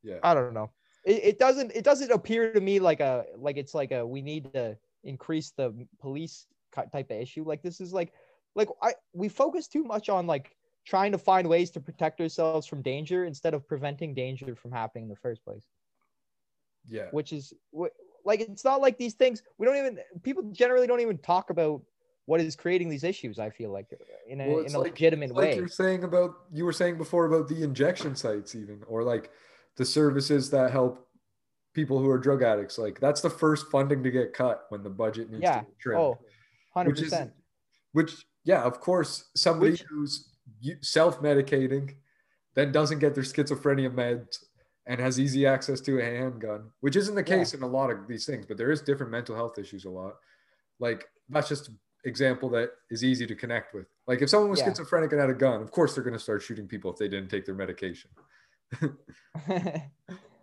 [0.03, 0.69] yeah I don't know.
[1.05, 4.21] It, it doesn't it doesn't appear to me like a like it's like a we
[4.21, 7.43] need to increase the police type of issue.
[7.45, 8.11] Like this is like
[8.55, 10.55] like I we focus too much on like
[10.85, 15.03] trying to find ways to protect ourselves from danger instead of preventing danger from happening
[15.05, 15.65] in the first place.
[16.87, 17.53] yeah Which is
[18.23, 21.81] like it's not like these things we don't even people generally don't even talk about
[22.27, 23.37] what is creating these issues.
[23.37, 23.87] I feel like
[24.27, 25.55] in a Well, in a like- legitimate like way.
[25.57, 29.29] you're saying about you were saying before about the injection sites even or like
[29.77, 31.07] the services that help
[31.73, 34.89] people who are drug addicts like that's the first funding to get cut when the
[34.89, 35.59] budget needs Yeah.
[35.59, 36.17] to get trimmed Oh,
[36.73, 37.13] 100 which is
[37.91, 40.29] which yeah of course somebody Which- who's
[40.81, 41.95] self-medicating
[42.53, 44.45] then doesn't get their schizophrenia meds
[44.87, 47.37] and has easy access to a handgun which isn't the Yeah.
[47.37, 49.89] case in a lot of these things but there is different mental health issues a
[49.89, 50.15] lot
[50.79, 51.71] like that's just
[52.05, 54.67] example that is easy to connect with like if someone was Yeah.
[54.69, 57.07] schizophrenic and had a gun of course they're going to start shooting people if they
[57.09, 58.11] didn't take their medication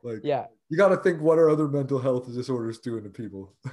[0.03, 0.47] like yeah.
[0.69, 3.55] you got to think what are other mental health disorders doing to people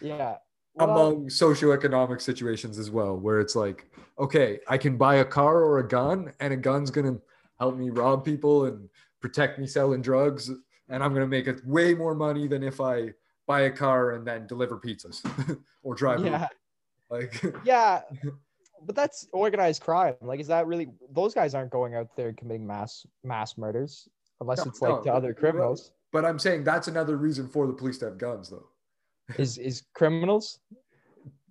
[0.00, 0.36] yeah.
[0.74, 3.86] Well, among socioeconomic situations as well where it's like
[4.18, 7.20] okay i can buy a car or a gun and a gun's going to
[7.58, 8.88] help me rob people and
[9.20, 10.50] protect me selling drugs
[10.88, 13.10] and i'm going to make it way more money than if i
[13.46, 15.24] buy a car and then deliver pizzas
[15.82, 16.48] or drive yeah.
[17.10, 18.02] Like Yeah.
[18.86, 20.14] But that's organized crime.
[20.20, 24.08] Like, is that really those guys aren't going out there committing mass mass murders
[24.40, 25.92] unless No, it's like no, to other criminals.
[26.12, 28.68] But I'm saying that's another reason for the police to have guns, though.
[29.38, 30.58] Is is criminals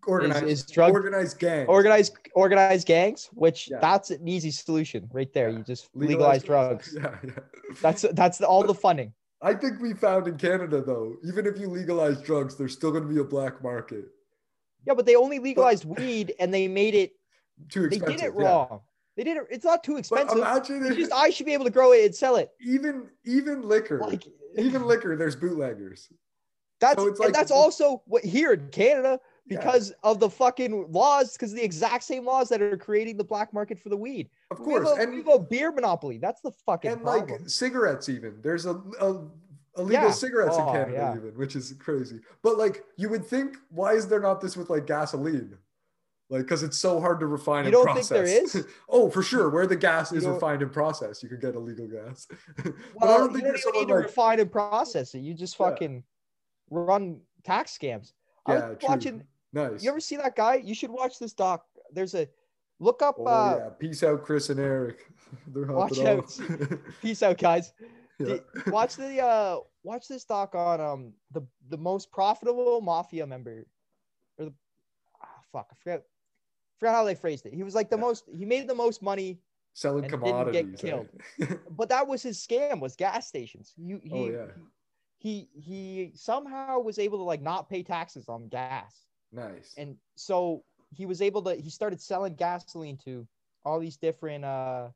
[0.05, 1.67] Organized, is drug- organized gangs.
[1.69, 3.29] organized organized gangs?
[3.33, 3.79] Which Yeah.
[3.79, 5.49] that's an easy solution right there.
[5.49, 5.57] Yeah.
[5.59, 6.93] You just legalize, drugs.
[7.01, 7.31] Yeah, yeah.
[7.81, 9.13] That's that's all the funding.
[9.41, 13.03] I think we found in Canada though, even if you legalize drugs, there's still going
[13.03, 14.05] to be a black market.
[14.85, 17.13] Yeah, but they only legalized weed and they made it.
[17.69, 18.29] Too They did it yeah.
[18.33, 18.81] wrong.
[19.15, 19.43] They did it.
[19.51, 20.37] It's not too But expensive.
[20.39, 22.51] imagine It's if just I should be able to grow it and sell it.
[22.59, 24.23] even even liquor, Like
[24.57, 26.11] even liquor, there's bootleggers.
[26.79, 29.57] that's so like- that's also what here in Canada Yeah.
[29.59, 33.53] because of the fucking laws, because the exact same laws that are creating the black
[33.53, 34.29] market for the weed.
[34.51, 36.17] Of We course, a, we and have a beer monopoly.
[36.17, 37.41] That's the fucking and problem.
[37.41, 39.27] like cigarettes even there's a, a
[39.77, 40.11] illegal Yeah.
[40.11, 41.15] cigarettes in Oh, canada yeah.
[41.15, 44.69] even which is crazy but like you would think why is there not this with
[44.69, 45.57] like gasoline
[46.29, 48.67] like because it's so hard to refine You and don't process think there is?
[48.89, 51.87] oh for sure where the gas You is refined and processed you can get illegal
[51.87, 52.27] gas
[52.57, 52.71] but i
[53.05, 55.19] well, don't you don't even need to like refine and process it.
[55.19, 55.69] You just Yeah.
[55.69, 56.03] fucking
[56.69, 58.13] run tax scams.
[58.45, 58.89] I yeah was true.
[58.89, 59.23] watching.
[59.51, 60.55] nice You ever see that guy?
[60.55, 61.65] You should watch this doc.
[61.91, 62.27] There's a
[62.79, 63.15] look up.
[63.19, 65.07] oh uh, yeah peace out chris and eric
[65.47, 66.29] they're Watch out.
[67.01, 67.73] Peace out, guys.
[68.19, 68.37] yeah.
[68.67, 73.65] Watch the uh watch this doc on um the the most profitable mafia member
[74.37, 74.53] or the
[75.21, 76.03] ah, fuck I forget
[76.83, 77.53] forgot how they phrased it.
[77.55, 78.07] He was like the Yeah.
[78.07, 79.41] most he made the most money,
[79.73, 81.03] selling and didn't commodities get eh?
[81.69, 83.73] but that was his scam was gas stations.
[83.75, 84.47] He he Oh, yeah.
[85.19, 89.07] he he somehow was able to like not pay taxes on gas.
[89.31, 93.27] nice And so he was able to he started selling gasoline to
[93.65, 94.89] all these different uh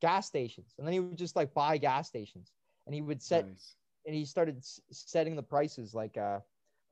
[0.00, 0.74] gas stations.
[0.78, 2.52] And then he would just like buy gas stations
[2.86, 3.76] and he would set nice.
[4.06, 6.40] and he started s- setting the prices like uh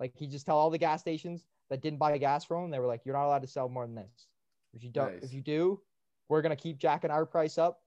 [0.01, 2.79] like he just tell all the gas stations that didn't buy gas from them, they
[2.79, 4.27] were like you're not allowed to sell more than this
[4.75, 5.25] if you don't Nice.
[5.25, 5.81] if you do
[6.29, 7.81] we're gonna keep jacking our price up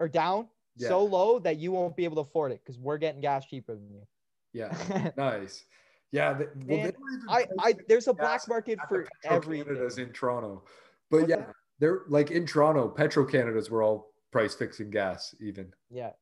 [0.00, 0.46] or down
[0.76, 0.88] Yeah.
[0.88, 3.74] so low that you won't be able to afford it because we're getting gas cheaper
[3.74, 4.02] than you
[4.52, 5.64] yeah nice
[6.12, 9.66] yeah they, well, they Man, were even I, I there's a black market for everything
[9.66, 10.62] Canada's in Toronto.
[11.10, 11.52] But What's yeah, that?
[11.78, 15.72] they're like in Toronto, Petro Canada's were all price fixing gas, even.
[15.90, 16.12] yeah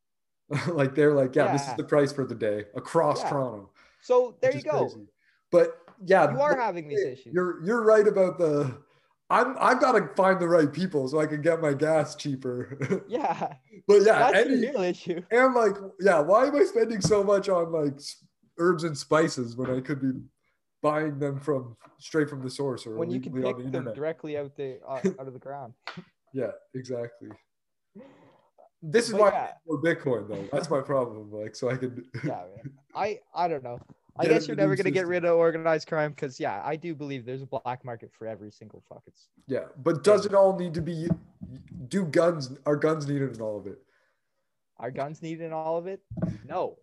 [0.68, 3.30] like they're like, yeah, this is the price for the day across Yeah.
[3.30, 3.70] Toronto.
[4.00, 5.06] so there you go crazy.
[5.52, 8.78] But yeah, you are having these issues You're you're right about the
[9.28, 13.04] I'm I've got to find the right people so I can get my gas cheaper.
[13.08, 13.54] yeah
[13.86, 17.22] but yeah, that's any, the real issue and like yeah, why am I spending so
[17.22, 17.98] much on like
[18.58, 20.12] herbs and spices when I could be
[20.82, 23.94] buying them from straight from the source or when you can pick the them internet?
[23.94, 25.74] directly out the uh, out of the ground
[26.32, 27.28] Yeah, exactly.
[28.82, 29.50] This is But why yeah.
[29.94, 30.48] Bitcoin though.
[30.52, 31.30] That's my problem.
[31.30, 32.02] Like, so I can.
[32.24, 32.72] yeah, man.
[32.94, 33.78] I I don't know.
[34.20, 37.24] I guess you're never gonna get rid of organized crime because yeah, I do believe
[37.24, 39.14] there's a black market for every single fucking.
[39.46, 41.08] yeah, but does it all need to be?
[41.88, 43.78] Do guns are guns needed in all of it?
[44.78, 46.00] Are guns needed in all of it?
[46.48, 46.76] No.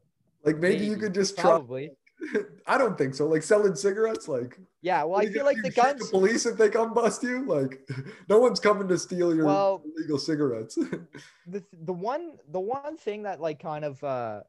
[0.44, 1.44] Like maybe, you could just try.
[1.44, 1.92] probably.
[2.68, 3.28] I don't think so.
[3.28, 4.60] Like selling cigarettes, like.
[4.82, 5.04] Yeah.
[5.04, 6.10] Well, I feel like the guns.
[6.10, 7.44] police if they come bust you.
[7.46, 7.88] Like,
[8.30, 10.78] no one's coming to steal your Well- illegal cigarettes.
[11.48, 14.42] The the one the one thing that like kind of uh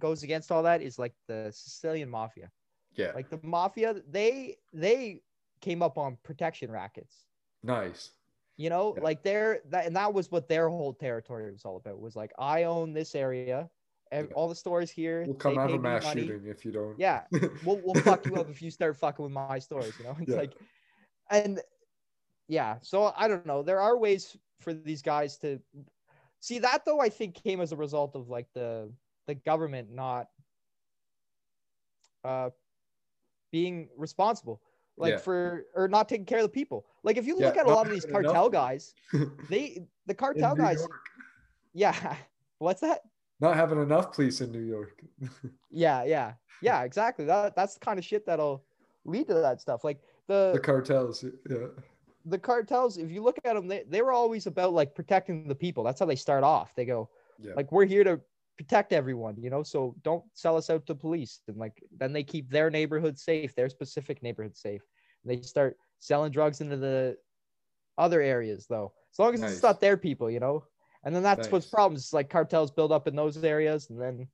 [0.00, 2.50] goes against all that is like the Sicilian mafia.
[2.96, 5.22] yeah, Like the mafia, they they
[5.60, 7.26] came up on protection rackets.
[7.62, 8.10] nice.
[8.56, 9.02] You know, Yeah.
[9.04, 11.98] like they're that, and that was what their whole territory was all about.
[12.00, 13.70] Was like, I own this area,
[14.12, 14.34] and Yeah.
[14.34, 15.24] all the stores here.
[15.26, 16.26] We'll come have pay mass money.
[16.26, 16.98] shooting if you don't.
[16.98, 17.24] Yeah,
[17.64, 19.96] we'll we'll fuck you up if you start fucking with my stores.
[19.98, 20.36] You know, it's Yeah.
[20.44, 20.54] like,
[21.30, 21.62] and
[22.48, 22.76] yeah.
[22.82, 23.62] So I don't know.
[23.62, 25.58] There are ways for these guys to
[26.40, 27.00] see that though.
[27.00, 28.92] I think came as a result of like the
[29.30, 30.26] the government not
[32.24, 32.50] uh
[33.52, 34.60] being responsible
[34.96, 35.18] like Yeah.
[35.18, 37.70] for or not taking care of the people like if you Yeah, look at a
[37.70, 38.94] lot of these having enough cartel guys
[39.48, 40.90] they the cartel guys York.
[41.72, 42.16] yeah
[42.58, 43.00] what's that
[43.40, 45.00] Not having enough police in New York.
[45.70, 48.64] yeah yeah yeah exactly that that's the kind of shit that'll
[49.04, 51.24] lead to that stuff like the the cartels.
[51.48, 51.68] Yeah.
[52.26, 55.54] the cartels if you look at them they, they were always about like protecting the
[55.54, 57.08] people that's how they start off they go
[57.38, 57.54] Yeah.
[57.56, 58.20] like we're here to
[58.60, 59.62] protect everyone you know?
[59.62, 61.40] So don't sell us out to police.
[61.48, 64.82] And like then they keep their neighborhood safe their specific neighborhood safe.
[65.24, 67.16] And they start selling drugs into the
[67.96, 68.92] other areas though.
[69.12, 69.52] As long as Nice.
[69.54, 70.64] it's not their people you know?
[71.04, 74.28] And then that's what's problems it's like cartels build up in those areas and then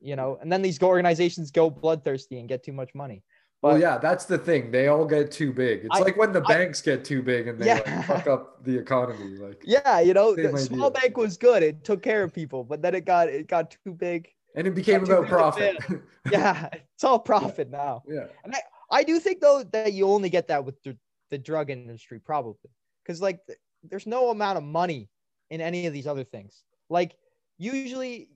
[0.00, 0.38] you know?
[0.40, 3.22] And then these organizations go bloodthirsty and get too much money
[3.62, 4.70] Well, yeah, that's the thing.
[4.70, 5.80] They all get too big.
[5.84, 7.82] It's I- like when the I- banks get too big and they Yeah.
[7.84, 9.36] like, fuck up the economy.
[9.36, 11.00] Like, yeah you know the small idea.
[11.02, 13.92] bank was good it took care of people but then it got it got too
[13.92, 15.76] big and it became too about profit.
[16.32, 18.26] yeah it's all profit now yeah.
[18.44, 18.54] and
[18.90, 20.96] I do think though that you only get that with the,
[21.30, 22.70] the drug industry, probably,
[23.04, 23.38] because like
[23.84, 25.08] there's no amount of money
[25.50, 26.64] in any of these other things.
[26.88, 27.14] Like
[27.56, 28.30] usually,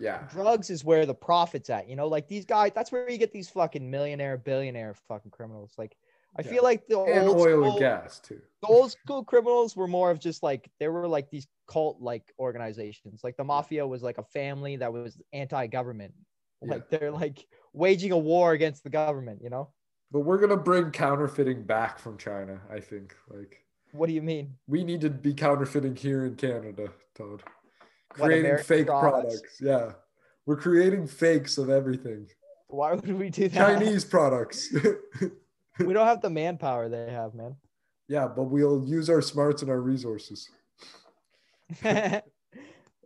[0.00, 0.26] Yeah.
[0.30, 1.88] drugs is where the profits at.
[1.88, 2.72] You know, like these guys.
[2.74, 5.74] That's where you get these fucking millionaire, billionaire fucking criminals.
[5.78, 5.94] Like,
[6.36, 6.50] I Yeah.
[6.50, 8.40] feel like the And old oil school, and gas too.
[8.62, 12.32] the old school criminals were more of just like they were like these cult like
[12.38, 13.22] organizations.
[13.22, 16.14] Like the mafia was like a family that was anti-government.
[16.62, 16.70] Yeah.
[16.74, 19.42] Like they're like waging a war against the government.
[19.42, 19.70] You know.
[20.12, 22.60] But we're gonna bring counterfeiting back from China.
[22.70, 23.14] I think.
[23.28, 24.56] Like What do you mean?
[24.68, 27.42] we need to be counterfeiting here in Canada, Todd.
[28.10, 29.40] Creating fake products?
[29.40, 29.60] products.
[29.60, 29.92] Yeah.
[30.46, 32.26] We're creating fakes of everything.
[32.68, 33.78] Why would we do that?
[33.78, 34.72] Chinese products.
[35.78, 37.56] we don't have the manpower they have, man.
[38.08, 40.50] yeah, but we'll use our smarts and our resources.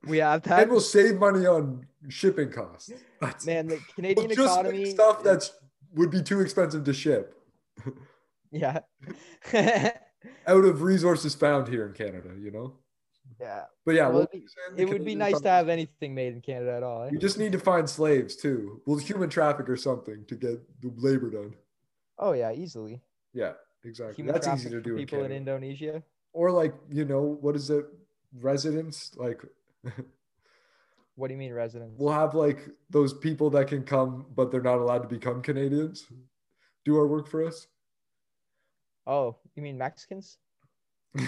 [0.06, 2.92] we have And we'll save money on shipping costs.
[3.20, 4.90] That's Man, the we'll Canadian make economy.
[4.90, 5.52] stuff that's
[5.94, 7.34] would be too expensive to ship
[8.54, 8.80] yeah.
[10.46, 12.74] out of resources found here in Canada, you know?
[13.44, 13.62] Yeah.
[13.84, 14.76] But yeah, Well, what it'd were you saying?
[14.76, 17.02] The It would be nice to have anything made in Canada at all.
[17.04, 17.10] eh?
[17.12, 18.80] We just need to find slaves too.
[18.86, 21.54] We'll human traffic or something to get the labor done.
[22.18, 23.02] Oh yeah, easily.
[23.32, 23.52] Yeah,
[23.84, 24.16] exactly.
[24.16, 25.36] Human That's easy to do in people in Canada.
[25.52, 26.02] Indonesia.
[26.32, 27.86] or like, you know, what is it?
[28.40, 29.12] Residents?
[29.16, 29.42] Like
[31.16, 31.94] What do you mean residents?
[31.98, 32.60] we'll have like
[32.90, 36.06] those people that can come, but they're not allowed to become Canadians.
[36.84, 37.66] Do our work for us.
[39.06, 40.38] oh, you mean Mexicans?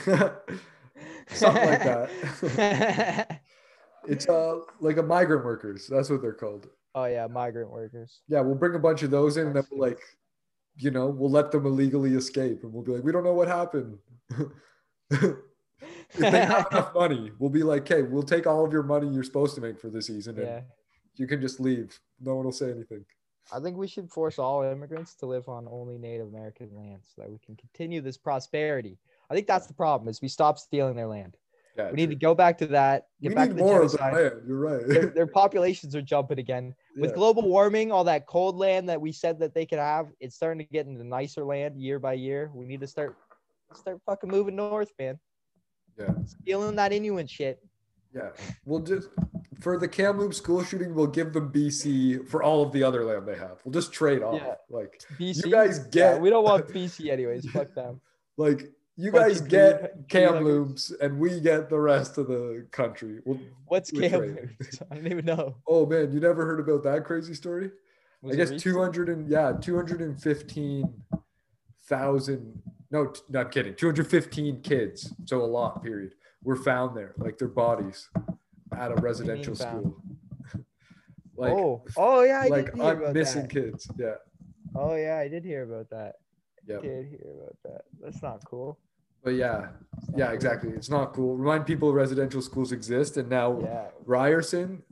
[1.29, 3.41] Something like that.
[4.09, 5.87] It's uh like a migrant workers.
[5.89, 6.69] That's what they're called.
[6.95, 8.21] oh yeah, migrant workers.
[8.29, 9.99] Yeah, we'll bring a bunch of those in, and then we'll like,
[10.77, 13.49] you know, we'll let them illegally escape, and we'll be like, we don't know what
[13.49, 13.99] happened.
[15.11, 15.37] if
[16.17, 19.25] they have enough money, we'll be like, hey, we'll take all of your money you're
[19.25, 20.61] supposed to make for the season, and yeah.
[21.17, 21.99] you can just leave.
[22.21, 23.05] No one will say anything.
[23.53, 27.23] I think we should force all immigrants to live on only Native American land so
[27.23, 28.99] that we can continue this prosperity.
[29.31, 31.37] I think that's the problem is we stop stealing their land.
[31.77, 33.09] Yeah, We need to go back to that.
[33.21, 34.43] Get we back need to the more of the land.
[34.47, 34.89] You're right.
[34.89, 36.75] their, their populations are jumping again.
[36.97, 40.35] With global warming, all that cold land that we said that they could have, it's
[40.35, 42.51] starting to get into nicer land year by year.
[42.55, 43.17] We need to start
[43.75, 45.19] start fucking moving north, man.
[45.99, 46.13] Yeah.
[46.25, 47.61] Stealing that Inuit shit.
[48.15, 48.31] Yeah,
[48.65, 49.11] we'll just
[49.61, 53.27] for the Kamloops school shooting, we'll give them BC for all of the other land
[53.27, 53.59] they have.
[53.65, 54.41] We'll just trade off.
[54.41, 54.55] Yeah.
[54.71, 55.45] Like, BC.
[55.45, 55.95] You guys get.
[55.95, 57.49] Yeah, get- we don't want BC anyways.
[57.51, 58.01] Fuck them.
[58.37, 62.29] like you Bunch guys of get green- green Kamloops, and we get the rest of
[62.29, 63.21] the country.
[63.25, 64.11] Well, What's we trade.
[64.13, 64.83] Kamloops?
[64.91, 65.57] I don't even know.
[65.69, 67.71] oh man, you never heard about that crazy story?
[68.23, 68.61] Was I guess recent?
[68.63, 71.03] two hundred and yeah, two hundred and fifteen
[71.89, 72.63] thousand.
[72.91, 73.75] No, t- not kidding.
[73.75, 75.83] Two hundred fifteen kids, so a lot.
[75.83, 76.13] Period.
[76.43, 78.09] Were found there, like their bodies,
[78.77, 79.97] at a residential school.
[81.37, 83.51] like, oh, oh yeah, I like I'm missing that.
[83.51, 83.89] kids.
[83.99, 84.15] Yeah,
[84.75, 86.15] Oh yeah, I did hear about that.
[86.67, 86.79] yeah.
[86.81, 87.81] Did hear about that.
[88.01, 88.79] That's not cool.
[89.27, 89.71] But yeah,
[90.15, 90.71] yeah, exactly.
[90.71, 91.37] It's not cool.
[91.37, 94.85] Remind people residential schools exist, and now Yeah, Ryerson,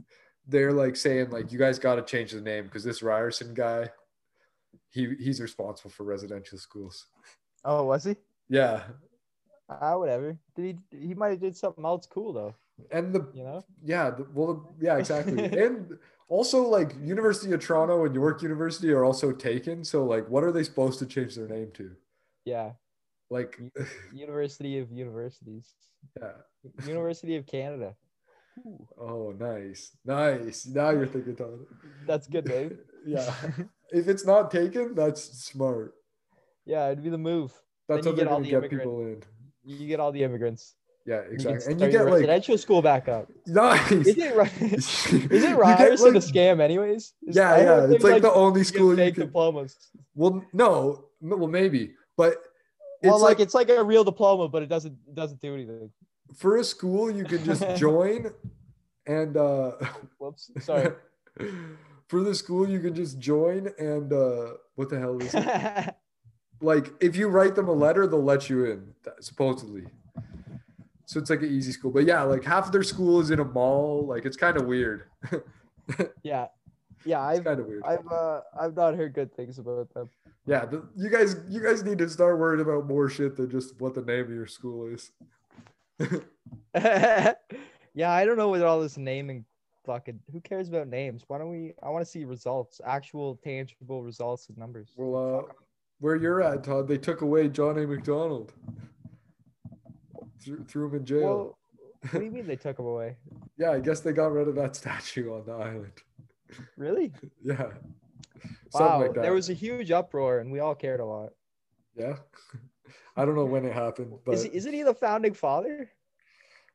[0.49, 3.91] they're like saying like you guys got to change the name because this Ryerson guy,
[4.91, 7.07] he he's responsible for residential schools.
[7.65, 8.17] Oh, was he?
[8.49, 8.83] Yeah,
[9.69, 10.37] Ah, whatever.
[10.57, 11.07] Did he?
[11.07, 12.57] He might have did something else cool though.
[12.91, 13.65] and the You know?
[13.85, 15.97] yeah, the, well, yeah, exactly, and
[16.29, 19.85] also like University of Toronto and York University are also taken.
[19.85, 21.93] So like, what are they supposed to change their name to?
[22.45, 22.73] Yeah.
[23.37, 23.53] Like,
[24.27, 25.67] University of Universities.
[26.21, 26.39] yeah.
[26.87, 27.91] University of Canada.
[29.01, 30.59] Oh, nice, nice.
[30.67, 31.59] Now you're thinking, Todd.
[32.07, 32.73] That's good, babe.
[33.07, 33.35] Yeah.
[33.93, 35.93] If it's not taken, that's smart.
[36.65, 37.53] yeah, it'd be the move.
[37.87, 39.23] That's Then how you get all the get immigrant- people in.
[39.81, 40.75] You get all the immigrants.
[41.07, 41.73] Yeah, You exactly.
[41.73, 43.29] And you get like residential school back up.
[43.47, 43.93] nice.
[43.93, 44.51] Is it right?
[44.63, 47.05] Is it Ryerson a scam, anyways?
[47.29, 47.93] Is- Yeah, yeah.
[47.93, 49.27] It's they, like, the only school you can.
[49.27, 49.77] diplomas.
[50.21, 50.35] Well,
[50.65, 51.83] no, well maybe,
[52.17, 52.35] but
[53.05, 55.91] Well, like, like, it's like a real diploma, but it doesn't it doesn't do anything.
[56.35, 58.31] for a school you can just join,
[59.07, 59.73] and uh,
[60.19, 60.51] Whoops.
[60.61, 60.93] Sorry.
[62.09, 65.95] for the school you can just join and uh, what the hell is it?
[66.61, 69.85] like if you write them a letter they'll let you in supposedly
[71.07, 73.41] so it's like an easy school but yeah like half of their school is in
[73.41, 75.05] a mall like it's kind of weird
[76.23, 76.47] yeah.
[77.07, 80.09] Yeah, I've kind of weird I've uh I've not heard good things about them.
[80.47, 83.79] yeah the, you guys you guys need to start worrying about more shit than just
[83.81, 85.13] what the name of your school is
[86.75, 89.45] yeah, I don't know with all this naming
[89.87, 91.25] fucking who cares about names?
[91.29, 94.89] Why don't we I want to see results, actual tangible results and numbers.
[94.97, 95.53] well uh
[96.01, 98.53] where you're at todd they took away john a macdonald
[100.43, 101.59] threw, threw him in jail Well,
[102.11, 103.17] what do you mean they took him away?
[103.57, 105.93] yeah i guess they got rid of that statue on the island
[106.77, 107.13] Really?
[107.45, 107.71] yeah
[108.75, 109.03] Wow.
[109.03, 109.15] Like.
[109.15, 111.31] There was a huge uproar and we all cared a lot.
[111.97, 112.17] Yeah.
[113.17, 115.91] I don't know when it happened, but is, isn't he the founding father?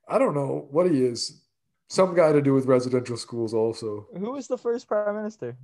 [0.07, 1.41] I don't know what he is.
[1.89, 4.07] Some guy to do with residential schools also.
[4.17, 5.57] Who was the first prime minister?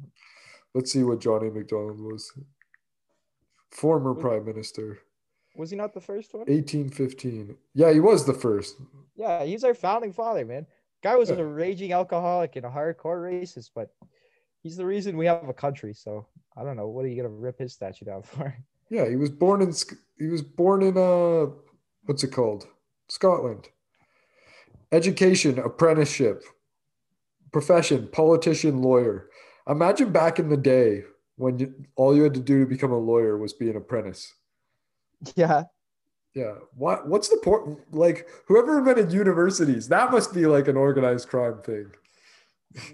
[0.73, 2.33] Let's see what Johnny Macdonald was.
[3.71, 4.99] Former Was- prime minister,
[5.55, 6.41] Was he not the first one?
[6.41, 7.55] 1815.
[7.73, 8.75] Yeah, he was the first.
[9.15, 10.67] Yeah, he's our founding father, man.
[11.05, 13.93] Guy was a raging alcoholic and a hardcore racist, but
[14.63, 15.93] he's the reason we have a country.
[15.93, 16.25] So
[16.57, 16.87] I don't know.
[16.87, 18.57] What are you gonna rip his statue down for?
[18.87, 19.73] Yeah, he was born in
[20.19, 21.51] he was born in uh
[22.05, 22.67] what's it called?
[23.07, 23.69] Scotland.
[24.91, 26.43] Education, apprenticeship,
[27.51, 29.29] profession, politician, lawyer.
[29.67, 31.01] Imagine back in the day
[31.35, 34.33] when you, all you had to do to become a lawyer was be an apprentice.
[35.35, 35.63] yeah.
[36.35, 36.55] Yeah.
[36.75, 41.61] What what's the point like whoever invented universities, that must be like an organized crime
[41.63, 41.91] thing.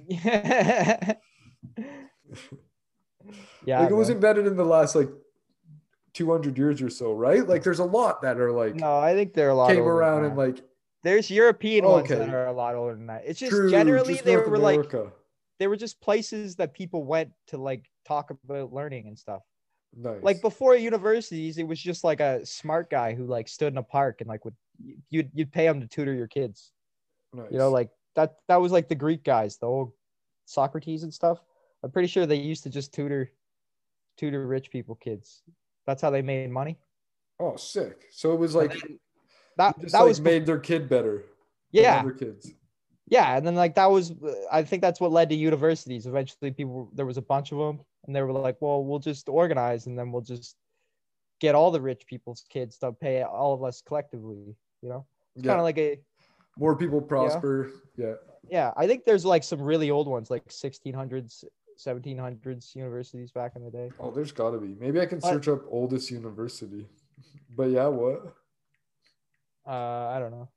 [0.08, 1.14] yeah.
[3.66, 3.80] yeah.
[3.82, 5.10] like it was invented in the last like
[6.14, 7.48] 200 years or so, right?
[7.48, 10.26] Like there's a lot that are like no, I think they're a lot came around
[10.26, 10.62] and like
[11.04, 13.24] There's European ones that are a lot older than that.
[13.26, 14.92] It's just true, generally just they North were like
[15.58, 19.42] they were just places that people went to like talk about learning and stuff.
[19.96, 20.24] Nice.
[20.24, 23.84] Like before universities, it was just like a smart guy who like stood in a
[23.84, 24.56] park and like would
[25.10, 26.72] you'd you'd pay him to tutor your kids.
[27.34, 27.48] nice.
[27.52, 29.92] You know, like that that was like the Greek guys, the old
[30.46, 31.40] Socrates and stuff.
[31.84, 33.32] I'm pretty sure they used to just tutor
[34.18, 35.44] tutor rich people kids.
[35.86, 36.78] That's how they made money.
[37.40, 38.06] oh, sick.
[38.12, 38.72] So it was like
[39.58, 41.26] that just that like was made their kid better.
[41.72, 42.54] yeah other kids.
[43.08, 44.14] yeah and then like that was
[44.52, 47.80] i think that's what led to universities eventually people there was a bunch of them
[48.06, 50.56] and they were like well we'll just organize and then we'll just
[51.40, 55.06] get all the rich people's kids to pay all of us collectively you know
[55.36, 55.52] it's Yeah.
[55.52, 56.00] kind of like a
[56.58, 57.72] More people prosper.
[57.98, 58.16] Yeah.
[58.50, 61.44] yeah i think there's like some really old ones like 1600s
[61.78, 64.76] 1700s universities back in the day Oh, there's got to be.
[64.80, 66.88] Maybe I can search up oldest university.
[67.58, 68.34] But yeah, what?
[69.68, 70.50] uh i don't know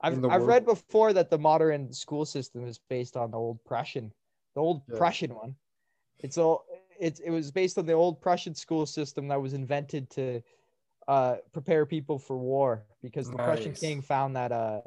[0.00, 4.12] i've, I've read before that the modern school system is based on the old prussian
[4.54, 4.96] the old Yeah.
[4.98, 5.56] prussian one
[6.20, 6.64] it's all
[6.98, 10.40] it's it was based on the old prussian school system that was invented to
[11.08, 14.80] uh prepare people for war because the prussian king found that uh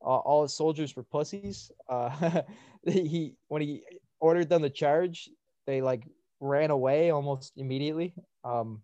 [0.00, 1.70] all his soldiers were pussies.
[1.88, 2.42] Uh
[2.86, 3.82] he when he
[4.20, 5.28] ordered them to charge
[5.66, 6.04] they like
[6.40, 8.14] ran away almost immediately.
[8.44, 8.82] Um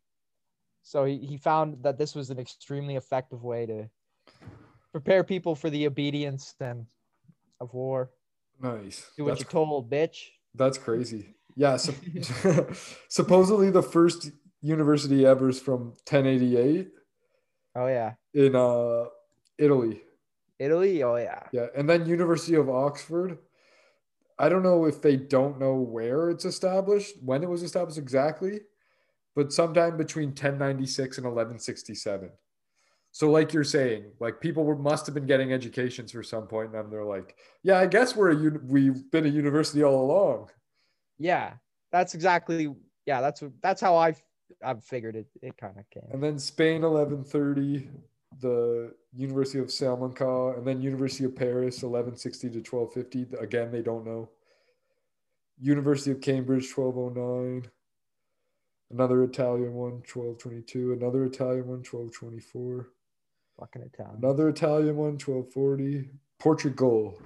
[0.82, 3.88] so he, he found that this was an extremely effective way to
[4.92, 6.86] prepare people for the obedience and
[7.60, 8.10] of war.
[8.60, 9.10] Nice.
[9.16, 10.28] do what That's, you're told bitch.
[10.54, 11.34] That's crazy.
[11.57, 11.77] Yeah.
[11.77, 11.93] So,
[13.09, 14.31] supposedly the first
[14.61, 16.89] university ever is from 1088
[17.77, 19.05] oh yeah in uh
[19.59, 20.03] Italy.
[20.59, 23.39] italy oh yeah Yeah, and then University of Oxford.
[24.39, 28.61] I don't know if they don't know where it's established, when it was established exactly,
[29.35, 32.31] but sometime between 1096 and 1167.
[33.12, 36.66] So, like you're saying, like people were, must have been getting educations for some point,
[36.66, 40.51] and then they're like, "Yeah, I guess we're a we've been a university all along."
[41.18, 41.55] Yeah
[41.93, 42.68] that's exactly
[43.06, 44.22] yeah that's that's how i've
[44.64, 47.88] i've figured it it kind of came And then Spain 1130,
[48.40, 53.36] the University of Salamanca, and then University of Paris 1160 to 1250.
[53.43, 54.28] Again, they don't know.
[55.59, 57.70] University of Cambridge 1209.
[58.90, 60.93] Another Italian one 1222.
[60.93, 62.88] Another Italian one 1224.
[63.59, 66.10] fucking italian Another Italian one 1240.
[66.38, 67.18] Portugal.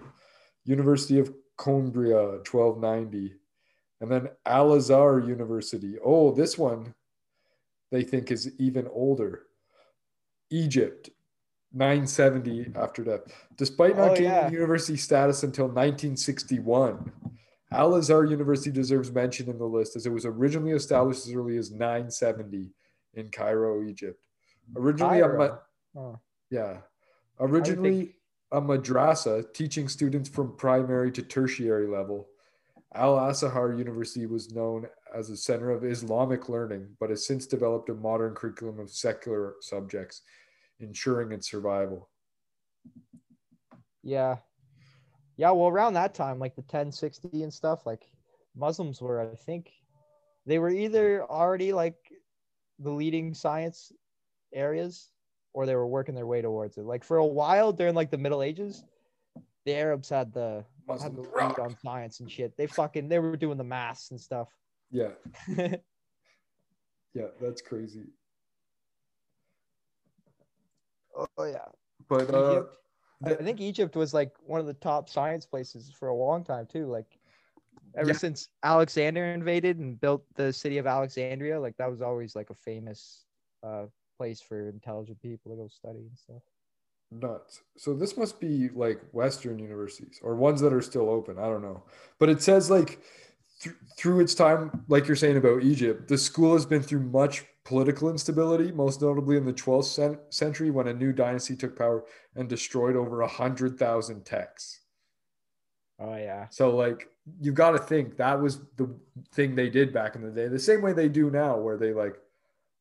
[0.64, 3.34] University of Coimbra 1290.
[4.01, 5.97] And then Al Azhar University.
[6.05, 6.94] Oh, this one
[7.90, 9.43] they think is even older.
[10.51, 11.10] Egypt,
[11.72, 13.20] 970 after death.
[13.56, 14.51] Despite not Oh, gaining yeah.
[14.51, 17.12] university status until 1961,
[17.72, 21.56] Al Azhar University deserves mention in the list as it was originally established as early
[21.56, 22.72] as 970
[23.14, 24.20] in Cairo, Egypt.
[24.77, 25.59] Originally, a ma-
[25.97, 26.18] Oh.
[26.51, 26.78] yeah,
[27.40, 28.14] originally
[28.52, 32.28] a madrasa teaching students from primary to tertiary level.
[32.94, 37.88] Al Azhar University was known as a center of Islamic learning, but has since developed
[37.88, 40.22] a modern curriculum of secular subjects,
[40.80, 42.08] ensuring its survival.
[44.02, 44.38] Yeah.
[45.36, 48.10] Yeah, well around that time, like the 1060 and stuff, like
[48.56, 49.72] Muslims were, I think,
[50.44, 51.96] they were either already like
[52.80, 53.92] the leading science
[54.52, 55.10] areas
[55.52, 56.84] or they were working their way towards it.
[56.84, 58.82] Like for a while during like the Middle Ages,
[59.64, 60.64] the Arabs had the
[61.01, 62.57] had the lead on science and shit.
[62.57, 64.48] They fucking they were doing the maths and stuff.
[64.90, 65.11] Yeah,
[67.15, 68.05] yeah, that's crazy.
[71.16, 71.66] oh yeah.
[72.09, 72.77] But uh, Egypt.
[73.24, 76.43] I I think Egypt was like one of the top science places for a long
[76.44, 76.86] time too.
[76.86, 77.19] Like
[77.97, 78.16] ever Yeah.
[78.16, 82.55] since Alexander invaded and built the city of Alexandria, like that was always like a
[82.55, 83.27] famous
[83.62, 83.86] uh,
[84.16, 86.43] place for intelligent people to go study and stuff.
[87.10, 87.60] Nuts.
[87.76, 91.38] So this must be like Western universities or ones that are still open.
[91.38, 91.82] I don't know.
[92.18, 93.00] But it says like
[93.60, 97.44] th- through its time, like you're saying about Egypt, the school has been through much
[97.64, 102.04] political instability, most notably in the 12th cen- century when a new dynasty took power
[102.36, 104.80] and destroyed over a hundred thousand texts.
[105.98, 106.46] Oh yeah.
[106.50, 107.08] So like
[107.40, 108.88] you've got to think that was the
[109.32, 111.92] thing they did back in the day, the same way they do now, where they
[111.92, 112.16] like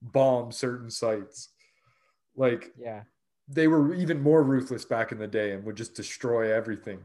[0.02, 1.50] bomb certain sites.
[2.36, 3.02] Like Yeah.
[3.50, 7.00] They were even more ruthless back in the day and would just destroy everything.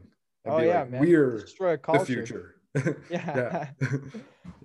[0.45, 1.01] Oh yeah, like, man.
[1.01, 2.05] We're Destroy a the culture.
[2.05, 2.51] future.
[3.09, 3.69] Yeah.
[3.79, 3.87] yeah.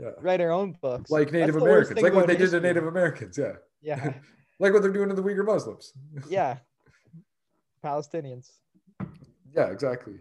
[0.01, 0.11] yeah.
[0.21, 1.13] Write our own books.
[1.13, 2.61] Like Native That's Americans, like what they did to.
[2.61, 3.39] Native Americans.
[3.39, 3.53] Yeah.
[3.81, 4.15] Yeah.
[4.63, 5.95] Like what they're doing to the Uyghur Muslims.
[6.29, 6.59] Yeah.
[7.83, 8.51] Palestinians.
[9.57, 10.17] Yeah, exactly.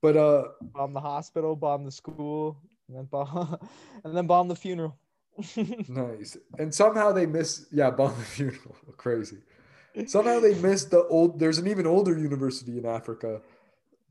[0.00, 2.56] But uh Bomb the hospital, bomb the school,
[2.88, 3.58] and then bomb
[4.04, 4.96] and then bomb the funeral.
[5.88, 6.38] nice.
[6.58, 8.76] And somehow they miss yeah, bomb the funeral.
[8.96, 9.42] Crazy.
[10.06, 13.40] Somehow they missed the old there's an even older university in Africa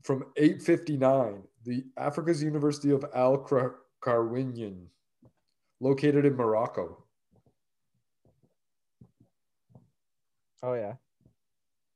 [0.02, 3.38] from 859, the Africa's University of Al
[4.02, 4.86] Qarawiyyin,
[5.80, 7.02] located in Morocco.
[10.62, 10.94] oh yeah.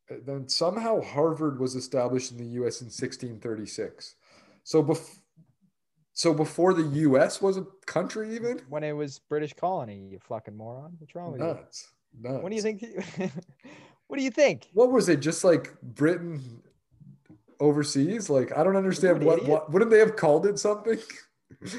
[0.09, 4.15] And then somehow Harvard was established in the US in 1636.
[4.63, 5.19] So bef-
[6.13, 8.61] so before the US was a country even?
[8.69, 10.97] When it was British colony, you fucking moron.
[10.99, 11.59] What's wrong with you?
[12.21, 12.43] Nuts.
[12.43, 12.83] What do you think?
[14.07, 14.69] what do you think?
[14.73, 15.21] What was it?
[15.21, 16.63] Just like Britain
[17.61, 18.31] overseas?
[18.31, 20.99] Like I don't understand an what, what wouldn't they have called it something?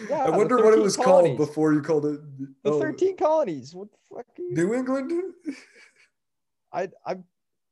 [0.10, 1.38] Yeah, I wonder what it was colonies.
[1.38, 2.22] called before you called it
[2.64, 3.76] The oh, 13 colonies.
[3.76, 4.26] What the fuck?
[4.40, 5.12] New England?
[6.72, 7.18] I I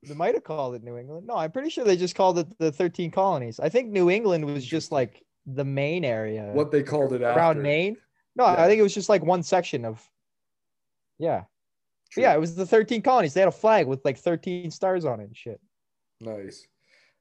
[0.03, 1.25] they might have called it New England.
[1.25, 3.59] No, I'm pretty sure they just called it the 13 colonies.
[3.61, 7.57] I think New England was just like the main area What they called it around
[7.57, 7.61] after.
[7.61, 7.97] Maine.
[8.35, 8.61] No, Yeah.
[8.63, 10.05] I think it was just like one section of.
[11.17, 11.45] Yeah,
[12.15, 12.23] True.
[12.23, 13.33] yeah, it was the 13 colonies.
[13.33, 15.59] They had a flag with like 13 stars on it and shit.
[16.19, 16.65] Nice.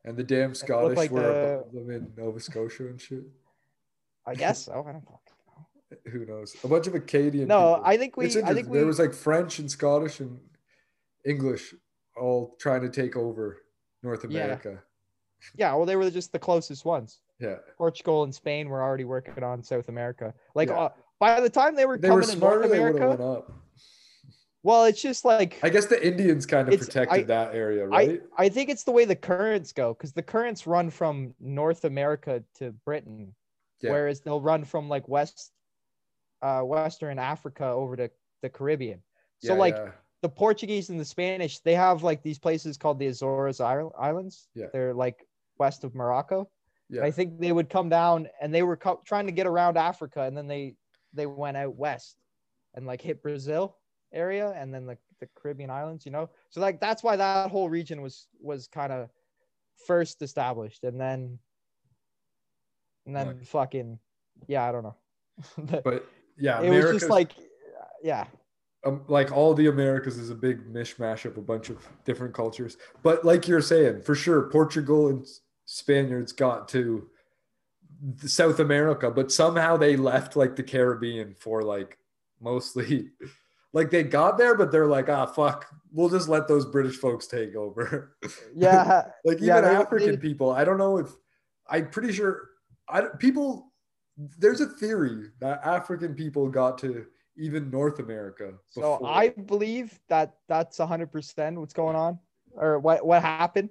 [0.04, 3.24] And the damn Scottish like were the- above them in Nova Scotia and shit.
[4.26, 4.72] I guess so.
[4.72, 5.66] I don't fucking know.
[6.12, 6.56] Who knows?
[6.64, 7.48] A bunch of Acadian.
[7.48, 7.82] No, people.
[7.86, 8.26] I think we.
[8.42, 8.78] I think we.
[8.78, 10.38] there was like French and Scottish and
[11.26, 11.74] English
[12.16, 13.62] all trying to take over
[14.02, 14.82] North America.
[15.56, 17.20] yeah, yeah well, they were just the closest ones.
[17.40, 17.56] Yeah.
[17.76, 20.32] Portugal and Spain were already working on South America.
[20.54, 20.78] Like Yeah.
[20.78, 20.88] uh,
[21.18, 22.68] by the time they were They were coming to North smarter.
[22.68, 23.52] They would have America, went up.
[24.64, 28.22] Well, it's just like I guess the Indians kind of protected I- that area, right?
[28.36, 32.42] I think it's the way the currents go because the currents run from North America
[32.56, 33.34] to Britain,
[33.80, 33.90] Yeah.
[33.92, 35.52] whereas they'll run from like West,
[36.42, 38.10] uh, Western Africa over to
[38.42, 39.02] the Caribbean.
[39.40, 39.90] So Yeah, like yeah.
[40.22, 44.48] the Portuguese and the Spanish, they have like these places called the Azores Islands.
[44.54, 44.66] Yeah.
[44.72, 45.26] They're like
[45.58, 46.50] west of Morocco.
[46.88, 47.04] yeah.
[47.04, 50.22] I think they would come down and they were co- trying to get around Africa,
[50.22, 50.74] and then they
[51.12, 52.16] they went out west
[52.74, 53.76] and like hit Brazil
[54.14, 56.06] area, and then the, the Caribbean islands.
[56.06, 59.10] You know, so like that's why that whole region was was kind of
[59.86, 61.38] first established, and then
[63.06, 63.98] and then fucking
[64.46, 64.96] yeah, I don't know.
[65.84, 66.08] But
[66.38, 67.32] yeah, it was just like
[68.02, 68.26] yeah,
[68.84, 72.76] um, like all the Americas is a big mishmash of a bunch of different cultures.
[73.02, 75.26] But like you're saying, for sure, Portugal and
[75.64, 77.08] Spaniards got to
[78.18, 81.98] South America, but somehow they left like the Caribbean for like
[82.40, 83.10] mostly
[83.74, 87.26] like they got there, but they're like, ah, fuck, we'll just let those British folks
[87.26, 88.16] take over.
[88.54, 89.08] yeah.
[89.24, 91.08] like even Yeah, they- African they- people, I don't know if
[91.68, 92.48] I'm pretty sure
[92.88, 93.72] I people.
[94.38, 97.04] There's a theory that African people got to
[97.36, 98.52] even North America.
[98.70, 99.04] So.
[99.04, 102.20] I believe that that's hundred percent what's going on,
[102.52, 103.70] or what what happened.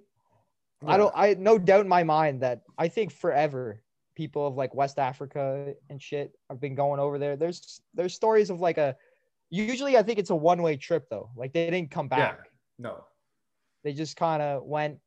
[0.85, 1.13] I don't.
[1.15, 3.81] I no doubt in my mind that I think forever
[4.15, 7.37] people of like West Africa and shit have been going over there.
[7.37, 8.97] There's there's stories of like a.
[9.53, 11.29] Usually, I think it's a one way trip though.
[11.37, 12.39] Like they didn't come back.
[12.41, 12.49] Yeah.
[12.79, 13.03] No,
[13.83, 14.97] They just kind of went.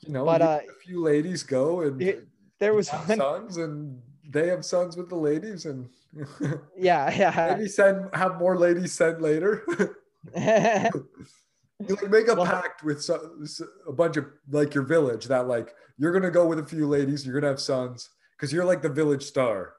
[0.00, 2.26] you know, But, uh, a few ladies go and It-
[2.58, 3.18] there was one.
[3.18, 4.00] sons, and
[4.32, 5.90] they have sons with the ladies, and
[6.78, 7.54] Yeah, yeah.
[7.56, 9.62] maybe send have more ladies sent later.
[10.34, 13.36] you like make a Well- pact with so,
[13.86, 17.26] a bunch of like your village that like you're gonna go with a few ladies,
[17.26, 19.74] you're gonna have sons because you're like the village star,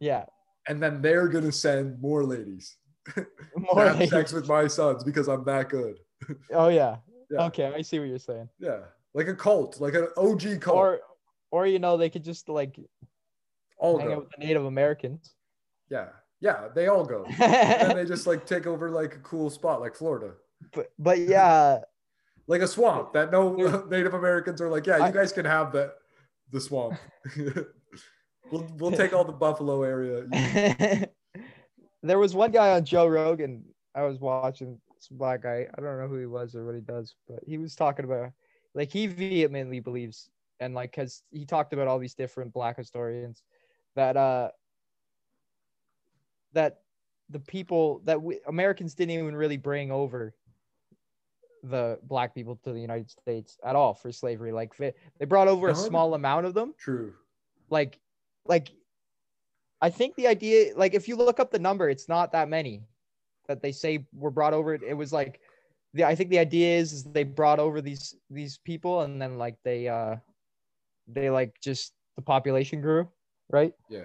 [0.00, 0.24] yeah.
[0.68, 2.76] and then they're gonna send more ladies
[3.56, 5.98] More have sex with my sons because I'm that good.
[6.52, 6.96] Oh yeah.
[7.30, 8.48] Yeah, Okay, I see what you're saying.
[8.58, 8.80] yeah,
[9.14, 10.76] like a cult, like an OG cult.
[10.76, 11.00] Or,
[11.50, 12.78] or you know, they could just like
[13.78, 14.12] all hang go.
[14.14, 15.34] out with the Native Americans.
[15.90, 16.08] Yeah,
[16.40, 17.24] yeah, they all go.
[17.40, 20.34] and they just like take over like a cool spot like Florida.
[20.74, 21.78] but but yeah,
[22.46, 23.54] Like a swamp that no
[23.90, 25.94] Native Americans are like, yeah, you I- guys can have that
[26.52, 26.98] the swamp.
[28.50, 31.08] we'll we'll take all the buffalo area.
[32.02, 33.64] There was one guy on Joe Rogan
[33.94, 35.66] I was watching, some black guy.
[35.76, 38.30] I don't know who he was or what he does, but he was talking about
[38.74, 40.30] like he vehemently believes
[40.60, 43.42] and like because he talked about all these different black historians
[43.94, 44.48] that uh
[46.52, 46.80] that
[47.28, 50.34] the people that we, Americans didn't even really bring over
[51.62, 54.52] the black people to the United States at all for slavery.
[54.52, 56.74] Like they, they brought over a small amount of them.
[56.76, 57.14] True.
[57.70, 57.98] Like,
[58.44, 58.72] like
[59.82, 62.84] I think the idea, like if you look up the number, it's not that many
[63.48, 64.74] that they say were brought over.
[64.74, 65.40] It was like
[65.92, 69.36] the I think the idea is, is they brought over these these people and then
[69.36, 70.16] like they uh
[71.08, 73.08] they like just the population grew,
[73.50, 73.74] right?
[73.90, 74.04] Yeah.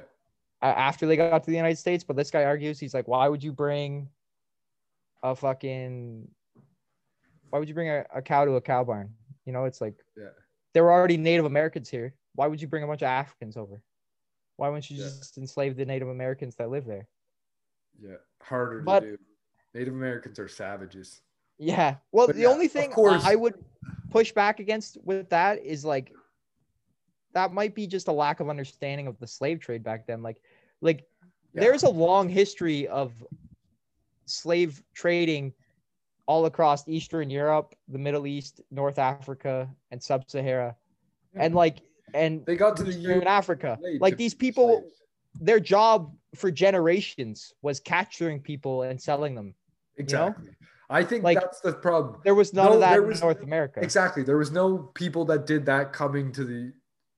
[0.64, 2.04] after they got to the United States.
[2.04, 4.10] But this guy argues he's like, why would you bring
[5.24, 6.28] a fucking
[7.50, 9.14] why would you bring a, a cow to a cow barn?
[9.46, 10.30] You know, it's like Yeah.
[10.74, 12.16] there were already Native Americans here.
[12.34, 13.82] Why would you bring a bunch of Africans over?
[14.58, 15.04] Why wouldn't you Yeah.
[15.06, 17.08] just enslave the Native Americans that live there?
[18.00, 18.18] Yeah.
[18.42, 19.24] Harder But- to do.
[19.74, 21.22] Native Americans are savages.
[21.60, 21.98] Yeah.
[22.12, 22.92] Well, But the yeah, only thing.
[22.98, 23.64] I would
[24.10, 26.12] push back against with that is like
[27.34, 30.24] that might be just a lack of understanding of the slave trade back then.
[30.24, 30.42] Like,
[30.82, 31.08] like
[31.54, 31.62] Yeah.
[31.62, 33.14] there's a long history of
[34.26, 35.54] slave trading
[36.26, 40.76] all across Eastern Europe, the Middle East, North Africa, and Sub-Sahara,
[41.34, 41.44] Yeah.
[41.44, 41.82] and like
[42.14, 43.78] and They got to the Eastern U- Africa.
[44.00, 44.84] Like these people,
[45.40, 49.54] their job for generations was capturing people and selling them.
[49.98, 50.50] Exactly.
[50.90, 52.22] I think Like- that's the problem.
[52.24, 53.82] There was none No, of that there in was- North America.
[53.82, 54.24] Exactly.
[54.24, 56.74] There was no people that did that coming to the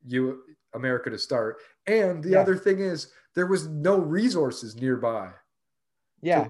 [0.08, 0.42] U
[0.74, 1.58] America to start.
[1.86, 2.40] And the Yeah.
[2.42, 5.32] other thing is there was no resources nearby.
[6.22, 6.50] Yeah.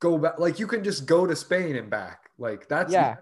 [0.00, 2.30] Go back like you can just go to Spain and back.
[2.38, 3.16] Like that's Yeah.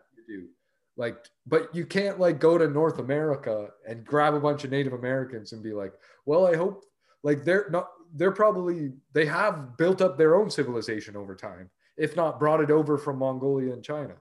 [1.01, 1.19] Easy to do.
[1.19, 4.93] Like, but you can't like go to North America and grab a bunch of Native
[4.93, 5.93] Americans and be like,
[6.27, 6.85] well, I hope
[7.23, 12.17] like they're not they're probably they have built up their own civilization over time, if
[12.17, 14.15] not brought it over from Mongolia and China.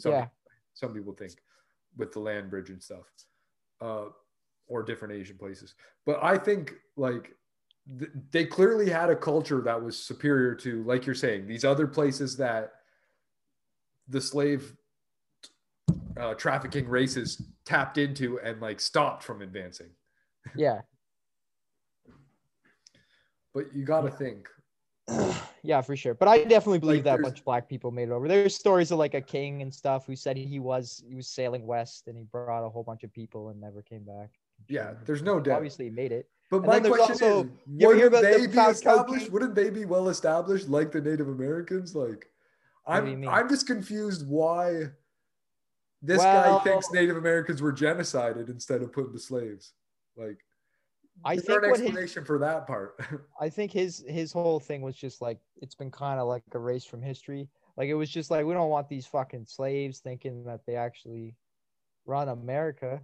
[0.00, 0.26] Some, Yeah.
[0.74, 1.32] some people think
[1.96, 3.04] with the land bridge and stuff,
[3.80, 4.06] uh,
[4.66, 5.74] or different Asian places.
[6.06, 7.36] But I think like
[7.98, 11.86] th- they clearly had a culture that was superior to, like you're saying, these other
[11.86, 12.72] places that
[14.08, 14.74] the slave
[16.18, 19.90] uh, trafficking races tapped into and like stopped from advancing.
[20.56, 20.80] Yeah.
[23.54, 24.48] But you got to think,
[25.62, 26.14] yeah, for sure.
[26.14, 28.26] But I definitely believe Like, that a bunch of black people made it over.
[28.28, 31.66] There's stories of like a king and stuff who said he was he was sailing
[31.66, 34.30] west and he brought a whole bunch of people and never came back.
[34.68, 35.56] yeah, there's no doubt.
[35.56, 36.30] Obviously, he made it.
[36.50, 39.30] But And my question also- is, you wouldn't about the they be established?
[39.30, 41.94] Wouldn't they be well established like the Native Americans?
[41.94, 42.26] Like,
[42.84, 43.28] What do you I'm?
[43.28, 44.86] I'm just confused why
[46.02, 49.72] this Well- guy thinks Native Americans were genocided instead of put into slaves.
[50.16, 50.44] Like,
[51.24, 52.98] I think an what his, explanation for that part?
[53.40, 56.88] I think his his whole thing was just like it's been kind of like erased
[56.88, 57.48] from history.
[57.76, 61.36] Like it was just like we don't want these fucking slaves thinking that they actually
[62.04, 63.00] run America.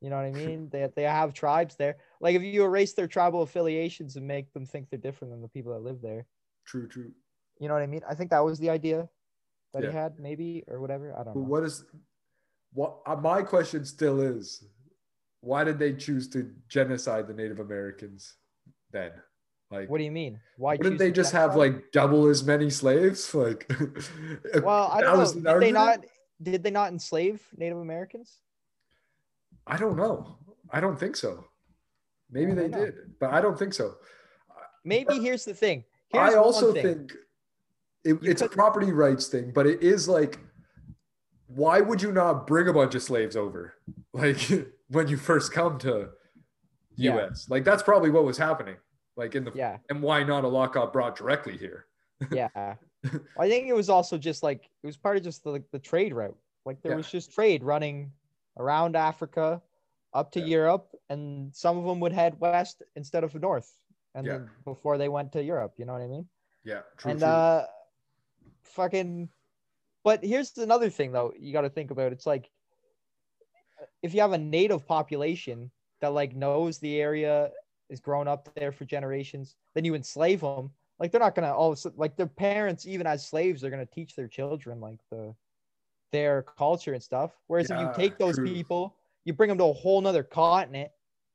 [0.00, 0.68] You know what I mean?
[0.72, 1.96] they they have tribes there.
[2.20, 5.48] Like if you erase their tribal affiliations and make them think they're different than the
[5.48, 6.26] people that live there.
[6.66, 7.12] true, true.
[7.58, 8.02] You know what I mean?
[8.08, 9.08] I think that was the idea
[9.72, 9.90] that Yeah.
[9.90, 11.12] he had, maybe or whatever.
[11.12, 11.46] I don't But know.
[11.46, 11.84] what is
[12.74, 12.98] what?
[13.06, 14.64] Uh, my question still is,
[15.40, 18.36] why did they choose to genocide the Native Americans
[18.90, 19.12] then?
[19.70, 20.38] Like, What do you mean?
[20.58, 23.34] Why wouldn't they just have like double as many slaves?
[23.34, 23.70] Like,
[24.62, 25.18] Well, I don't know.
[25.18, 26.04] was Did they not?
[26.42, 28.38] Did they not enslave Native Americans?
[29.66, 30.36] I don't know.
[30.70, 31.44] I don't think so.
[32.30, 32.84] Maybe they know.
[32.84, 33.94] did, but I don't think so.
[34.84, 35.84] Maybe here's the thing.
[36.08, 36.82] Here's I also thing.
[36.82, 37.12] think
[38.04, 40.38] it, it's a property rights thing, but it is like,
[41.46, 43.74] why would you not bring a bunch of slaves over?
[44.14, 44.36] Like
[44.88, 46.10] when you first come to
[46.96, 47.16] Yeah.
[47.16, 48.76] US, like that's probably what was happening.
[49.16, 49.78] Like in the Yeah.
[49.88, 51.86] and why not a lockup brought directly here?
[52.30, 52.48] Yeah.
[53.38, 56.12] I think it was also just like it was part of just the the trade
[56.12, 56.36] route.
[56.66, 56.96] Like there Yeah.
[56.96, 58.12] was just trade running
[58.58, 59.62] around Africa
[60.12, 60.46] up to Yeah.
[60.58, 63.72] Europe and some of them would head west instead of north.
[64.14, 64.32] And Yeah.
[64.38, 66.28] then before they went to Europe, you know what I mean?
[66.64, 67.12] Yeah, true.
[67.12, 67.28] and true.
[67.28, 67.66] uh
[68.64, 69.28] fucking
[70.04, 72.12] but here's another thing though you got to think about.
[72.12, 72.50] It's like
[74.02, 75.70] if you have a native population
[76.00, 77.50] that like knows the area
[77.88, 80.70] is grown up there for generations then you enslave them.
[80.98, 83.70] Like they're not gonna all of a sudden like their parents even as slaves they're
[83.70, 85.34] gonna teach their children like the
[86.12, 87.32] their culture and stuff.
[87.46, 88.46] Whereas if you take those true.
[88.46, 90.90] people you bring them to a whole nother continent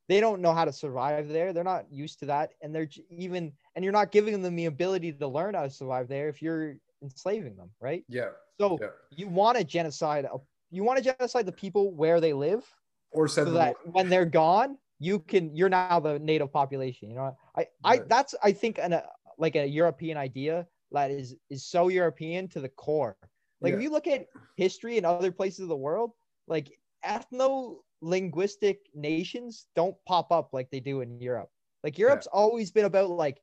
[0.08, 1.52] they don't know how to survive there.
[1.52, 2.52] They're not used to that.
[2.62, 6.08] And they're even and you're not giving them the ability to learn how to survive
[6.08, 6.30] there.
[6.30, 8.04] If you're enslaving them right?
[8.08, 8.30] Yeah,
[8.60, 8.88] so yeah.
[9.12, 10.38] you want to genocide a-
[10.70, 12.64] you want to genocide the people where they live?
[13.12, 17.10] Or send so them that when they're gone you can you're now the native population
[17.10, 17.38] you know?
[17.56, 19.04] I i that's i think an, a,
[19.38, 23.16] like a european idea that is is so european to the core.
[23.62, 26.12] Like if you look at history in other places of the world
[26.48, 26.72] like
[27.06, 31.50] ethno linguistic nations don't pop up like they do in Europe.
[31.84, 33.42] Like Europe's always been about like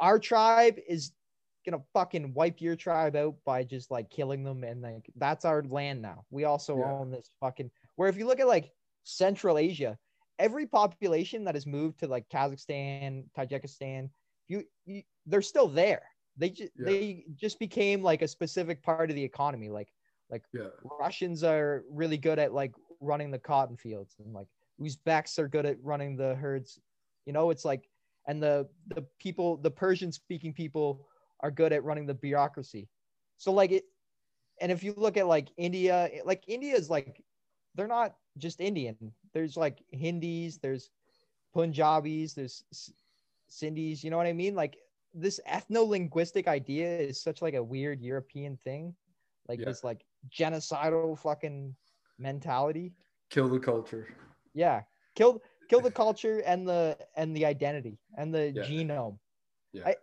[0.00, 1.12] our tribe is
[1.64, 5.62] gonna fucking wipe your tribe out by just like killing them and like that's our
[5.64, 6.24] land now.
[6.30, 6.92] We also Yeah.
[6.92, 8.72] own this fucking where if you look at like
[9.04, 9.98] Central Asia,
[10.38, 14.10] every population that has moved to like Kazakhstan, Tajikistan,
[14.46, 16.02] you, you they're still there.
[16.36, 16.84] They just Yeah.
[16.86, 19.68] they just became like a specific part of the economy.
[19.68, 19.88] Like
[20.52, 20.68] Yeah.
[21.00, 24.48] Russians are really good at like running the cotton fields and like
[24.80, 26.78] Uzbeks are good at running the herds.
[27.26, 27.88] You know, it's like
[28.26, 31.08] and the the people the Persian speaking people
[31.40, 32.88] are good at running the bureaucracy.
[33.36, 33.84] So like it
[34.60, 37.22] and if you look at like India, like India is like
[37.74, 39.04] they're not just Indian.
[39.32, 40.90] There's like Hindis, there's
[41.54, 42.64] Punjabis, there's
[43.50, 44.54] Sindhis, you know what I mean?
[44.54, 44.78] Like
[45.14, 48.94] this ethno-linguistic idea is such like a weird European thing.
[49.48, 49.66] Like Yeah.
[49.66, 51.74] this like genocidal fucking
[52.18, 52.94] mentality.
[53.30, 54.08] Kill the culture.
[54.54, 54.82] Yeah.
[55.14, 58.62] Kill kill the culture and the and the identity and the Yeah.
[58.62, 59.18] genome.
[59.72, 59.88] Yeah.
[59.88, 59.96] I,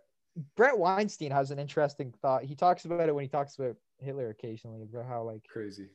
[0.56, 2.44] Bret Weinstein has an interesting thought.
[2.44, 5.88] He talks about it when he talks about Hitler occasionally about how like Crazy.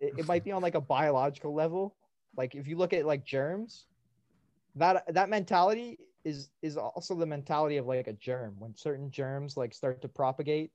[0.00, 1.96] it, it might be on like a biological level.
[2.36, 3.86] Like if you look at like germs,
[4.74, 8.56] that that mentality is is also the mentality of like a germ.
[8.58, 10.72] When certain germs like start to propagate,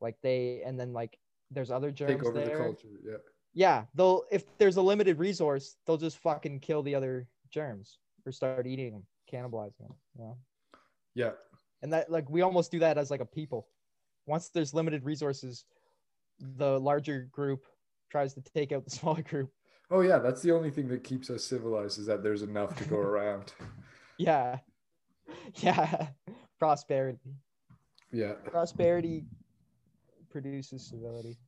[0.00, 1.18] like they and then like
[1.50, 2.56] there's other germs Take over there.
[2.56, 2.88] the culture.
[3.04, 3.16] Yeah.
[3.54, 8.32] Yeah, they'll if there's a limited resource, they'll just fucking kill the other germs or
[8.32, 9.94] start eating them, cannibalizing them.
[10.16, 10.38] You know?
[11.14, 11.32] Yeah.
[11.82, 13.66] And that like we almost do that as like a people.
[14.26, 15.64] Once there's limited resources,
[16.38, 17.64] the larger group
[18.10, 19.50] tries to take out the smaller group.
[19.90, 22.84] Oh yeah, that's the only thing that keeps us civilized is that there's enough to
[22.84, 23.52] go around.
[24.16, 24.58] Yeah.
[25.56, 26.08] Yeah.
[26.58, 27.18] Prosperity.
[28.12, 28.32] Yeah.
[28.44, 29.24] Prosperity
[30.30, 31.38] produces civility.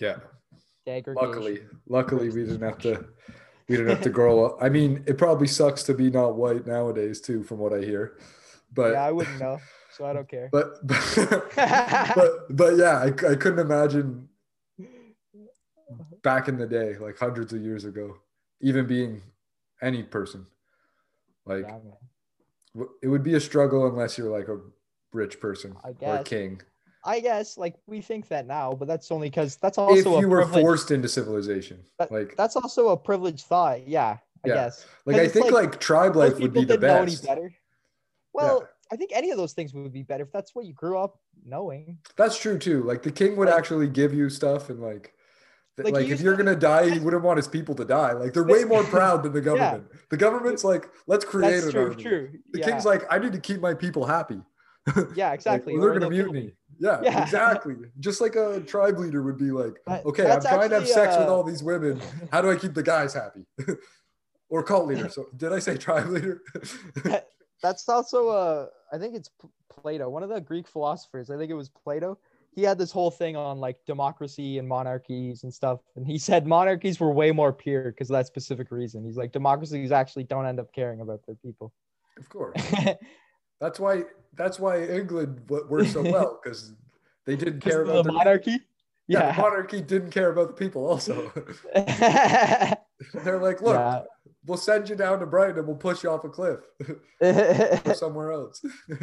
[0.00, 0.16] Yeah.
[0.86, 3.06] Luckily, luckily we didn't have to
[3.68, 4.58] we didn't have to grow up.
[4.60, 8.18] I mean, it probably sucks to be not white nowadays too, from what I hear.
[8.74, 9.60] But yeah, I wouldn't know,
[9.92, 10.48] so I don't care.
[10.52, 14.28] but but but yeah, I, I couldn't imagine
[16.22, 18.16] back in the day, like hundreds of years ago,
[18.60, 19.22] even being
[19.82, 20.46] any person.
[21.46, 24.58] Like Yeah, it would be a struggle unless you're like a
[25.12, 26.60] rich person or a king.
[27.04, 30.20] I guess like we think that now, but that's only because that's If also a
[30.20, 33.86] you were forced into civilization, That- like That's also a privileged thought.
[33.86, 34.54] Yeah, I Yeah.
[34.54, 34.86] guess.
[35.04, 37.26] Like I think like, like, tribe life would be the didn't know any best.
[37.26, 37.52] better.
[38.34, 40.98] Well, I think any of those things would be better if that's what you grew
[40.98, 41.98] up knowing.
[42.16, 42.82] That's true too.
[42.82, 45.14] Like the king would Like- actually give you stuff and like
[45.78, 48.12] Like, like, if you're to- gonna die, he wouldn't want his people to die.
[48.12, 49.86] Like they're way more proud than the government.
[50.10, 51.90] The government's like, let's create That's an true.
[51.90, 52.02] army.
[52.02, 52.30] True.
[52.52, 52.66] The yeah.
[52.66, 54.40] king's like, I need to keep my people happy.
[55.14, 55.74] yeah, exactly.
[55.74, 56.52] or they're gonna mutiny.
[56.78, 57.22] Yeah, Yeah.
[57.22, 57.76] exactly.
[58.00, 60.92] Just like a tribe leader would be like, okay, I'm that's trying to have actually,
[60.92, 62.00] sex with uh, all these women.
[62.30, 63.46] How do I keep the guys happy?
[64.50, 65.08] or cult leader.
[65.08, 66.42] So did I say tribe leader?
[67.64, 71.30] That's also uh I think it's P- Plato, one of the Greek philosophers.
[71.30, 72.18] I think it was Plato.
[72.54, 76.46] He had this whole thing on like democracy and monarchies and stuff, and he said
[76.46, 79.02] monarchies were way more pure because of that specific reason.
[79.02, 81.72] He's like democracies actually don't end up caring about their people.
[82.18, 82.54] of course.
[83.60, 84.02] That's why.
[84.34, 86.74] That's why England worked so well because
[87.24, 88.58] they didn't care about the their monarchy.
[89.08, 90.86] Yeah, the monarchy didn't care about the people.
[90.86, 91.32] Also,
[91.74, 94.02] they're like, look, Yeah.
[94.46, 96.60] We'll send you down to Brighton and we'll push you off a cliff
[97.20, 98.64] or somewhere else.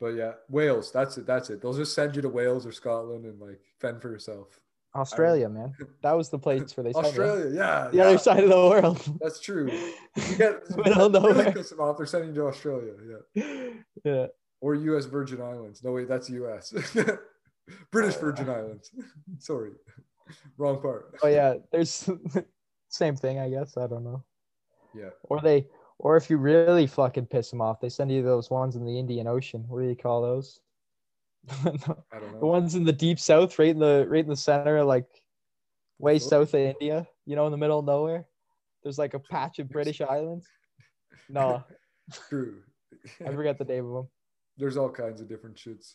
[0.00, 0.90] but yeah, Wales.
[0.92, 1.26] That's it.
[1.26, 1.60] That's it.
[1.62, 4.60] They'll just send you to Wales or Scotland and like fend for yourself.
[4.94, 5.72] Australia, man.
[6.02, 7.10] That was the place where they sent you.
[7.10, 9.02] Australia, yeah, The yeah, other side of the world.
[9.20, 9.70] That's true.
[10.16, 11.52] You get Middle nowhere.
[11.80, 12.92] off, they're sending you to Australia.
[13.34, 13.70] Yeah,
[14.04, 14.26] yeah.
[14.60, 15.06] or U.S.
[15.06, 15.82] Virgin Islands.
[15.82, 16.72] No wait, that's U.S.
[17.90, 18.92] British Virgin uh, Islands.
[19.40, 19.72] Sorry,
[20.56, 21.16] wrong part.
[21.20, 22.08] Oh yeah, there's
[22.94, 23.76] same thing, I guess.
[23.76, 24.22] I don't know.
[24.94, 25.10] Yeah.
[25.24, 25.66] Or they,
[25.98, 28.98] or if you really fucking piss them off, they send you those ones in the
[28.98, 29.64] Indian Ocean.
[29.68, 30.60] What do you call those?
[31.46, 32.40] the I don't know.
[32.40, 35.06] The ones in the deep south, right in the right in the center, like
[35.98, 36.18] way Oh.
[36.18, 37.06] south of India.
[37.26, 38.26] You know, in the middle of nowhere.
[38.82, 40.46] There's like a patch of British islands.
[41.28, 41.64] No,
[42.28, 42.62] True.
[43.26, 44.08] I forget the name of them.
[44.56, 45.94] There's all kinds of different shits.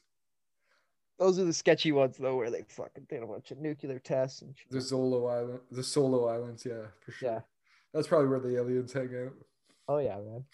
[1.19, 4.41] Those are the sketchy ones though, where they fucking did a bunch of nuclear tests
[4.41, 4.71] and shit.
[4.71, 7.29] The Solo Island, the Solo Islands, yeah, for sure.
[7.31, 7.39] Yeah.
[7.93, 9.33] That's probably where the aliens hang out.
[9.87, 10.45] Oh yeah, man.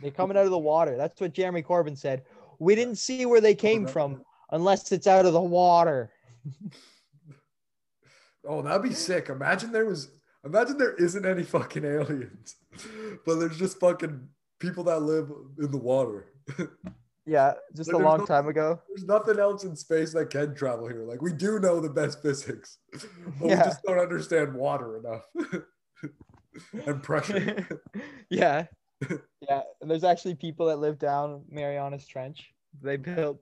[0.00, 0.96] They're coming out of the water.
[0.96, 2.22] That's what Jeremy Corbell said.
[2.60, 4.22] We didn't see where they came that- from
[4.52, 6.10] unless it's out of the water.
[8.48, 9.28] Oh, that'd be sick.
[9.28, 10.08] Imagine there was.
[10.44, 12.54] Imagine there isn't any fucking aliens,
[13.26, 14.28] but there's just fucking
[14.60, 15.28] people that live
[15.58, 16.26] in the water.
[17.26, 18.80] Yeah, just a long no- time ago.
[18.88, 21.02] There's nothing else in space that can travel here.
[21.04, 23.02] Like we do know the best physics, but
[23.40, 25.22] we just don't understand water enough
[26.86, 27.66] and pressure.
[28.30, 28.66] yeah.
[29.40, 29.62] Yeah.
[29.80, 32.52] And there's actually people that live down Marianas Trench.
[32.80, 33.40] They built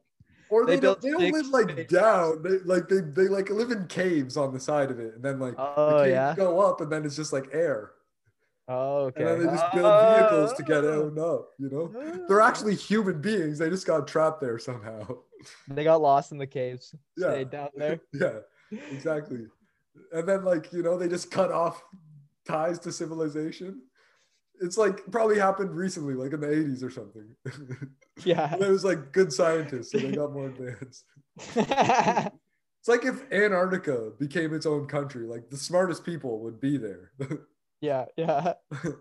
[0.48, 2.42] Or They they, don't, they don't live like down.
[2.42, 5.38] They like they, they like live in caves on the side of it, and then
[5.38, 6.34] like Oh, the caves yeah?
[6.36, 7.92] go up, and then it's just like air,
[8.66, 9.20] Oh, okay.
[9.20, 10.88] and then they just build vehicles to get ah.
[10.88, 11.50] out and up.
[11.58, 12.48] You know, they're ah.
[12.48, 13.58] actually human beings.
[13.58, 15.06] They just got trapped there somehow.
[15.68, 16.94] They got lost in the caves.
[17.18, 17.32] Yeah.
[17.32, 18.00] Stayed down there.
[18.14, 18.38] yeah,
[18.90, 19.46] exactly.
[20.10, 21.84] And then like you know they just cut off
[22.46, 23.82] ties to civilization.
[24.62, 27.28] It's like probably happened recently, like in the 80s or something.
[28.24, 28.54] Yeah.
[28.54, 31.04] it was like good scientists, so they got more advanced.
[32.84, 37.12] It's like if Antarctica became its own country, like the smartest people would be there.
[37.84, 38.04] Yeah.
[38.16, 38.54] Yeah.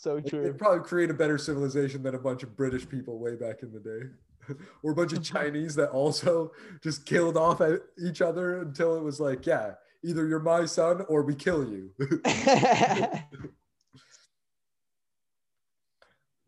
[0.00, 0.44] So true.
[0.44, 3.72] They'd probably create a better civilization than a bunch of British people way back in
[3.72, 4.54] the day.
[4.84, 6.52] or a bunch of Chinese that also
[6.84, 9.72] just killed off at each other until it was like, yeah,
[10.04, 11.90] either you're my son or we kill you.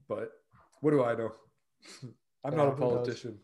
[0.09, 0.31] but
[0.81, 1.33] what do I know?
[2.45, 3.37] I'm not a politician.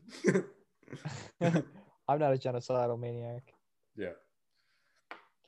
[2.09, 3.53] I'm not a genocidal maniac.
[3.97, 4.13] yeah.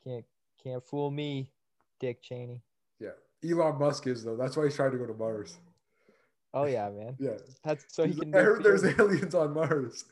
[0.02, 0.24] Can't
[0.60, 1.52] can't fool me,
[2.00, 2.62] Dick Cheney.
[3.00, 3.10] Yeah.
[3.48, 4.36] Elon Musk is though.
[4.36, 5.56] That's why he's trying to go to Mars.
[6.54, 7.16] Oh yeah, man.
[7.20, 7.36] Yeah.
[7.64, 8.34] That's so he can.
[8.34, 10.04] I heard there's aliens on Mars.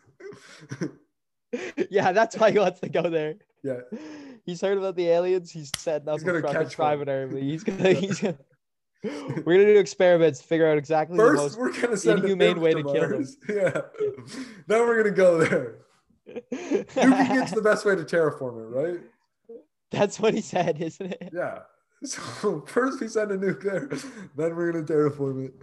[1.91, 3.35] yeah, that's why he wants to go there.
[3.63, 3.81] yeah.
[4.45, 5.51] He's heard about the aliens.
[5.51, 6.87] He's setting up He's gonna fucking catch one.
[6.87, 7.41] private army.
[7.41, 7.93] He's gonna.
[7.93, 8.37] He's gonna
[9.05, 11.59] we're gonna do experiments, to figure out exactly the First, most.
[11.59, 13.27] we're gonna send inhumane way to to kill them.
[13.49, 13.81] Yeah.
[14.67, 15.77] then we're gonna go there.
[16.53, 19.01] Nuking gets the best way to terraform it, right?
[19.93, 21.31] That's what he said, isn't it?
[21.33, 21.61] Yeah.
[22.05, 23.89] So first we send a nuke there,
[24.37, 25.55] then we're gonna terraform it.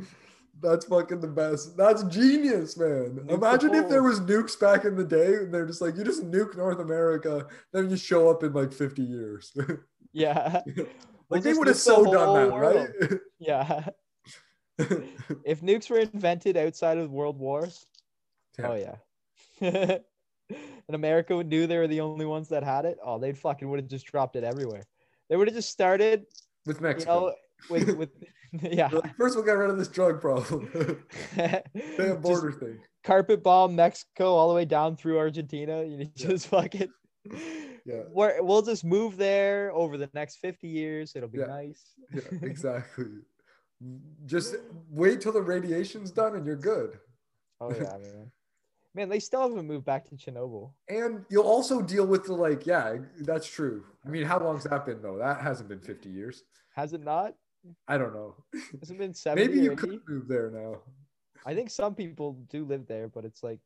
[0.62, 1.76] That's fucking the best.
[1.78, 3.16] That's genius, man.
[3.16, 5.96] Nuke the Imagine if there was nukes back in the day and they're just like,
[5.98, 9.56] you just nuke North America, then you show up in like 50 years.
[10.16, 10.62] Yeah.
[10.66, 10.88] like
[11.30, 12.88] We'll they would have the so done that, world.
[13.02, 13.20] right?
[13.40, 13.88] Yeah.
[15.44, 17.68] If nukes were invented outside of World War,
[18.64, 18.96] oh yeah.
[19.60, 22.98] and America would knew they were the only ones that had it.
[23.04, 24.84] Oh, they'd fucking would have just dropped it everywhere.
[25.34, 26.28] They would have just started,
[26.68, 27.12] With you Mexico.
[27.30, 27.34] know,
[27.72, 28.10] with with
[28.62, 28.88] yeah.
[28.94, 30.70] Like, First, we'll get rid of this drug problem.
[31.36, 32.78] they have Just border thing.
[33.04, 35.84] carpet bomb Mexico all the way down through Argentina.
[35.84, 36.06] You Yeah.
[36.14, 36.88] just fucking.
[37.84, 38.04] Yeah.
[38.12, 41.14] We're, we'll just move there over the next 50 years.
[41.16, 41.48] It'll be Yeah.
[41.48, 41.82] nice.
[42.14, 43.06] Yeah, exactly.
[44.28, 44.56] Just
[44.92, 47.00] wait till the radiation's done and you're good.
[47.60, 48.32] Oh yeah, man.
[48.96, 50.72] Man, they still haven't moved back to Chernobyl.
[50.88, 53.84] And you'll also deal with the like, yeah, that's true.
[54.06, 55.18] I mean, how long's that been though?
[55.18, 56.44] That hasn't been 50 years.
[56.76, 57.34] Has it not?
[57.88, 58.36] I don't know.
[58.80, 59.76] Has it been 70 Maybe you 80?
[59.76, 60.82] could move there now.
[61.46, 63.60] I think some people do live there, but it's like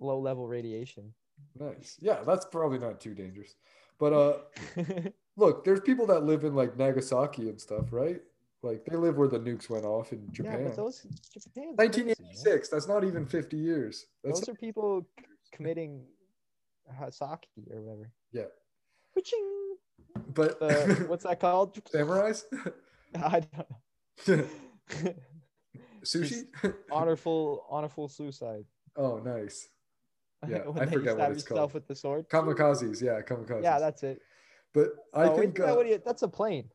[0.00, 1.12] low level radiation.
[1.58, 1.96] Nice.
[2.00, 3.56] Yeah, that's probably not too dangerous.
[3.98, 4.38] But uh
[5.36, 8.20] look, there's people that live in like Nagasaki and stuff, right?
[8.62, 10.52] Like they live where the nukes went off in Japan.
[10.52, 10.68] yeah, Japan.
[10.68, 12.68] but those crazy, 1986.
[12.68, 14.06] That's not even 50 years.
[14.22, 15.04] That's Those are people
[15.52, 16.04] committing
[17.00, 18.10] Hasaki or whatever.
[18.32, 18.44] yeah.
[19.16, 19.76] Witching.
[20.34, 21.74] But The, what's that called?
[21.92, 22.44] samurais?
[23.16, 23.68] I don't
[24.28, 24.44] know.
[26.04, 26.44] Sushi?
[26.90, 28.64] honorful, honorful suicide.
[28.96, 29.68] oh, nice.
[30.48, 31.72] Yeah, I forget what it's called.
[31.72, 32.28] with the sword.
[32.28, 33.62] Kamikazes, yeah, kamikazes.
[33.62, 34.20] Yeah, that's it.
[34.74, 36.70] But I oh, think, that uh, you- that's a plane.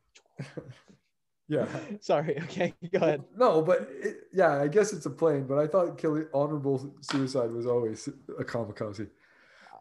[1.48, 1.66] Yeah.
[2.00, 2.38] Sorry.
[2.44, 3.24] Okay, go ahead.
[3.36, 5.46] No, but it, yeah, I guess it's a plane.
[5.48, 8.08] But I thought killing honorable suicide was always
[8.40, 9.10] a kamikaze.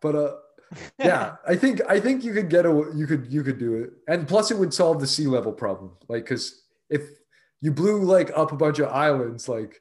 [0.01, 0.34] But uh,
[0.98, 3.90] yeah, I think I think you could get a you could you could do it,
[4.09, 5.93] and plus it would solve the sea level problem.
[6.09, 7.02] Like, because if
[7.60, 9.80] you blew like up a bunch of islands, like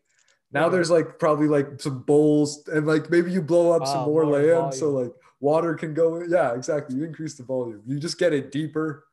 [0.51, 4.23] now there's like probably like some bowls, and like maybe you blow up some more,
[4.23, 6.15] more land, so like water can go.
[6.15, 6.29] in.
[6.29, 6.95] Yeah, exactly.
[6.95, 7.81] You increase the volume.
[7.85, 9.05] You just get it deeper.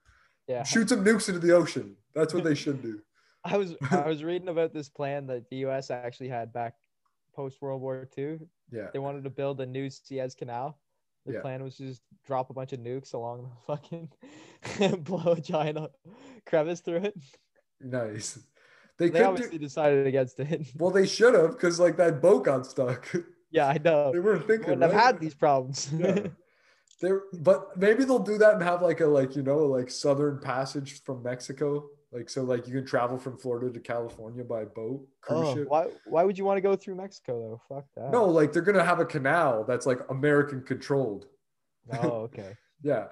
[0.48, 0.62] Yeah.
[0.64, 1.96] Shoot some nukes into the ocean.
[2.14, 3.00] That's what they should do.
[3.44, 5.90] I was I was reading about this plan that the U.S.
[5.90, 6.74] actually had back
[7.34, 8.38] post World War II.
[8.70, 8.88] Yeah.
[8.92, 10.78] They wanted to build a new Suez Canal.
[11.26, 11.40] The Yeah.
[11.40, 14.08] plan was just drop a bunch of nukes along the fucking
[14.80, 15.78] and blow a giant
[16.46, 17.14] crevice through it.
[17.80, 18.38] Nice.
[18.98, 20.66] They, They obviously do, decided against it.
[20.76, 23.08] well, they should have because like that boat got stuck.
[23.50, 24.12] yeah, I know.
[24.12, 24.66] they weren't thinking.
[24.66, 25.90] They Wouldn't have had these problems.
[25.96, 26.26] Yeah.
[27.02, 30.38] They're, but maybe they'll do that and have like a like you know like southern
[30.38, 35.04] passage from Mexico, like so like you can travel from Florida to California by boat
[35.20, 35.68] cruise oh, ship.
[35.68, 37.74] why why would you want to go through Mexico though?
[37.74, 38.12] Fuck that.
[38.12, 41.26] No, like they're gonna have a canal that's like American controlled.
[41.92, 42.56] Oh, okay.
[42.84, 43.06] Yeah,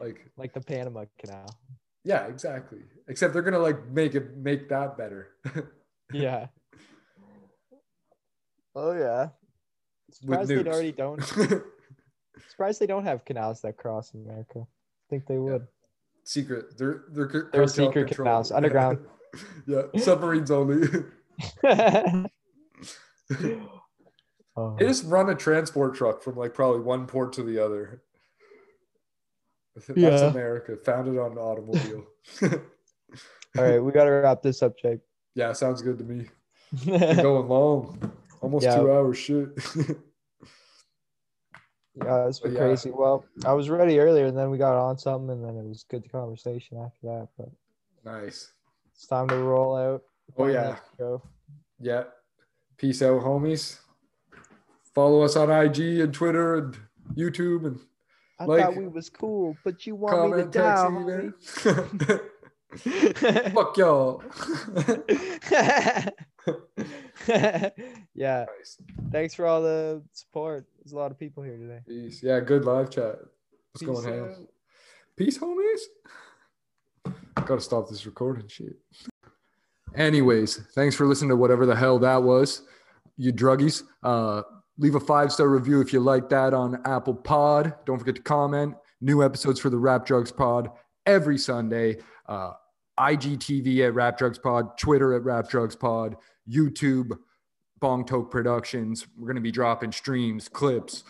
[0.00, 1.46] like Like the Panama Canal.
[2.02, 2.80] yeah, exactly.
[3.06, 5.28] Except they're gonna like make it make that better.
[6.12, 6.48] Yeah.
[8.74, 9.28] Oh yeah.
[10.10, 10.66] Surprised they nukes.
[10.66, 11.32] already don't.
[12.50, 14.60] Surprised they don't have canals that cross in America.
[14.60, 14.64] I
[15.10, 15.66] think they would.
[16.24, 16.76] secret.
[16.78, 18.26] They're they're, They're secret controlled.
[18.28, 18.98] canals, underground.
[19.66, 20.86] yeah, submarines only.
[24.54, 24.76] Oh.
[24.78, 28.02] they just run a transport truck from like probably one port to the other.
[29.74, 30.10] That's Yeah.
[30.30, 32.04] America, founded on an automobile.
[33.56, 35.00] All right, we gotta wrap this up, Jake.
[35.34, 36.26] yeah, sounds good to me.
[36.84, 38.12] Been going long,
[38.42, 38.76] almost Yeah.
[38.76, 39.16] two hours.
[39.16, 39.48] Shit.
[41.94, 42.58] Yeah, it's been yeah.
[42.60, 42.90] crazy.
[42.90, 45.84] Well, I was ready earlier, and then we got on something, and then it was
[45.90, 47.28] good conversation after that.
[47.36, 47.50] But
[48.04, 48.52] nice.
[48.94, 50.02] it's time to roll out.
[50.38, 50.76] Oh, yeah.
[51.80, 52.04] Yeah.
[52.78, 53.78] Peace out, homies.
[54.94, 56.76] Follow us on IG and Twitter and
[57.14, 57.80] YouTube and
[58.38, 61.32] I Like, thought we was cool, but you want me to die.
[61.32, 63.52] text, homie.
[63.52, 64.22] Fuck y'all.
[68.14, 68.46] yeah.
[68.58, 68.78] nice.
[69.10, 70.66] Thanks for all the support.
[70.78, 71.80] There's a lot of people here today.
[71.86, 72.22] Peace.
[72.22, 73.18] Yeah, good live chat.
[73.72, 74.48] What's Peace going on?
[75.16, 75.80] Peace, homies.
[77.34, 78.76] Gotta stop this recording shit.
[79.94, 82.62] Anyways, thanks for listening to whatever the hell that was,
[83.16, 83.82] you druggies.
[84.02, 84.42] Uh,
[84.78, 87.74] leave a five star review if you like that on Apple Pod.
[87.84, 88.74] Don't forget to comment.
[89.00, 90.70] New episodes for the Rap Drugs Pod
[91.06, 91.98] every Sunday.
[92.26, 92.52] Uh,
[92.98, 96.16] IGTV at Rap Drugs Pod, Twitter at Rap Drugs Pod,
[96.52, 97.16] YouTube,
[97.80, 99.06] Bong Toke Productions.
[99.16, 101.04] We're gonna be dropping streams, clips,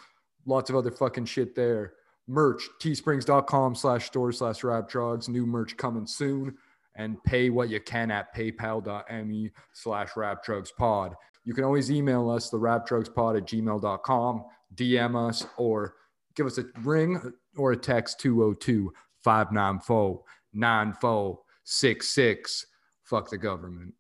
[0.46, 1.94] lots of other fucking shit there.
[2.28, 5.28] Merch teesprings.com slash store slash drugs.
[5.28, 6.56] New merch coming soon.
[6.94, 11.14] And pay what you can at paypal.me slash rap drugs pod.
[11.44, 14.44] You can always email us the rap drugs pod at gmail.com
[14.74, 15.94] dm us or
[16.34, 18.92] give us a ring or a text 202
[19.22, 20.22] 594
[20.54, 22.66] 9466
[23.04, 23.94] fuck the government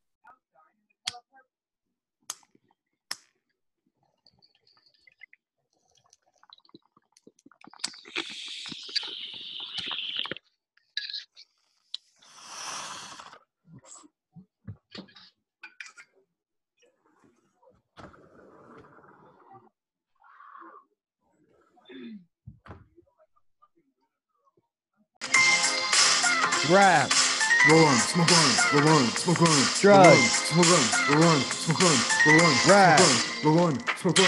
[26.70, 27.10] Rap.
[27.70, 29.48] roll on smoke on roll on smoke on
[29.80, 30.30] Drugs.
[30.46, 33.00] smoke on roll on smoke on roll on Rap.
[33.42, 34.24] roll on smoke on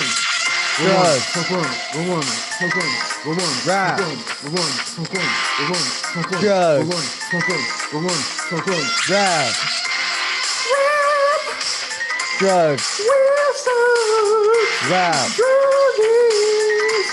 [0.77, 1.23] Drugs.
[1.31, 2.23] Smoke on, roll on,
[2.59, 2.91] smoke on,
[3.27, 3.99] roll on, Rap.
[4.01, 5.23] roll on, smoke on,
[5.63, 6.83] roll on, smoke on, Drugs.
[6.83, 7.63] roll on, smoke on,
[7.93, 8.85] roll on, smoke on.
[9.11, 9.55] Rap.
[12.41, 13.01] Drugs.
[14.91, 15.31] Rap.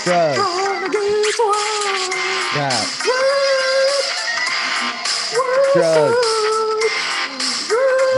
[0.04, 0.46] Drugs.
[2.56, 3.21] Rap.
[5.72, 6.26] Drugs.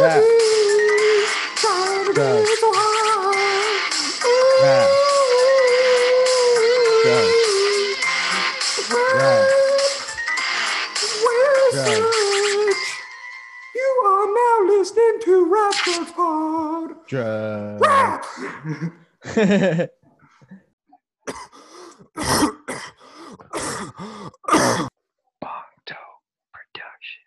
[0.01, 0.23] Rap.
[2.13, 2.51] Drugs.
[4.63, 4.89] Rap.
[7.05, 7.33] Drugs.
[9.15, 9.49] Rap.
[11.73, 12.17] Drugs.
[13.75, 16.91] You are now listening to Rap Drugs Pod.
[17.07, 17.83] Drugs.
[22.17, 22.54] Rap.